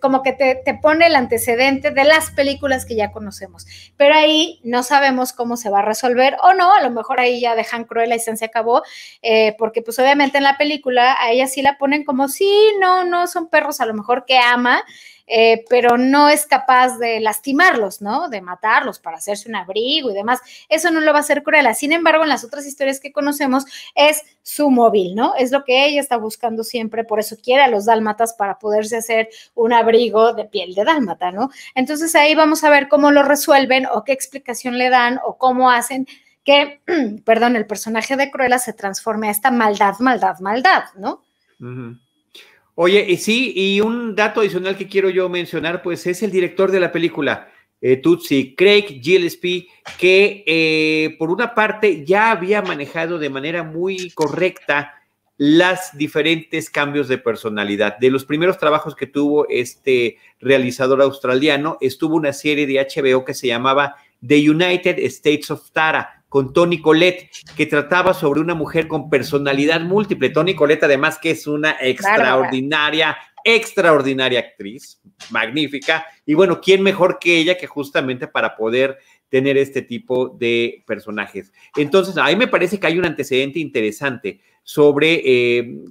como 0.00 0.22
que 0.22 0.32
te, 0.32 0.74
pone 0.80 1.06
el 1.06 1.16
antecedente 1.16 1.90
de 1.90 2.04
las 2.04 2.30
películas 2.30 2.84
que 2.86 2.96
ya 2.96 3.12
conocemos. 3.12 3.66
Pero 3.96 4.14
ahí 4.14 4.60
no 4.64 4.82
sabemos 4.82 5.32
cómo 5.32 5.56
se 5.56 5.70
va 5.70 5.80
a 5.80 5.82
resolver 5.82 6.36
o 6.42 6.52
no, 6.54 6.72
a 6.72 6.82
lo 6.82 6.90
mejor 6.90 7.20
ahí 7.20 7.40
ya 7.40 7.54
dejan 7.54 7.84
Cruella 7.84 8.16
y 8.16 8.20
se 8.20 8.44
acabó, 8.44 8.82
eh, 9.22 9.54
porque 9.58 9.82
pues 9.82 9.98
obviamente 9.98 10.38
en 10.38 10.44
la 10.44 10.56
película 10.56 11.16
a 11.20 11.30
ella 11.30 11.46
sí 11.46 11.62
la 11.62 11.78
ponen 11.78 12.04
como, 12.04 12.28
sí, 12.28 12.72
no, 12.80 13.04
no, 13.04 13.26
son 13.26 13.48
perros 13.48 13.80
a 13.80 13.86
lo 13.86 13.94
mejor 13.94 14.24
que 14.24 14.38
ama, 14.38 14.82
eh, 15.26 15.64
pero 15.68 15.96
no 15.96 16.28
es 16.28 16.46
capaz 16.46 16.98
de 16.98 17.20
lastimarlos, 17.20 18.02
¿no? 18.02 18.28
De 18.28 18.40
matarlos 18.40 18.98
para 18.98 19.16
hacerse 19.16 19.48
un 19.48 19.56
abrigo 19.56 20.10
y 20.10 20.14
demás. 20.14 20.40
Eso 20.68 20.90
no 20.90 21.00
lo 21.00 21.12
va 21.12 21.18
a 21.18 21.20
hacer 21.20 21.42
Cruella. 21.42 21.74
Sin 21.74 21.92
embargo, 21.92 22.22
en 22.22 22.28
las 22.28 22.44
otras 22.44 22.66
historias 22.66 23.00
que 23.00 23.12
conocemos 23.12 23.64
es 23.94 24.22
su 24.42 24.70
móvil, 24.70 25.14
¿no? 25.14 25.34
Es 25.36 25.50
lo 25.50 25.64
que 25.64 25.86
ella 25.86 26.00
está 26.00 26.16
buscando 26.16 26.64
siempre, 26.64 27.04
por 27.04 27.20
eso 27.20 27.36
quiere 27.42 27.62
a 27.62 27.68
los 27.68 27.86
dálmatas 27.86 28.34
para 28.34 28.58
poderse 28.58 28.96
hacer 28.96 29.28
un 29.54 29.72
abrigo 29.72 30.34
de 30.34 30.44
piel 30.44 30.74
de 30.74 30.84
dálmata, 30.84 31.30
¿no? 31.30 31.50
Entonces 31.74 32.14
ahí 32.14 32.34
vamos 32.34 32.64
a 32.64 32.70
ver 32.70 32.88
cómo 32.88 33.10
lo 33.10 33.22
resuelven 33.22 33.86
o 33.86 34.04
qué 34.04 34.12
explicación 34.12 34.78
le 34.78 34.90
dan 34.90 35.20
o 35.24 35.38
cómo 35.38 35.70
hacen 35.70 36.06
que, 36.44 36.82
perdón, 37.24 37.56
el 37.56 37.66
personaje 37.66 38.16
de 38.16 38.30
Cruella 38.30 38.58
se 38.58 38.72
transforme 38.72 39.28
a 39.28 39.30
esta 39.30 39.50
maldad, 39.50 39.98
maldad, 40.00 40.38
maldad, 40.40 40.84
¿no? 40.96 41.22
Oye, 42.76 43.06
y 43.08 43.16
sí, 43.18 43.52
y 43.54 43.80
un 43.80 44.16
dato 44.16 44.40
adicional 44.40 44.76
que 44.76 44.88
quiero 44.88 45.08
yo 45.08 45.28
mencionar, 45.28 45.82
pues 45.82 46.06
es 46.08 46.22
el 46.24 46.32
director 46.32 46.72
de 46.72 46.80
la 46.80 46.90
película, 46.90 47.48
eh, 47.80 47.98
Tutsi, 47.98 48.54
Craig 48.56 49.00
Gillespie, 49.00 49.68
que 49.98 50.42
eh, 50.46 51.14
por 51.18 51.30
una 51.30 51.54
parte 51.54 52.04
ya 52.04 52.32
había 52.32 52.62
manejado 52.62 53.18
de 53.18 53.30
manera 53.30 53.62
muy 53.62 54.10
correcta 54.10 54.94
las 55.36 55.96
diferentes 55.96 56.68
cambios 56.68 57.06
de 57.06 57.18
personalidad. 57.18 57.98
De 57.98 58.10
los 58.10 58.24
primeros 58.24 58.58
trabajos 58.58 58.96
que 58.96 59.06
tuvo 59.06 59.46
este 59.48 60.18
realizador 60.40 61.00
australiano, 61.02 61.78
estuvo 61.80 62.16
una 62.16 62.32
serie 62.32 62.66
de 62.66 62.80
HBO 62.80 63.24
que 63.24 63.34
se 63.34 63.48
llamaba 63.48 63.96
The 64.26 64.50
United 64.50 64.98
States 65.00 65.50
of 65.50 65.70
Tara, 65.70 66.23
con 66.34 66.52
Tony 66.52 66.80
Colette, 66.80 67.30
que 67.56 67.66
trataba 67.66 68.12
sobre 68.12 68.40
una 68.40 68.56
mujer 68.56 68.88
con 68.88 69.08
personalidad 69.08 69.80
múltiple. 69.82 70.30
Tony 70.30 70.56
Colette, 70.56 70.82
además, 70.82 71.16
que 71.16 71.30
es 71.30 71.46
una 71.46 71.76
extraordinaria 71.80 73.16
extraordinaria 73.44 74.40
actriz, 74.40 75.00
magnífica, 75.30 76.04
y 76.26 76.34
bueno, 76.34 76.60
¿quién 76.60 76.82
mejor 76.82 77.20
que 77.20 77.38
ella 77.38 77.56
que 77.56 77.68
justamente 77.68 78.26
para 78.26 78.56
poder 78.56 78.98
tener 79.28 79.56
este 79.56 79.82
tipo 79.82 80.28
de 80.28 80.82
personajes? 80.88 81.52
Entonces, 81.76 82.16
a 82.16 82.26
mí 82.26 82.34
me 82.34 82.48
parece 82.48 82.80
que 82.80 82.88
hay 82.88 82.98
un 82.98 83.06
antecedente 83.06 83.60
interesante 83.60 84.40
sobre 84.64 85.22
eh, 85.24 85.84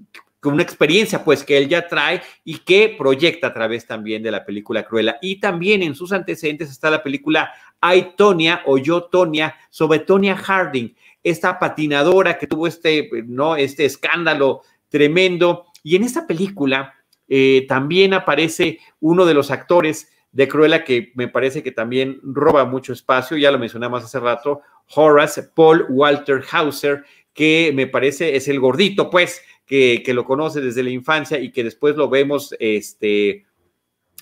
una 0.49 0.63
experiencia 0.63 1.23
pues 1.23 1.43
que 1.43 1.57
él 1.57 1.69
ya 1.69 1.87
trae 1.87 2.21
y 2.43 2.59
que 2.59 2.95
proyecta 2.97 3.47
a 3.47 3.53
través 3.53 3.87
también 3.87 4.23
de 4.23 4.31
la 4.31 4.45
película 4.45 4.83
Cruella. 4.83 5.17
Y 5.21 5.39
también 5.39 5.83
en 5.83 5.95
sus 5.95 6.11
antecedentes 6.11 6.69
está 6.69 6.89
la 6.89 7.03
película 7.03 7.51
I, 7.81 8.15
Tonya 8.17 8.61
o 8.65 8.77
Yo, 8.77 9.03
Tonya, 9.03 9.55
sobre 9.69 9.99
Tonya 9.99 10.35
Harding, 10.35 10.95
esta 11.23 11.59
patinadora 11.59 12.37
que 12.37 12.47
tuvo 12.47 12.67
este, 12.67 13.09
¿no? 13.25 13.55
este 13.55 13.85
escándalo 13.85 14.61
tremendo. 14.89 15.65
Y 15.83 15.95
en 15.95 16.03
esta 16.03 16.27
película 16.27 16.93
eh, 17.27 17.65
también 17.67 18.13
aparece 18.13 18.79
uno 18.99 19.25
de 19.25 19.33
los 19.33 19.51
actores 19.51 20.09
de 20.31 20.47
Cruella 20.47 20.83
que 20.83 21.11
me 21.15 21.27
parece 21.27 21.63
que 21.63 21.71
también 21.71 22.19
roba 22.23 22.65
mucho 22.65 22.91
espacio, 22.91 23.37
ya 23.37 23.51
lo 23.51 23.59
mencionamos 23.59 24.03
hace 24.03 24.19
rato, 24.19 24.61
Horace 24.95 25.43
Paul 25.43 25.85
Walter 25.89 26.43
Hauser, 26.51 27.03
que 27.33 27.71
me 27.73 27.87
parece 27.87 28.35
es 28.35 28.47
el 28.47 28.59
gordito, 28.59 29.09
pues, 29.09 29.41
que, 29.73 30.03
que 30.05 30.13
lo 30.13 30.23
conoce 30.23 30.61
desde 30.61 30.83
la 30.83 30.91
infancia 30.91 31.39
y 31.39 31.51
que 31.51 31.63
después 31.63 31.95
lo 31.95 32.07
vemos, 32.07 32.55
este, 32.59 33.43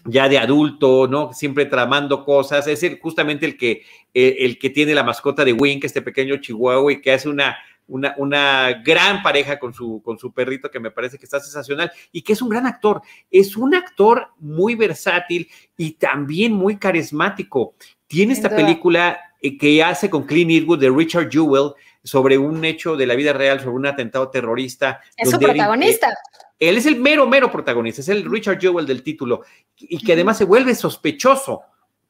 ya 0.05 0.29
de 0.29 0.37
adulto, 0.37 1.09
¿no? 1.09 1.33
Siempre 1.33 1.65
tramando 1.65 2.23
cosas. 2.23 2.67
Es 2.67 2.83
el, 2.83 2.97
justamente 3.01 3.45
el 3.45 3.57
que, 3.57 3.83
el 4.13 4.57
que 4.57 4.69
tiene 4.69 4.95
la 4.95 5.03
mascota 5.03 5.43
de 5.43 5.51
Wink, 5.51 5.83
este 5.83 6.01
pequeño 6.01 6.37
chihuahua, 6.37 6.93
y 6.93 7.01
que 7.01 7.11
hace 7.11 7.27
una, 7.27 7.57
una, 7.89 8.15
una, 8.17 8.81
gran 8.81 9.21
pareja 9.21 9.59
con 9.59 9.73
su, 9.73 10.01
con 10.01 10.17
su 10.17 10.31
perrito 10.31 10.71
que 10.71 10.79
me 10.79 10.89
parece 10.89 11.17
que 11.17 11.25
está 11.25 11.41
sensacional 11.41 11.91
y 12.13 12.21
que 12.21 12.31
es 12.31 12.41
un 12.41 12.47
gran 12.47 12.65
actor. 12.65 13.01
Es 13.29 13.57
un 13.57 13.75
actor 13.75 14.29
muy 14.39 14.75
versátil 14.75 15.49
y 15.75 15.91
también 15.95 16.53
muy 16.53 16.77
carismático. 16.77 17.73
Tiene 18.07 18.31
esta 18.31 18.55
película 18.55 19.19
eh, 19.41 19.57
que 19.57 19.83
hace 19.83 20.09
con 20.09 20.25
Clint 20.25 20.51
Eastwood 20.51 20.79
de 20.79 20.89
Richard 20.89 21.29
Jewell 21.29 21.73
sobre 22.03 22.37
un 22.37 22.63
hecho 22.65 22.95
de 22.95 23.05
la 23.05 23.15
vida 23.15 23.33
real, 23.33 23.59
sobre 23.59 23.75
un 23.75 23.85
atentado 23.85 24.29
terrorista. 24.29 25.01
Es 25.15 25.29
su 25.29 25.39
protagonista. 25.39 26.13
Él 26.59 26.77
es 26.77 26.85
el 26.85 26.97
mero, 26.97 27.27
mero 27.27 27.51
protagonista, 27.51 28.01
es 28.01 28.09
el 28.09 28.29
Richard 28.29 28.59
Jewell 28.59 28.85
del 28.85 29.01
título, 29.01 29.41
y 29.77 29.97
que 30.03 30.13
además 30.13 30.37
se 30.37 30.45
vuelve 30.45 30.75
sospechoso 30.75 31.61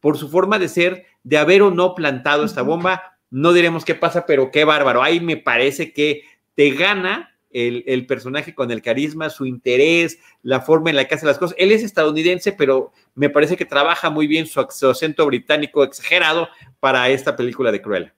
por 0.01 0.17
su 0.17 0.29
forma 0.29 0.59
de 0.59 0.67
ser, 0.67 1.05
de 1.23 1.37
haber 1.37 1.61
o 1.61 1.71
no 1.71 1.95
plantado 1.95 2.43
esta 2.43 2.61
bomba. 2.61 3.17
No 3.29 3.53
diremos 3.53 3.85
qué 3.85 3.95
pasa, 3.95 4.25
pero 4.25 4.51
qué 4.51 4.65
bárbaro. 4.65 5.03
Ahí 5.03 5.21
me 5.21 5.37
parece 5.37 5.93
que 5.93 6.23
te 6.55 6.71
gana 6.71 7.31
el, 7.51 8.05
personaje 8.07 8.53
con 8.53 8.71
el 8.71 8.81
carisma, 8.81 9.29
su 9.29 9.45
interés, 9.45 10.19
la 10.41 10.61
forma 10.61 10.89
en 10.89 10.95
la 10.97 11.05
que 11.05 11.15
hace 11.15 11.25
las 11.25 11.37
cosas. 11.37 11.55
Él 11.57 11.71
es 11.71 11.83
estadounidense, 11.83 12.51
pero 12.51 12.91
me 13.15 13.29
parece 13.29 13.55
que 13.55 13.65
trabaja 13.65 14.09
muy 14.09 14.27
bien 14.27 14.47
su, 14.47 14.65
su 14.69 14.89
acento 14.89 15.25
británico 15.25 15.83
exagerado 15.83 16.49
para 16.79 17.09
esta 17.09 17.35
película 17.35 17.71
de 17.71 17.81
Cruella. 17.81 18.13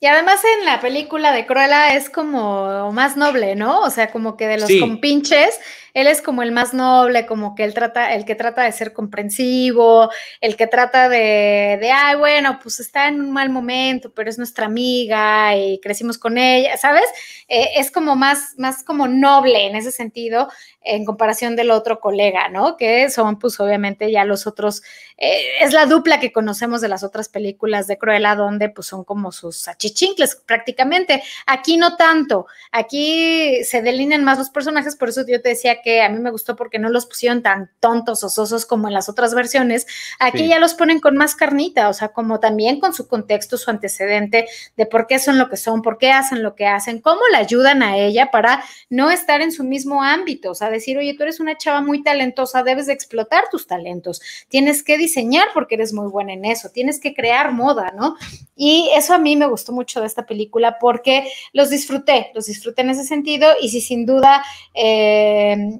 Y 0.00 0.06
además 0.06 0.40
en 0.58 0.64
la 0.64 0.80
película 0.80 1.32
de 1.32 1.44
Cruella 1.44 1.94
es 1.94 2.08
como 2.08 2.92
más 2.92 3.16
noble, 3.16 3.56
¿no? 3.56 3.80
O 3.80 3.90
sea, 3.90 4.12
como 4.12 4.36
que 4.36 4.46
de 4.46 4.58
los 4.58 4.70
compinches, 4.78 5.58
él 6.00 6.06
es 6.06 6.22
como 6.22 6.42
el 6.42 6.52
más 6.52 6.74
noble, 6.74 7.26
como 7.26 7.54
que 7.54 7.64
él 7.64 7.74
trata, 7.74 8.14
el 8.14 8.24
que 8.24 8.34
trata 8.34 8.62
de 8.62 8.72
ser 8.72 8.92
comprensivo, 8.92 10.10
el 10.40 10.56
que 10.56 10.66
trata 10.66 11.08
de, 11.08 11.78
de, 11.80 11.90
ay, 11.90 12.16
bueno, 12.16 12.58
pues 12.62 12.80
está 12.80 13.08
en 13.08 13.20
un 13.20 13.30
mal 13.30 13.50
momento, 13.50 14.12
pero 14.14 14.30
es 14.30 14.38
nuestra 14.38 14.66
amiga 14.66 15.56
y 15.56 15.80
crecimos 15.80 16.18
con 16.18 16.38
ella, 16.38 16.76
¿sabes? 16.76 17.04
Eh, 17.48 17.70
es 17.76 17.90
como 17.90 18.16
más, 18.16 18.54
más 18.58 18.84
como 18.84 19.08
noble 19.08 19.66
en 19.66 19.76
ese 19.76 19.90
sentido 19.90 20.48
en 20.82 21.04
comparación 21.04 21.56
del 21.56 21.70
otro 21.70 22.00
colega, 22.00 22.48
¿no? 22.48 22.76
Que 22.76 23.10
son, 23.10 23.38
pues 23.38 23.58
obviamente 23.60 24.10
ya 24.10 24.24
los 24.24 24.46
otros, 24.46 24.82
eh, 25.18 25.42
es 25.60 25.72
la 25.72 25.86
dupla 25.86 26.18
que 26.20 26.32
conocemos 26.32 26.80
de 26.80 26.88
las 26.88 27.04
otras 27.04 27.28
películas 27.28 27.86
de 27.86 27.98
Cruella, 27.98 28.34
donde 28.34 28.70
pues 28.70 28.86
son 28.86 29.04
como 29.04 29.32
sus 29.32 29.68
achichincles 29.68 30.36
prácticamente. 30.46 31.22
Aquí 31.46 31.76
no 31.76 31.96
tanto, 31.96 32.46
aquí 32.72 33.62
se 33.64 33.82
delinean 33.82 34.24
más 34.24 34.38
los 34.38 34.50
personajes, 34.50 34.96
por 34.96 35.10
eso 35.10 35.24
yo 35.26 35.42
te 35.42 35.50
decía 35.50 35.82
que 35.82 35.87
a 36.02 36.08
mí 36.08 36.18
me 36.18 36.30
gustó 36.30 36.56
porque 36.56 36.78
no 36.78 36.88
los 36.88 37.06
pusieron 37.06 37.42
tan 37.42 37.70
tontos 37.80 38.22
o 38.24 38.28
sosos 38.28 38.66
como 38.66 38.88
en 38.88 38.94
las 38.94 39.08
otras 39.08 39.34
versiones. 39.34 39.86
Aquí 40.18 40.48
ya 40.48 40.58
los 40.58 40.74
ponen 40.74 41.00
con 41.00 41.16
más 41.16 41.34
carnita, 41.34 41.88
o 41.88 41.92
sea, 41.92 42.08
como 42.08 42.40
también 42.40 42.80
con 42.80 42.92
su 42.92 43.08
contexto, 43.08 43.56
su 43.56 43.70
antecedente 43.70 44.46
de 44.76 44.86
por 44.86 45.06
qué 45.06 45.18
son 45.18 45.38
lo 45.38 45.48
que 45.48 45.56
son, 45.56 45.82
por 45.82 45.98
qué 45.98 46.10
hacen 46.10 46.42
lo 46.42 46.54
que 46.54 46.66
hacen, 46.66 47.00
cómo 47.00 47.20
le 47.32 47.38
ayudan 47.38 47.82
a 47.82 47.96
ella 47.96 48.30
para 48.30 48.62
no 48.90 49.10
estar 49.10 49.40
en 49.40 49.52
su 49.52 49.64
mismo 49.64 50.02
ámbito, 50.02 50.50
o 50.50 50.54
sea, 50.54 50.70
decir, 50.70 50.98
oye, 50.98 51.14
tú 51.14 51.22
eres 51.22 51.40
una 51.40 51.56
chava 51.56 51.80
muy 51.80 52.02
talentosa, 52.02 52.62
debes 52.62 52.86
de 52.86 52.92
explotar 52.92 53.44
tus 53.50 53.66
talentos, 53.66 54.20
tienes 54.48 54.82
que 54.82 54.98
diseñar 54.98 55.48
porque 55.54 55.74
eres 55.74 55.92
muy 55.92 56.08
buena 56.08 56.32
en 56.32 56.44
eso, 56.44 56.70
tienes 56.70 57.00
que 57.00 57.14
crear 57.14 57.52
moda, 57.52 57.92
¿no? 57.96 58.16
Y 58.56 58.90
eso 58.94 59.14
a 59.14 59.18
mí 59.18 59.36
me 59.36 59.46
gustó 59.46 59.72
mucho 59.72 60.00
de 60.00 60.06
esta 60.06 60.26
película 60.26 60.78
porque 60.80 61.30
los 61.52 61.70
disfruté, 61.70 62.30
los 62.34 62.46
disfruté 62.46 62.82
en 62.82 62.90
ese 62.90 63.04
sentido 63.04 63.48
y 63.60 63.68
si 63.68 63.80
sin 63.80 64.04
duda, 64.06 64.44
eh, 64.74 65.77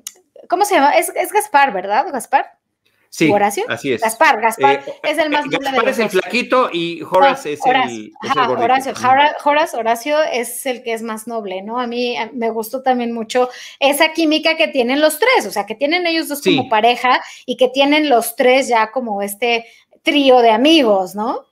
¿cómo 0.48 0.64
se 0.64 0.74
llama? 0.74 0.90
Es, 0.92 1.12
es 1.14 1.32
Gaspar, 1.32 1.72
¿verdad, 1.72 2.06
Gaspar? 2.12 2.58
Sí, 3.10 3.30
Horacio. 3.30 3.64
Así 3.68 3.92
es. 3.92 4.02
Gaspar, 4.02 4.40
Gaspar 4.40 4.84
eh, 4.86 4.94
es 5.02 5.18
el 5.18 5.30
más 5.30 5.46
eh, 5.46 5.48
Gaspar 5.50 5.88
es 5.88 5.98
el 5.98 6.10
flaquito 6.10 6.68
y 6.72 7.02
Horace 7.02 7.54
es, 7.54 7.60
el, 7.64 7.70
Horacio, 7.70 8.92
Horacio, 9.44 9.78
Horacio 9.78 10.22
es 10.22 10.66
el 10.66 10.82
que 10.82 10.92
es 10.92 11.02
más 11.02 11.26
noble, 11.26 11.62
¿no? 11.62 11.80
A 11.80 11.86
mí 11.86 12.16
me 12.34 12.50
gustó 12.50 12.82
también 12.82 13.12
mucho 13.12 13.48
esa 13.80 14.12
química 14.12 14.56
que 14.56 14.68
tienen 14.68 15.00
los 15.00 15.18
tres, 15.18 15.46
o 15.46 15.50
sea, 15.50 15.64
que 15.64 15.74
tienen 15.74 16.06
ellos 16.06 16.28
dos 16.28 16.42
como 16.42 16.68
pareja 16.68 17.22
y 17.46 17.56
que 17.56 17.68
tienen 17.68 18.10
los 18.10 18.36
tres 18.36 18.68
ya 18.68 18.90
como 18.90 19.22
este 19.22 19.64
trío 20.02 20.40
de 20.40 20.50
amigos, 20.50 21.14
¿no? 21.14 21.46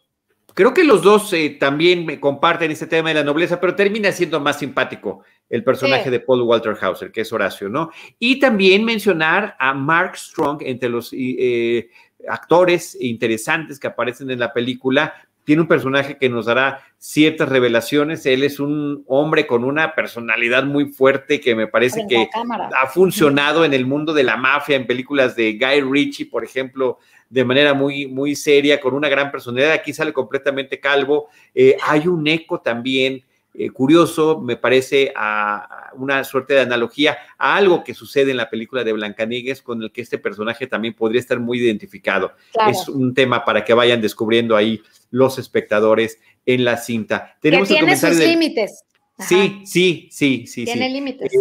Creo 0.52 0.72
que 0.72 0.84
los 0.84 1.02
dos 1.02 1.32
eh, 1.34 1.50
también 1.60 2.18
comparten 2.18 2.70
este 2.70 2.86
tema 2.86 3.10
de 3.10 3.16
la 3.16 3.24
nobleza, 3.24 3.60
pero 3.60 3.74
termina 3.74 4.10
siendo 4.12 4.40
más 4.40 4.58
simpático 4.58 5.22
el 5.48 5.62
personaje 5.62 6.10
de 6.10 6.20
Paul 6.20 6.42
Walter 6.42 6.76
Hauser, 6.80 7.12
que 7.12 7.20
es 7.20 7.32
Horacio, 7.32 7.68
¿no? 7.68 7.90
Y 8.18 8.38
también 8.38 8.84
mencionar 8.84 9.56
a 9.58 9.74
Mark 9.74 10.16
Strong 10.16 10.62
entre 10.62 10.88
los 10.88 11.10
eh, 11.12 11.88
actores 12.28 12.96
interesantes 13.00 13.78
que 13.78 13.86
aparecen 13.86 14.30
en 14.30 14.40
la 14.40 14.52
película. 14.52 15.14
Tiene 15.44 15.62
un 15.62 15.68
personaje 15.68 16.18
que 16.18 16.28
nos 16.28 16.46
dará 16.46 16.80
ciertas 16.98 17.48
revelaciones. 17.48 18.26
Él 18.26 18.42
es 18.42 18.58
un 18.58 19.04
hombre 19.06 19.46
con 19.46 19.62
una 19.62 19.94
personalidad 19.94 20.64
muy 20.64 20.86
fuerte 20.86 21.40
que 21.40 21.54
me 21.54 21.68
parece 21.68 22.04
que 22.08 22.28
ha 22.76 22.86
funcionado 22.88 23.64
en 23.64 23.72
el 23.72 23.86
mundo 23.86 24.12
de 24.12 24.24
la 24.24 24.36
mafia, 24.36 24.74
en 24.74 24.88
películas 24.88 25.36
de 25.36 25.52
Guy 25.52 25.82
Ritchie, 25.82 26.26
por 26.26 26.42
ejemplo, 26.42 26.98
de 27.30 27.44
manera 27.44 27.74
muy, 27.74 28.08
muy 28.08 28.34
seria, 28.34 28.80
con 28.80 28.94
una 28.94 29.08
gran 29.08 29.30
personalidad. 29.30 29.70
Aquí 29.70 29.92
sale 29.92 30.12
completamente 30.12 30.80
calvo. 30.80 31.28
Eh, 31.54 31.76
hay 31.86 32.08
un 32.08 32.26
eco 32.26 32.60
también 32.60 33.22
eh, 33.58 33.70
curioso, 33.70 34.40
me 34.40 34.56
parece, 34.56 35.12
a, 35.16 35.90
una 35.94 36.22
suerte 36.24 36.54
de 36.54 36.60
analogía 36.60 37.16
a 37.38 37.56
algo 37.56 37.84
que 37.84 37.94
sucede 37.94 38.30
en 38.30 38.36
la 38.36 38.50
película 38.50 38.84
de 38.84 38.92
Blancanieves, 38.92 39.62
con 39.62 39.82
el 39.82 39.92
que 39.92 40.02
este 40.02 40.18
personaje 40.18 40.66
también 40.66 40.92
podría 40.92 41.20
estar 41.20 41.40
muy 41.40 41.58
identificado. 41.58 42.32
Es 42.68 42.86
un 42.88 43.14
tema 43.14 43.44
para 43.44 43.64
que 43.64 43.72
vayan 43.72 44.02
descubriendo 44.02 44.56
ahí 44.56 44.82
los 45.10 45.38
espectadores 45.38 46.20
en 46.44 46.64
la 46.64 46.76
cinta. 46.76 47.36
Tenemos 47.40 47.68
que 47.68 47.74
tiene 47.74 47.96
sus 47.96 48.16
límites. 48.18 48.84
Sí, 49.18 49.62
sí, 49.64 50.08
sí, 50.10 50.46
sí. 50.46 50.66
Tiene 50.66 50.90
límites. 50.90 51.32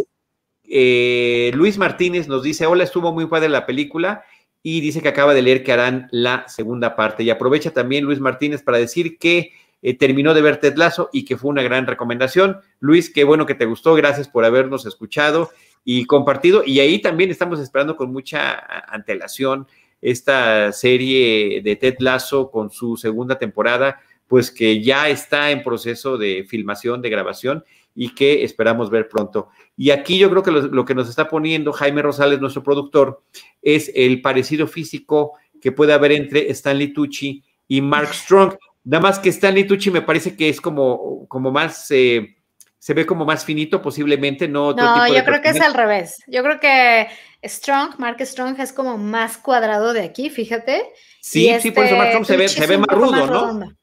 Eh, 0.64 1.52
Luis 1.54 1.78
Martínez 1.78 2.28
nos 2.28 2.44
dice, 2.44 2.66
hola, 2.66 2.86
estuvo 2.86 3.12
muy 3.12 3.28
padre 3.28 3.50
la 3.50 3.66
película 3.66 4.24
y 4.64 4.82
dice 4.82 5.02
que 5.02 5.10
acaba 5.10 5.34
de 5.34 5.42
leer 5.42 5.64
que 5.64 5.74
harán 5.74 6.08
la 6.12 6.48
segunda 6.48 6.96
parte. 6.96 7.24
Y 7.24 7.30
aprovecha 7.30 7.72
también 7.72 8.06
Luis 8.06 8.20
Martínez 8.20 8.64
para 8.64 8.78
decir 8.78 9.18
que 9.20 9.52
eh, 9.88 9.94
terminó 9.94 10.34
de 10.34 10.42
ver 10.42 10.60
Ted 10.60 10.78
Lasso 10.78 11.12
y 11.14 11.26
que 11.26 11.38
fue 11.38 11.52
una 11.52 11.62
gran 11.62 11.86
recomendación. 11.86 12.58
Luis, 12.80 13.12
qué 13.14 13.24
bueno 13.24 13.46
que 13.46 13.54
te 13.54 13.66
gustó, 13.66 13.94
gracias 13.94 14.28
por 14.28 14.44
habernos 14.44 14.88
escuchado 14.88 15.52
y 15.84 16.06
compartido. 16.06 16.64
Y 16.66 16.80
ahí 16.80 17.00
también 17.04 17.30
estamos 17.30 17.60
esperando 17.60 17.96
con 17.96 18.12
mucha 18.12 18.66
antelación 18.92 19.68
esta 20.02 20.72
serie 20.72 21.62
de 21.64 21.76
Ted 21.76 21.98
Lasso 22.00 22.50
con 22.50 22.72
su 22.72 22.98
segunda 22.98 23.38
temporada, 23.38 24.02
pues 24.28 24.50
que 24.50 24.82
ya 24.82 25.08
está 25.08 25.52
en 25.52 25.62
proceso 25.62 26.18
de 26.18 26.48
filmación, 26.50 27.04
de 27.04 27.12
grabación 27.12 27.64
y 27.94 28.16
que 28.16 28.44
esperamos 28.44 28.90
ver 28.90 29.08
pronto. 29.08 29.50
Y 29.78 29.92
aquí 29.92 30.18
yo 30.18 30.32
creo 30.32 30.42
que 30.42 30.50
lo, 30.50 30.84
que 30.84 30.96
nos 30.96 31.08
está 31.08 31.28
poniendo 31.28 31.72
Jaime 31.72 32.02
Rosales, 32.02 32.42
nuestro 32.42 32.64
productor, 32.64 33.22
es 33.62 33.92
el 33.94 34.24
parecido 34.24 34.66
físico 34.66 35.34
que 35.62 35.72
puede 35.72 35.94
haber 35.94 36.12
entre 36.12 36.50
Stanley 36.50 36.88
Tucci 36.88 37.44
y 37.68 37.82
Mark 37.82 38.16
Strong. 38.16 38.56
Nada 38.86 39.02
más 39.02 39.20
que 39.20 39.30
Stanley 39.30 39.66
Tucci 39.66 39.90
me 39.90 40.04
parece 40.04 40.36
que 40.36 40.48
es 40.48 40.62
como, 40.62 41.28
como 41.28 41.52
más, 41.52 41.90
eh, 41.90 42.38
se 42.78 42.94
ve 42.94 43.06
como 43.06 43.26
más 43.26 43.44
finito 43.44 43.82
posiblemente, 43.82 44.48
no 44.48 44.74
No, 44.74 45.08
yo 45.08 45.24
creo 45.26 45.42
que 45.42 45.50
es 45.50 45.60
al 45.60 45.74
revés. 45.74 46.24
Yo 46.28 46.44
creo 46.44 46.60
que 46.60 47.08
Strong, 47.44 47.96
Mark 47.98 48.18
Strong 48.22 48.60
es 48.60 48.72
como 48.72 48.98
más 49.00 49.38
cuadrado 49.38 49.92
de 49.92 50.04
aquí, 50.04 50.30
fíjate. 50.30 50.84
Sí, 51.20 51.52
sí, 51.60 51.72
por 51.72 51.86
eso 51.86 51.96
Mark 51.96 52.10
Strong 52.10 52.26
se 52.26 52.38
ve, 52.38 52.48
se 52.48 52.68
ve 52.68 52.78
más 52.78 52.88
rudo, 52.90 53.26
¿no? 53.26 53.76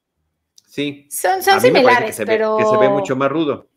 Sí. 0.69 1.09
Son, 1.11 1.43
son 1.43 1.61
similares, 1.61 2.15
se 2.15 2.25
pero... 2.25 2.57
Ve, 2.57 2.63
que 2.63 2.71
se 2.71 2.77
ve 2.77 2.89
mucho 2.89 3.17
más 3.17 3.31
rudo. 3.31 3.69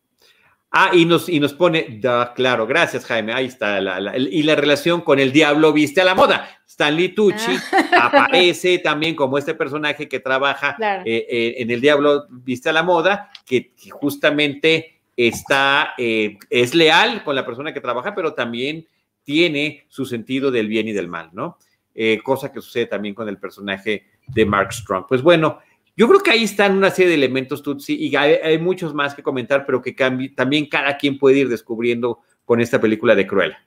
Ah, 0.77 0.91
y 0.93 1.05
nos, 1.05 1.29
y 1.29 1.39
nos 1.39 1.53
pone, 1.53 2.01
claro, 2.35 2.67
gracias 2.67 3.05
Jaime, 3.05 3.31
ahí 3.31 3.45
está, 3.45 3.79
y 4.17 4.43
la 4.43 4.55
relación 4.55 4.99
con 4.99 5.19
el 5.19 5.31
diablo 5.31 5.71
viste 5.71 6.01
a 6.01 6.03
la 6.03 6.15
moda. 6.15 6.49
Stanley 6.67 7.15
Tucci 7.15 7.55
ah. 7.93 8.09
aparece 8.11 8.79
también 8.79 9.15
como 9.15 9.37
este 9.37 9.53
personaje 9.53 10.09
que 10.09 10.19
trabaja 10.19 10.75
eh, 11.05 11.25
eh, 11.29 11.55
en 11.59 11.71
el 11.71 11.79
diablo 11.79 12.25
viste 12.29 12.67
a 12.67 12.73
la 12.73 12.83
moda, 12.83 13.31
que, 13.45 13.71
justamente 13.89 14.99
está, 15.15 15.93
eh, 15.97 16.37
es 16.49 16.75
leal 16.75 17.23
con 17.23 17.35
la 17.35 17.45
persona 17.45 17.73
que 17.73 17.79
trabaja, 17.79 18.13
pero 18.13 18.33
también 18.33 18.85
tiene 19.23 19.85
su 19.87 20.05
sentido 20.05 20.51
del 20.51 20.67
bien 20.67 20.89
y 20.89 20.91
del 20.91 21.07
mal, 21.07 21.29
¿no? 21.31 21.57
cosa 22.21 22.51
que 22.51 22.59
sucede 22.59 22.87
también 22.87 23.15
con 23.15 23.29
el 23.29 23.37
personaje 23.37 24.07
de 24.27 24.45
Mark 24.45 24.73
Strong. 24.73 25.05
Pues 25.07 25.21
bueno, 25.21 25.59
yo 25.97 26.07
creo 26.07 26.19
que 26.19 26.31
ahí 26.31 26.43
están 26.43 26.77
una 26.77 26.91
serie 26.91 27.09
de 27.09 27.15
elementos, 27.15 27.63
Tutsi, 27.63 27.95
y 27.95 28.15
hay, 28.15 28.57
muchos 28.59 28.93
más 28.93 29.15
que 29.15 29.23
comentar, 29.23 29.65
pero 29.65 29.81
que 29.81 29.93
también 30.35 30.67
cada 30.67 30.97
quien 30.97 31.17
puede 31.17 31.39
ir 31.39 31.49
descubriendo 31.49 32.19
con 32.43 32.59
esta 32.59 32.81
película 32.81 33.15
de 33.15 33.25
Cruella. 33.25 33.65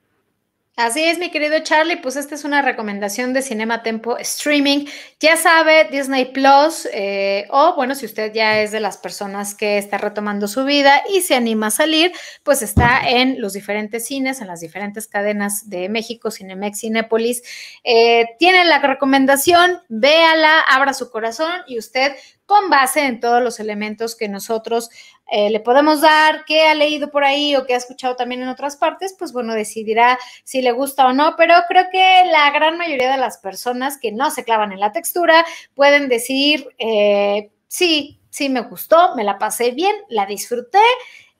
Así 0.78 1.02
es, 1.02 1.18
mi 1.18 1.32
querido 1.32 1.58
Charlie, 1.58 1.96
pues 1.96 2.14
esta 2.14 2.36
es 2.36 2.44
una 2.44 2.62
recomendación 2.62 3.32
de 3.32 3.42
Cinema 3.42 3.82
Tempo 3.82 4.16
Streaming. 4.16 4.86
Ya 5.18 5.36
sabe, 5.36 5.88
Disney 5.90 6.26
Plus, 6.26 6.86
eh, 6.92 7.48
o 7.50 7.74
bueno, 7.74 7.96
si 7.96 8.06
usted 8.06 8.32
ya 8.32 8.60
es 8.60 8.70
de 8.70 8.78
las 8.78 8.96
personas 8.96 9.56
que 9.56 9.76
está 9.76 9.98
retomando 9.98 10.46
su 10.46 10.64
vida 10.64 11.02
y 11.12 11.22
se 11.22 11.34
anima 11.34 11.66
a 11.66 11.70
salir, 11.72 12.12
pues 12.44 12.62
está 12.62 13.00
en 13.08 13.40
los 13.40 13.54
diferentes 13.54 14.06
cines, 14.06 14.40
en 14.40 14.46
las 14.46 14.60
diferentes 14.60 15.08
cadenas 15.08 15.68
de 15.68 15.88
México, 15.88 16.30
Cinemex, 16.30 16.78
Cinépolis. 16.78 17.42
Eh, 17.82 18.36
tiene 18.38 18.64
la 18.64 18.78
recomendación, 18.78 19.82
véala, 19.88 20.60
abra 20.60 20.94
su 20.94 21.10
corazón 21.10 21.50
y 21.66 21.80
usted 21.80 22.12
con 22.48 22.70
base 22.70 23.04
en 23.04 23.20
todos 23.20 23.42
los 23.42 23.60
elementos 23.60 24.16
que 24.16 24.26
nosotros 24.26 24.88
eh, 25.30 25.50
le 25.50 25.60
podemos 25.60 26.00
dar, 26.00 26.44
que 26.46 26.62
ha 26.62 26.74
leído 26.74 27.10
por 27.10 27.22
ahí 27.22 27.54
o 27.54 27.66
que 27.66 27.74
ha 27.74 27.76
escuchado 27.76 28.16
también 28.16 28.42
en 28.42 28.48
otras 28.48 28.76
partes, 28.76 29.14
pues 29.18 29.32
bueno, 29.32 29.52
decidirá 29.54 30.18
si 30.42 30.62
le 30.62 30.72
gusta 30.72 31.06
o 31.06 31.12
no, 31.12 31.34
pero 31.36 31.54
creo 31.68 31.84
que 31.92 32.24
la 32.32 32.50
gran 32.50 32.78
mayoría 32.78 33.12
de 33.12 33.18
las 33.18 33.38
personas 33.38 33.98
que 33.98 34.10
no 34.10 34.30
se 34.30 34.44
clavan 34.44 34.72
en 34.72 34.80
la 34.80 34.92
textura 34.92 35.44
pueden 35.74 36.08
decir, 36.08 36.68
eh, 36.78 37.50
sí, 37.66 38.18
sí 38.30 38.48
me 38.48 38.62
gustó, 38.62 39.14
me 39.16 39.24
la 39.24 39.38
pasé 39.38 39.72
bien, 39.72 39.94
la 40.08 40.24
disfruté 40.24 40.80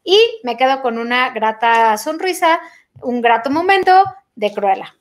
y 0.04 0.18
me 0.42 0.56
quedo 0.56 0.82
con 0.82 0.98
una 0.98 1.30
grata 1.30 1.96
sonrisa, 1.96 2.60
un 3.00 3.22
grato 3.22 3.50
momento 3.50 4.04
de 4.34 4.52
Cruella. 4.52 4.94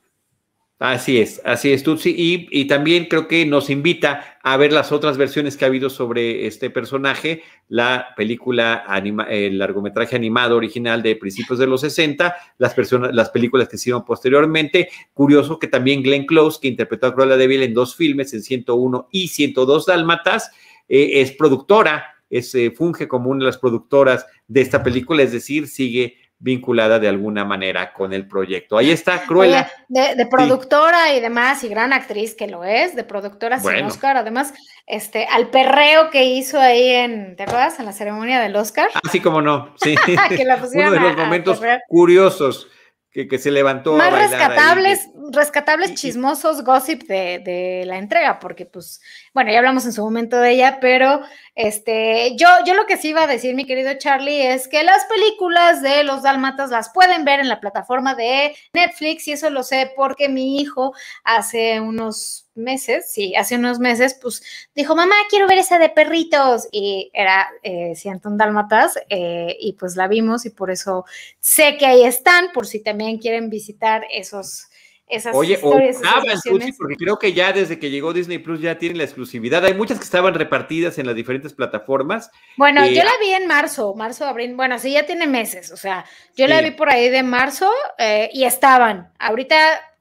Así 0.80 1.18
es, 1.18 1.42
así 1.44 1.72
es, 1.72 1.82
Tutsi. 1.82 2.14
Y, 2.16 2.64
también 2.66 3.06
creo 3.06 3.26
que 3.26 3.44
nos 3.44 3.68
invita 3.68 4.38
a 4.44 4.56
ver 4.56 4.72
las 4.72 4.92
otras 4.92 5.16
versiones 5.16 5.56
que 5.56 5.64
ha 5.64 5.68
habido 5.68 5.90
sobre 5.90 6.46
este 6.46 6.70
personaje, 6.70 7.42
la 7.68 8.14
película, 8.16 8.84
anima, 8.86 9.24
el 9.24 9.58
largometraje 9.58 10.14
animado 10.14 10.56
original 10.56 11.02
de 11.02 11.16
principios 11.16 11.58
de 11.58 11.66
los 11.66 11.80
60, 11.80 12.32
las, 12.58 12.74
personas, 12.74 13.12
las 13.12 13.30
películas 13.30 13.68
que 13.68 13.74
hicieron 13.74 14.04
posteriormente. 14.04 14.88
Curioso 15.12 15.58
que 15.58 15.66
también 15.66 16.00
Glenn 16.00 16.26
Close, 16.26 16.60
que 16.62 16.68
interpretó 16.68 17.08
a 17.08 17.14
Cruella 17.14 17.36
de 17.36 17.48
Vil 17.48 17.64
en 17.64 17.74
dos 17.74 17.96
filmes, 17.96 18.32
en 18.32 18.42
101 18.44 19.08
y 19.10 19.26
102 19.26 19.84
Dálmatas, 19.84 20.52
eh, 20.88 21.20
es 21.20 21.32
productora, 21.32 22.14
es, 22.30 22.54
eh, 22.54 22.70
funge 22.70 23.08
como 23.08 23.30
una 23.30 23.40
de 23.40 23.46
las 23.46 23.58
productoras 23.58 24.26
de 24.46 24.60
esta 24.60 24.84
película, 24.84 25.24
es 25.24 25.32
decir, 25.32 25.66
sigue 25.66 26.18
vinculada 26.40 26.98
de 26.98 27.08
alguna 27.08 27.44
manera 27.44 27.92
con 27.92 28.12
el 28.12 28.28
proyecto. 28.28 28.78
Ahí 28.78 28.90
está, 28.90 29.22
Cruella. 29.24 29.70
de, 29.88 30.26
productora 30.26 31.12
y 31.14 31.20
demás, 31.20 31.64
y 31.64 31.68
gran 31.68 31.92
actriz 31.92 32.34
que 32.34 32.46
lo 32.46 32.64
es, 32.64 32.94
de 32.94 33.04
productora 33.04 33.58
sin 33.58 33.84
Oscar, 33.84 34.16
además, 34.16 34.54
este, 34.86 35.26
al 35.26 35.50
perreo 35.50 36.10
que 36.10 36.24
hizo 36.24 36.60
ahí 36.60 36.90
en, 36.90 37.34
¿te 37.36 37.42
acuerdas? 37.42 37.80
En 37.80 37.86
la 37.86 37.92
ceremonia 37.92 38.40
del 38.40 38.54
Oscar. 38.54 38.88
Así 39.04 39.20
como 39.20 39.42
no, 39.42 39.74
sí. 39.82 39.96
Uno 40.74 40.90
de 40.92 41.00
los 41.00 41.16
momentos 41.16 41.60
curiosos 41.88 42.68
que, 43.10 43.38
se 43.38 43.50
levantó. 43.50 43.94
Más 43.94 44.12
rescatables, 44.12 45.08
rescatables 45.32 45.94
chismosos 45.94 46.62
gossip 46.62 47.02
de, 47.08 47.40
de, 47.44 47.82
la 47.84 47.98
entrega, 47.98 48.38
porque 48.38 48.64
pues, 48.64 49.00
bueno, 49.34 49.50
ya 49.50 49.58
hablamos 49.58 49.84
en 49.86 49.92
su 49.92 50.02
momento 50.02 50.38
de 50.38 50.52
ella, 50.52 50.78
pero 50.80 51.20
este, 51.58 52.36
yo, 52.36 52.46
yo 52.64 52.74
lo 52.74 52.86
que 52.86 52.96
sí 52.96 53.08
iba 53.08 53.24
a 53.24 53.26
decir, 53.26 53.56
mi 53.56 53.64
querido 53.64 53.92
Charlie, 53.94 54.46
es 54.46 54.68
que 54.68 54.84
las 54.84 55.04
películas 55.06 55.82
de 55.82 56.04
los 56.04 56.22
Dálmatas 56.22 56.70
las 56.70 56.90
pueden 56.90 57.24
ver 57.24 57.40
en 57.40 57.48
la 57.48 57.58
plataforma 57.58 58.14
de 58.14 58.54
Netflix, 58.72 59.26
y 59.26 59.32
eso 59.32 59.50
lo 59.50 59.64
sé 59.64 59.92
porque 59.96 60.28
mi 60.28 60.60
hijo 60.60 60.94
hace 61.24 61.80
unos 61.80 62.46
meses, 62.54 63.10
sí, 63.10 63.34
hace 63.34 63.56
unos 63.56 63.80
meses, 63.80 64.16
pues 64.22 64.40
dijo, 64.76 64.94
mamá, 64.94 65.16
quiero 65.28 65.48
ver 65.48 65.58
esa 65.58 65.80
de 65.80 65.88
perritos, 65.88 66.68
y 66.70 67.10
era 67.12 67.48
eh, 67.64 67.96
Cienton 67.96 68.38
Dálmatas, 68.38 68.96
eh, 69.08 69.56
y 69.58 69.72
pues 69.72 69.96
la 69.96 70.06
vimos, 70.06 70.46
y 70.46 70.50
por 70.50 70.70
eso 70.70 71.06
sé 71.40 71.76
que 71.76 71.86
ahí 71.86 72.04
están, 72.04 72.52
por 72.52 72.68
si 72.68 72.84
también 72.84 73.18
quieren 73.18 73.50
visitar 73.50 74.04
esos 74.12 74.67
Oye, 75.32 75.54
historias, 75.54 76.76
porque 76.76 76.96
creo 76.96 77.18
que 77.18 77.32
ya 77.32 77.52
desde 77.52 77.78
que 77.78 77.90
llegó 77.90 78.12
Disney 78.12 78.38
Plus 78.38 78.60
ya 78.60 78.78
tienen 78.78 78.98
la 78.98 79.04
exclusividad. 79.04 79.64
Hay 79.64 79.74
muchas 79.74 79.98
que 79.98 80.04
estaban 80.04 80.34
repartidas 80.34 80.98
en 80.98 81.06
las 81.06 81.14
diferentes 81.14 81.54
plataformas. 81.54 82.30
Bueno, 82.56 82.84
yo 82.86 83.02
eh, 83.02 83.04
la 83.04 83.12
vi 83.20 83.32
en 83.32 83.46
marzo, 83.46 83.94
marzo, 83.94 84.26
abril. 84.26 84.54
Bueno, 84.54 84.78
sí, 84.78 84.92
ya 84.92 85.06
tiene 85.06 85.26
meses. 85.26 85.72
O 85.72 85.76
sea, 85.76 86.04
yo 86.36 86.46
la 86.46 86.60
vi 86.60 86.72
por 86.72 86.90
ahí 86.90 87.08
de 87.08 87.22
marzo 87.22 87.70
eh, 87.98 88.28
y 88.32 88.44
estaban. 88.44 89.10
Ahorita 89.18 89.56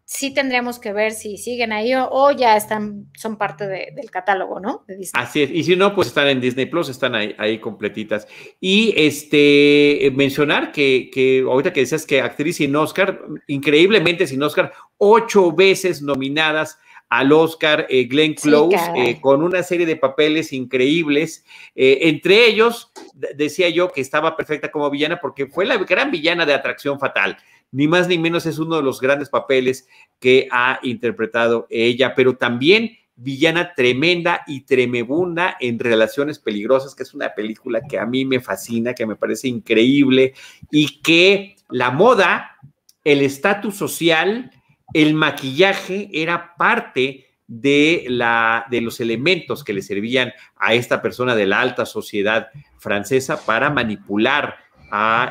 sí 0.10 0.34
tendríamos 0.34 0.80
que 0.80 0.94
ver 0.94 1.12
si 1.12 1.36
siguen 1.36 1.74
ahí 1.74 1.92
o, 1.94 2.32
ya 2.32 2.56
están, 2.56 3.08
son 3.14 3.38
parte 3.38 3.68
del 3.68 4.10
catálogo, 4.10 4.62
¿no? 4.62 4.86
Así 5.12 5.44
es, 5.44 5.52
y 5.52 5.64
si 5.66 5.76
no, 5.76 5.94
pues 5.94 6.08
están 6.08 6.30
en 6.30 6.40
Disney 6.40 6.66
Plus, 6.66 6.88
están 6.88 7.14
ahí, 7.14 7.36
ahí 7.38 7.60
completitas. 7.60 8.26
Y 8.62 8.94
este, 8.96 10.10
mencionar 10.16 10.72
que, 10.72 11.10
que 11.14 11.42
ahorita 11.42 11.74
que 11.74 11.82
decías 11.82 12.06
que 12.06 12.22
actriz 12.22 12.56
sin 12.56 12.74
Oscar, 12.78 13.20
increíblemente 13.48 14.26
sin 14.28 14.42
Oscar, 14.42 14.72
ocho 14.98 15.52
veces 15.52 16.02
nominadas 16.02 16.80
al 17.10 17.32
Oscar 17.34 17.86
eh, 17.90 18.06
Glenn 18.06 18.34
Close 18.34 18.78
eh, 18.96 19.20
con 19.20 19.44
una 19.44 19.62
serie 19.62 19.86
de 19.86 19.98
papeles 19.98 20.54
increíbles. 20.54 21.46
Eh, 21.76 22.00
entre 22.04 22.46
ellos, 22.46 22.92
decía 23.36 23.70
yo 23.70 23.92
que 23.92 24.02
estaba 24.02 24.38
perfecta 24.38 24.72
como 24.72 24.90
villana 24.90 25.20
porque 25.20 25.48
fue 25.48 25.66
la 25.66 25.78
gran 25.78 26.12
villana 26.12 26.46
de 26.46 26.54
Atracción 26.54 26.98
Fatal 26.98 27.38
ni 27.72 27.88
más 27.88 28.08
ni 28.08 28.18
menos 28.18 28.46
es 28.46 28.60
uno 28.60 28.78
de 28.78 28.84
los 28.84 29.02
grandes 29.02 29.30
papeles 29.30 29.88
que 30.20 30.48
ha 30.52 30.80
interpretado 30.84 31.68
ella, 31.70 32.14
pero 32.16 32.38
también 32.38 32.98
villana 33.18 33.74
tremenda 33.74 34.44
y 34.46 34.62
tremebunda 34.62 35.58
en 35.60 35.80
Relaciones 35.80 36.40
Peligrosas, 36.40 36.96
que 36.96 37.04
es 37.04 37.14
una 37.14 37.34
película 37.34 37.82
que 37.82 37.98
a 37.98 38.06
mí 38.06 38.26
me 38.26 38.40
fascina, 38.40 38.94
que 38.94 39.06
me 39.06 39.16
parece 39.16 39.48
increíble 39.48 40.34
y 40.72 41.02
que 41.02 41.56
la 41.70 41.92
moda, 41.92 42.58
el 43.04 43.22
estatus 43.22 43.76
social, 43.76 44.52
el 44.94 45.16
maquillaje 45.16 46.10
era 46.14 46.56
parte 46.56 47.26
de, 47.48 48.06
la, 48.08 48.66
de 48.70 48.82
los 48.82 49.00
elementos 49.00 49.64
que 49.64 49.74
le 49.74 49.82
servían 49.82 50.32
a 50.56 50.74
esta 50.76 51.02
persona 51.02 51.36
de 51.36 51.48
la 51.48 51.62
alta 51.62 51.86
sociedad 51.86 52.50
francesa 52.78 53.46
para 53.46 53.70
manipular 53.70 54.58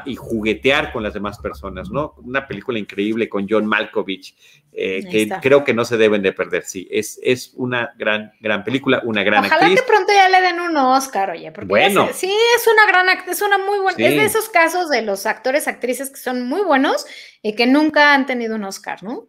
y 0.04 0.16
juguetear 0.16 0.92
con 0.92 1.02
las 1.02 1.14
demás 1.14 1.38
personas, 1.38 1.90
¿no? 1.90 2.14
Una 2.18 2.46
película 2.46 2.78
increíble 2.78 3.28
con 3.28 3.46
John 3.48 3.66
Malkovich, 3.66 4.34
eh, 4.72 5.02
que 5.10 5.28
creo 5.40 5.64
que 5.64 5.72
no 5.72 5.84
se 5.84 5.96
deben 5.96 6.22
de 6.22 6.32
perder, 6.32 6.64
sí, 6.64 6.86
es, 6.90 7.18
es 7.22 7.52
una 7.54 7.94
gran, 7.96 8.32
gran 8.40 8.64
película, 8.64 9.00
una 9.04 9.22
gran 9.22 9.44
Ojalá 9.44 9.74
que 9.74 9.82
pronto 9.82 10.12
ya 10.12 10.28
le 10.28 10.42
den 10.42 10.60
un 10.60 10.76
Oscar, 10.76 11.30
oye, 11.30 11.50
porque 11.52 11.68
bueno. 11.68 12.08
sí, 12.12 12.30
es 12.56 12.66
una 12.66 12.86
gran 12.86 13.08
actriz, 13.08 13.36
es 13.36 13.42
una 13.42 13.58
muy 13.58 13.78
buena, 13.78 14.06
es 14.06 14.14
de 14.14 14.24
esos 14.24 14.48
casos 14.50 14.90
de 14.90 15.00
los 15.02 15.24
actores, 15.24 15.68
actrices 15.68 16.10
que 16.10 16.18
son 16.18 16.46
muy 16.46 16.62
buenos 16.62 17.06
y 17.40 17.54
que 17.54 17.66
nunca 17.66 18.12
han 18.12 18.26
tenido 18.26 18.56
un 18.56 18.64
Oscar, 18.64 19.02
¿no? 19.02 19.28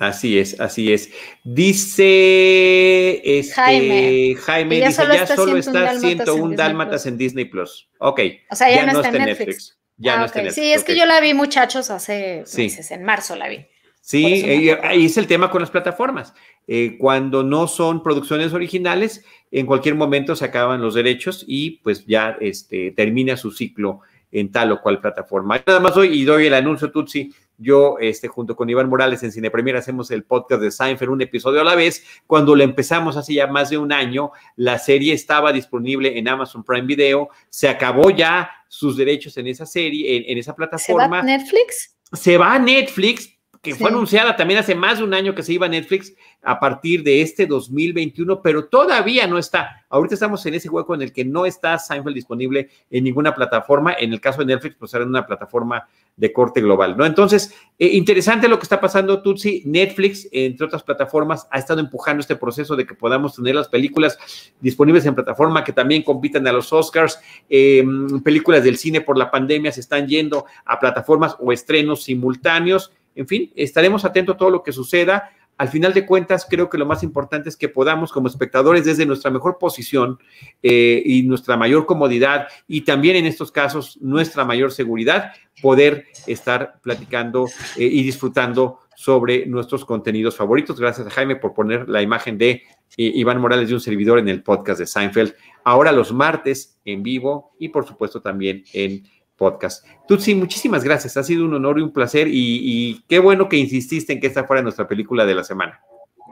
Así 0.00 0.38
es, 0.38 0.58
así 0.58 0.94
es. 0.94 1.10
Dice 1.44 3.20
este, 3.22 3.54
Jaime, 3.54 4.34
Jaime 4.34 4.86
dice, 4.86 5.02
ya 5.12 5.26
solo 5.26 5.58
está 5.58 5.98
101 5.98 6.56
Dálmatas 6.56 7.04
en 7.04 7.18
Disney 7.18 7.44
Plus. 7.44 7.86
Ok. 7.98 8.20
O 8.50 8.56
sea, 8.56 8.74
ya, 8.74 8.90
no, 8.90 9.02
está 9.02 9.14
en 9.14 9.26
Netflix. 9.26 9.78
Ya 9.98 10.16
no 10.16 10.22
ah, 10.22 10.26
está 10.26 10.38
en 10.38 10.46
Netflix. 10.46 10.64
Sí, 10.64 10.72
es 10.72 10.84
que 10.84 10.96
yo 10.96 11.04
la 11.04 11.20
vi, 11.20 11.34
muchachos, 11.34 11.90
hace 11.90 12.44
meses, 12.56 12.90
en 12.90 13.04
marzo 13.04 13.36
la 13.36 13.48
vi. 13.50 13.66
Sí, 14.00 14.42
eh, 14.46 14.78
ahí 14.82 15.04
es 15.04 15.18
el 15.18 15.26
tema 15.26 15.50
con 15.50 15.60
las 15.60 15.70
plataformas. 15.70 16.32
Eh, 16.66 16.96
cuando 16.98 17.42
no 17.42 17.68
son 17.68 18.02
producciones 18.02 18.54
originales, 18.54 19.22
en 19.50 19.66
cualquier 19.66 19.96
momento 19.96 20.34
se 20.34 20.46
acaban 20.46 20.80
los 20.80 20.94
derechos 20.94 21.44
y 21.46 21.72
pues 21.82 22.06
ya 22.06 22.38
este, 22.40 22.92
termina 22.92 23.36
su 23.36 23.50
ciclo 23.50 24.00
en 24.32 24.50
tal 24.50 24.72
o 24.72 24.80
cual 24.80 25.00
plataforma. 25.00 25.62
Nada 25.66 25.80
más 25.80 25.96
hoy 25.96 26.20
y 26.20 26.24
doy 26.24 26.46
el 26.46 26.54
anuncio, 26.54 26.90
Tutsi, 26.90 27.32
yo, 27.58 27.96
este, 28.00 28.26
junto 28.26 28.56
con 28.56 28.70
Iván 28.70 28.88
Morales 28.88 29.22
en 29.22 29.32
Cine 29.32 29.50
Premier, 29.50 29.76
hacemos 29.76 30.10
el 30.10 30.24
podcast 30.24 30.62
de 30.62 30.70
Seinfeld, 30.70 31.10
un 31.10 31.20
episodio 31.20 31.60
a 31.60 31.64
la 31.64 31.74
vez. 31.74 32.04
Cuando 32.26 32.56
lo 32.56 32.64
empezamos 32.64 33.16
hace 33.16 33.34
ya 33.34 33.46
más 33.46 33.68
de 33.68 33.76
un 33.76 33.92
año, 33.92 34.32
la 34.56 34.78
serie 34.78 35.12
estaba 35.12 35.52
disponible 35.52 36.18
en 36.18 36.26
Amazon 36.26 36.64
Prime 36.64 36.86
Video. 36.86 37.28
Se 37.50 37.68
acabó 37.68 38.10
ya 38.10 38.50
sus 38.68 38.96
derechos 38.96 39.36
en 39.36 39.46
esa 39.46 39.66
serie, 39.66 40.30
en, 40.30 40.38
esa 40.38 40.54
plataforma. 40.54 41.04
¿Se 41.04 41.10
va 41.10 41.18
a 41.18 41.22
Netflix? 41.22 41.96
Se 42.12 42.38
va 42.38 42.54
a 42.54 42.58
Netflix 42.58 43.39
que 43.62 43.74
fue 43.74 43.90
anunciada 43.90 44.36
también 44.36 44.60
hace 44.60 44.74
más 44.74 44.98
de 44.98 45.04
un 45.04 45.12
año 45.12 45.34
que 45.34 45.42
se 45.42 45.52
iba 45.52 45.66
a 45.66 45.68
Netflix 45.68 46.14
a 46.42 46.58
partir 46.58 47.02
de 47.02 47.20
este 47.20 47.46
2021, 47.46 48.40
pero 48.40 48.64
todavía 48.64 49.26
no 49.26 49.36
está. 49.36 49.84
Ahorita 49.90 50.14
estamos 50.14 50.44
en 50.46 50.54
ese 50.54 50.70
hueco 50.70 50.94
en 50.94 51.02
el 51.02 51.12
que 51.12 51.26
no 51.26 51.44
está 51.44 51.78
Seinfeld 51.78 52.14
disponible 52.14 52.70
en 52.90 53.04
ninguna 53.04 53.34
plataforma. 53.34 53.92
En 53.98 54.14
el 54.14 54.20
caso 54.20 54.38
de 54.38 54.46
Netflix, 54.46 54.76
pues 54.78 54.94
era 54.94 55.04
una 55.04 55.26
plataforma 55.26 55.86
de 56.16 56.32
corte 56.32 56.62
global, 56.62 56.96
¿no? 56.96 57.04
Entonces, 57.04 57.54
eh, 57.78 57.88
interesante 57.88 58.48
lo 58.48 58.58
que 58.58 58.62
está 58.62 58.80
pasando, 58.80 59.20
Tutsi. 59.20 59.62
Netflix, 59.66 60.26
entre 60.32 60.66
otras 60.66 60.82
plataformas, 60.82 61.46
ha 61.50 61.58
estado 61.58 61.80
empujando 61.80 62.20
este 62.20 62.36
proceso 62.36 62.76
de 62.76 62.86
que 62.86 62.94
podamos 62.94 63.36
tener 63.36 63.54
las 63.54 63.68
películas 63.68 64.18
disponibles 64.60 65.04
en 65.04 65.14
plataforma 65.14 65.64
que 65.64 65.72
también 65.72 66.02
compitan 66.02 66.46
a 66.46 66.52
los 66.52 66.72
Oscars. 66.72 67.20
Em, 67.48 68.20
películas 68.20 68.64
del 68.64 68.78
cine 68.78 69.02
por 69.02 69.18
la 69.18 69.30
pandemia 69.30 69.72
se 69.72 69.80
están 69.80 70.06
yendo 70.06 70.46
a 70.64 70.78
plataformas 70.78 71.36
o 71.38 71.52
estrenos 71.52 72.04
simultáneos. 72.04 72.92
En 73.14 73.26
fin, 73.26 73.52
estaremos 73.56 74.04
atentos 74.04 74.34
a 74.34 74.38
todo 74.38 74.50
lo 74.50 74.62
que 74.62 74.72
suceda 74.72 75.30
al 75.60 75.68
final 75.68 75.92
de 75.92 76.06
cuentas, 76.06 76.46
creo 76.48 76.70
que 76.70 76.78
lo 76.78 76.86
más 76.86 77.02
importante 77.02 77.50
es 77.50 77.56
que 77.58 77.68
podamos 77.68 78.12
como 78.12 78.28
espectadores 78.28 78.86
desde 78.86 79.04
nuestra 79.04 79.30
mejor 79.30 79.58
posición 79.58 80.18
eh, 80.62 81.02
y 81.04 81.22
nuestra 81.24 81.54
mayor 81.58 81.84
comodidad 81.84 82.48
y 82.66 82.80
también 82.80 83.16
en 83.16 83.26
estos 83.26 83.52
casos 83.52 83.98
nuestra 84.00 84.46
mayor 84.46 84.72
seguridad, 84.72 85.32
poder 85.60 86.06
estar 86.26 86.80
platicando 86.80 87.44
eh, 87.76 87.84
y 87.84 88.02
disfrutando 88.02 88.78
sobre 88.96 89.44
nuestros 89.44 89.84
contenidos 89.84 90.34
favoritos. 90.34 90.80
Gracias 90.80 91.06
a 91.06 91.10
Jaime 91.10 91.36
por 91.36 91.52
poner 91.52 91.90
la 91.90 92.00
imagen 92.00 92.38
de 92.38 92.50
eh, 92.50 92.62
Iván 92.96 93.38
Morales 93.38 93.68
de 93.68 93.74
un 93.74 93.80
servidor 93.82 94.18
en 94.18 94.30
el 94.30 94.42
podcast 94.42 94.80
de 94.80 94.86
Seinfeld. 94.86 95.34
Ahora 95.62 95.92
los 95.92 96.10
martes 96.10 96.80
en 96.86 97.02
vivo 97.02 97.52
y 97.58 97.68
por 97.68 97.86
supuesto 97.86 98.22
también 98.22 98.64
en 98.72 99.02
podcast. 99.40 99.86
Tutsi, 100.06 100.34
muchísimas 100.34 100.84
gracias. 100.84 101.16
Ha 101.16 101.24
sido 101.24 101.46
un 101.46 101.54
honor 101.54 101.78
y 101.78 101.82
un 101.82 101.94
placer 101.94 102.28
y, 102.30 103.02
qué 103.08 103.18
bueno 103.18 103.48
que 103.48 103.56
insististe 103.56 104.12
en 104.12 104.20
que 104.20 104.26
esta 104.26 104.44
fuera 104.44 104.62
nuestra 104.62 104.86
película 104.86 105.24
de 105.24 105.34
la 105.34 105.42
semana. 105.42 105.80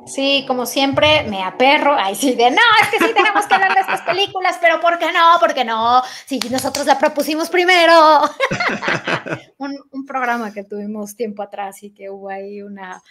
Sí, 0.07 0.45
como 0.47 0.67
siempre, 0.67 1.25
me 1.29 1.43
aperro. 1.43 1.97
Ay, 1.99 2.15
sí, 2.15 2.35
de 2.35 2.51
no, 2.51 2.63
es 2.83 2.89
que 2.89 3.07
sí 3.07 3.13
tenemos 3.15 3.47
que 3.47 3.55
hablar 3.55 3.75
de 3.75 3.81
estas 3.81 4.03
películas, 4.03 4.59
pero 4.61 4.79
¿por 4.81 4.99
qué 4.99 5.11
no? 5.13 5.39
¿Por 5.41 5.55
qué 5.55 5.65
no? 5.65 6.03
Si 6.27 6.39
nosotros 6.51 6.85
la 6.87 6.99
propusimos 6.99 7.49
primero. 7.49 8.21
un, 9.59 10.07
programa 10.07 10.53
que 10.53 10.65
tuvimos 10.65 11.17
tiempo 11.17 11.43
atrás 11.43 11.83
y 11.83 11.91
que 11.91 12.11
hubo 12.11 12.29
ahí 12.29 12.63
una 12.63 13.03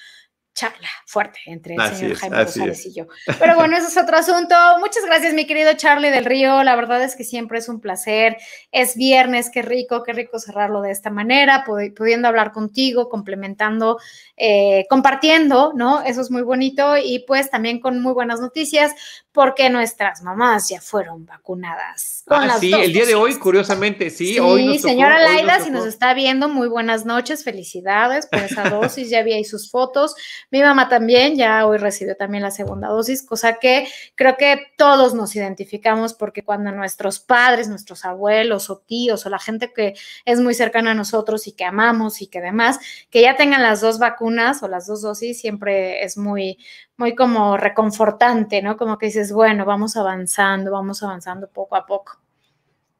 charla 0.57 0.89
fuerte 1.05 1.39
entre 1.45 1.75
el 1.75 1.95
señor 1.95 2.17
Jaime 2.17 2.43
Rosales 2.43 2.85
y 2.87 2.93
yo. 2.93 3.05
Pero 3.39 3.55
bueno, 3.55 3.77
eso 3.77 3.87
es 3.87 3.95
otro 3.95 4.17
asunto. 4.17 4.55
Muchas 4.79 5.05
gracias, 5.05 5.35
mi 5.35 5.45
querido 5.45 5.73
Charlie 5.73 6.09
del 6.09 6.25
Río. 6.25 6.63
La 6.63 6.75
verdad 6.75 7.03
es 7.03 7.15
que 7.15 7.23
siempre 7.23 7.59
es 7.59 7.69
un 7.69 7.79
placer. 7.79 8.37
Es 8.71 8.95
viernes, 8.95 9.51
qué 9.53 9.61
rico, 9.61 10.01
qué 10.01 10.13
rico 10.13 10.39
cerrarlo 10.39 10.81
de 10.81 10.89
esta 10.89 11.11
manera, 11.11 11.63
pudiendo 11.63 12.27
hablar 12.27 12.53
contigo, 12.53 13.07
complementando, 13.07 13.99
eh, 14.35 14.87
compartiendo, 14.89 15.73
¿no? 15.75 16.01
Eso 16.01 16.21
es 16.21 16.31
muy 16.31 16.41
bonito 16.41 16.97
y 16.97 17.19
pues 17.27 17.51
también 17.51 17.79
con 17.79 18.01
muy 18.01 18.13
buenas 18.13 18.39
noticias 18.39 18.93
porque 19.37 19.69
nuestras 19.69 20.23
mamás 20.23 20.67
ya 20.67 20.81
fueron 20.81 21.23
vacunadas. 21.27 22.23
ah, 22.25 22.57
sí, 22.59 22.73
el 22.73 22.91
día 22.91 23.05
de 23.05 23.13
hoy, 23.13 23.35
curiosamente, 23.35 24.09
sí. 24.09 24.33
Sí, 24.33 24.39
hoy 24.39 24.79
señora 24.79 25.19
Laida, 25.19 25.59
si 25.59 25.69
nos 25.69 25.85
está 25.85 26.15
viendo, 26.15 26.49
muy 26.49 26.67
buenas 26.67 27.05
noches, 27.05 27.43
felicidades 27.43 28.25
por 28.25 28.39
esa 28.39 28.67
dosis, 28.67 29.11
ya 29.11 29.21
vi 29.21 29.33
ahí 29.33 29.43
sus 29.43 29.69
fotos. 29.69 30.15
Mi 30.49 30.63
mamá 30.63 30.89
también, 30.89 31.35
ya 31.35 31.67
hoy 31.67 31.77
recibió 31.77 32.15
también 32.15 32.41
la 32.41 32.49
segunda 32.49 32.87
dosis, 32.87 33.21
cosa 33.21 33.59
que 33.59 33.87
creo 34.15 34.37
que 34.37 34.59
todos 34.75 35.13
nos 35.13 35.35
identificamos 35.35 36.15
porque 36.15 36.43
cuando 36.43 36.71
nuestros 36.71 37.19
padres, 37.19 37.69
nuestros 37.69 38.05
abuelos 38.05 38.71
o 38.71 38.79
tíos 38.79 39.23
o 39.27 39.29
la 39.29 39.37
gente 39.37 39.71
que 39.71 39.93
es 40.25 40.39
muy 40.39 40.55
cercana 40.55 40.91
a 40.91 40.95
nosotros 40.95 41.45
y 41.45 41.51
que 41.51 41.63
amamos 41.63 42.23
y 42.23 42.27
que 42.27 42.41
demás, 42.41 42.79
que 43.11 43.21
ya 43.21 43.35
tengan 43.35 43.61
las 43.61 43.81
dos 43.81 43.99
vacunas 43.99 44.63
o 44.63 44.67
las 44.67 44.87
dos 44.87 45.03
dosis, 45.03 45.39
siempre 45.39 46.03
es 46.03 46.17
muy, 46.17 46.57
muy 46.97 47.15
como 47.15 47.57
reconfortante, 47.57 48.61
¿no? 48.61 48.75
Como 48.75 48.97
que 48.97 49.07
dices, 49.07 49.31
bueno, 49.31 49.65
vamos 49.65 49.95
avanzando, 49.95 50.71
vamos 50.71 51.01
avanzando 51.03 51.47
poco 51.47 51.75
a 51.75 51.85
poco. 51.85 52.19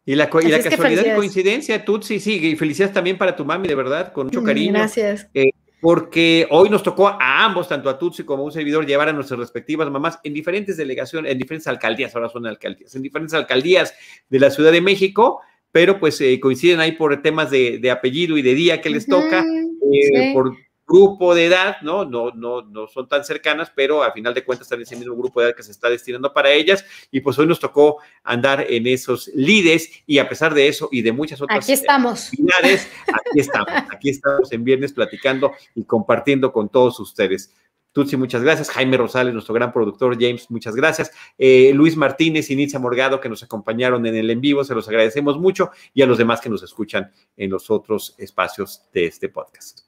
Y 0.06 0.16
la, 0.16 0.30
y 0.42 0.48
la 0.48 0.62
casualidad 0.62 1.06
y 1.06 1.16
coincidencia, 1.16 1.84
Tutsi, 1.84 2.20
sí, 2.20 2.36
y 2.36 2.56
felicidades 2.56 2.94
también 2.94 3.18
para 3.18 3.36
tu 3.36 3.44
mami, 3.44 3.68
de 3.68 3.76
verdad, 3.76 4.14
con 4.14 4.28
mucho 4.28 4.42
mm, 4.42 4.46
cariño. 4.46 4.74
Gracias. 4.74 5.28
Eh, 5.34 5.50
porque 5.82 6.48
hoy 6.50 6.70
nos 6.70 6.82
tocó 6.82 7.08
a 7.08 7.44
ambos, 7.44 7.68
tanto 7.68 7.90
a 7.90 8.00
Tutsi 8.00 8.24
como 8.24 8.44
a 8.44 8.46
un 8.46 8.52
servidor, 8.52 8.86
llevar 8.86 9.10
a 9.10 9.14
nuestras 9.14 9.40
respectivas 9.40 9.90
mamás 9.92 10.20
en 10.24 10.34
diferentes 10.34 10.78
delegaciones, 10.78 11.32
en 11.32 11.38
diferentes 11.38 11.68
alcaldías, 11.68 12.16
ahora 12.16 12.30
son 12.30 12.48
alcaldías, 12.48 12.96
en 12.96 13.02
diferentes 13.02 13.34
alcaldías 13.34 13.94
de 14.30 14.40
la 14.40 14.50
Ciudad 14.50 14.72
de 14.72 14.82
México, 14.82 15.42
pero 15.72 16.00
pues 16.00 16.20
eh, 16.22 16.40
coinciden 16.40 16.80
ahí 16.80 16.94
por 16.94 17.22
temas 17.22 17.52
de, 17.52 17.92
apellido 17.92 18.38
y 18.38 18.42
de 18.42 18.54
día 18.56 18.82
que 18.82 18.90
les 18.90 19.06
toca, 19.06 19.44
eh, 19.92 20.34
por 20.34 20.56
grupo 20.88 21.36
de 21.36 21.46
edad, 21.46 21.78
¿no? 21.82 22.06
No, 22.06 22.32
no, 22.32 22.62
no 22.62 22.88
son 22.88 23.08
tan 23.08 23.26
cercanas, 23.26 23.72
pero 23.76 24.04
a 24.04 24.14
final 24.14 24.34
de 24.34 24.46
cuentas 24.46 24.66
están 24.66 24.80
en 24.80 24.84
ese 24.84 24.96
mismo 24.96 25.16
grupo 25.16 25.42
de 25.42 25.48
edad 25.48 25.56
que 25.56 25.64
se 25.64 25.72
está 25.72 25.90
destinando 25.90 26.34
para 26.34 26.52
ellas. 26.52 26.86
Y 27.12 27.20
pues 27.20 27.38
hoy 27.38 27.46
nos 27.46 27.60
tocó 27.60 27.98
andar 28.24 28.66
en 28.70 28.88
esos 28.88 29.28
lides 29.36 29.90
y 30.06 30.20
a 30.20 30.30
pesar 30.30 30.54
de 30.54 30.68
eso 30.68 30.88
y 30.92 31.02
de 31.02 31.12
muchas 31.12 31.42
otras 31.42 31.66
aquí 31.66 31.74
estamos. 31.74 32.32
aquí 32.32 33.40
estamos, 33.40 33.70
aquí 33.92 34.10
estamos 34.10 34.52
en 34.52 34.64
viernes 34.64 34.94
platicando 34.94 35.52
y 35.76 35.84
compartiendo 35.84 36.54
con 36.54 36.70
todos 36.70 37.00
ustedes. 37.02 37.54
Tutsi, 37.92 38.16
muchas 38.16 38.44
gracias. 38.44 38.70
Jaime 38.70 38.96
Rosales, 38.96 39.34
nuestro 39.34 39.56
gran 39.56 39.74
productor. 39.74 40.16
James, 40.20 40.50
muchas 40.52 40.76
gracias. 40.76 41.12
Eh, 41.38 41.72
Luis 41.74 41.98
Martínez 41.98 42.50
y 42.52 42.56
Nitza 42.56 42.78
Morgado, 42.78 43.20
que 43.20 43.28
nos 43.28 43.42
acompañaron 43.42 44.06
en 44.06 44.16
el 44.16 44.30
en 44.30 44.40
vivo, 44.40 44.64
se 44.64 44.76
los 44.76 44.88
agradecemos 44.88 45.40
mucho. 45.40 45.72
Y 45.96 46.04
a 46.04 46.06
los 46.06 46.20
demás 46.20 46.40
que 46.40 46.50
nos 46.50 46.62
escuchan 46.62 47.12
en 47.36 47.50
los 47.50 47.72
otros 47.72 48.14
espacios 48.20 48.84
de 48.94 49.08
este 49.08 49.30
podcast. 49.30 49.87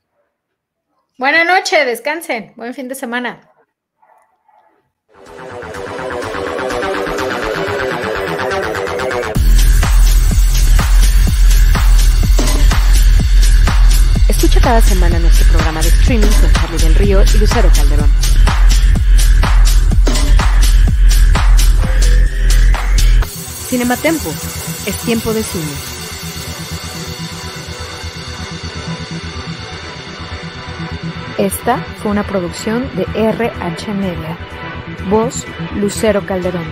Buenas 1.19 1.45
noches, 1.45 1.85
descansen. 1.85 2.53
Buen 2.55 2.73
fin 2.73 2.87
de 2.87 2.95
semana. 2.95 3.41
Escucha 14.29 14.61
cada 14.61 14.79
semana 14.79 15.19
nuestro 15.19 15.45
programa 15.51 15.81
de 15.81 15.89
streaming 15.89 16.31
con 16.39 16.53
Charlie 16.53 16.77
del 16.77 16.95
Río 16.95 17.21
y 17.21 17.37
Lucero 17.37 17.69
Calderón. 17.75 18.09
Cinematempo. 23.67 24.29
Es 24.85 24.95
tiempo 25.01 25.33
de 25.33 25.43
cine. 25.43 25.88
Esta 31.39 31.77
fue 31.77 32.11
una 32.11 32.23
producción 32.23 32.89
de 32.97 33.03
RH 33.15 33.93
Media. 33.93 34.37
Voz 35.09 35.47
Lucero 35.77 36.25
Calderón. 36.25 36.65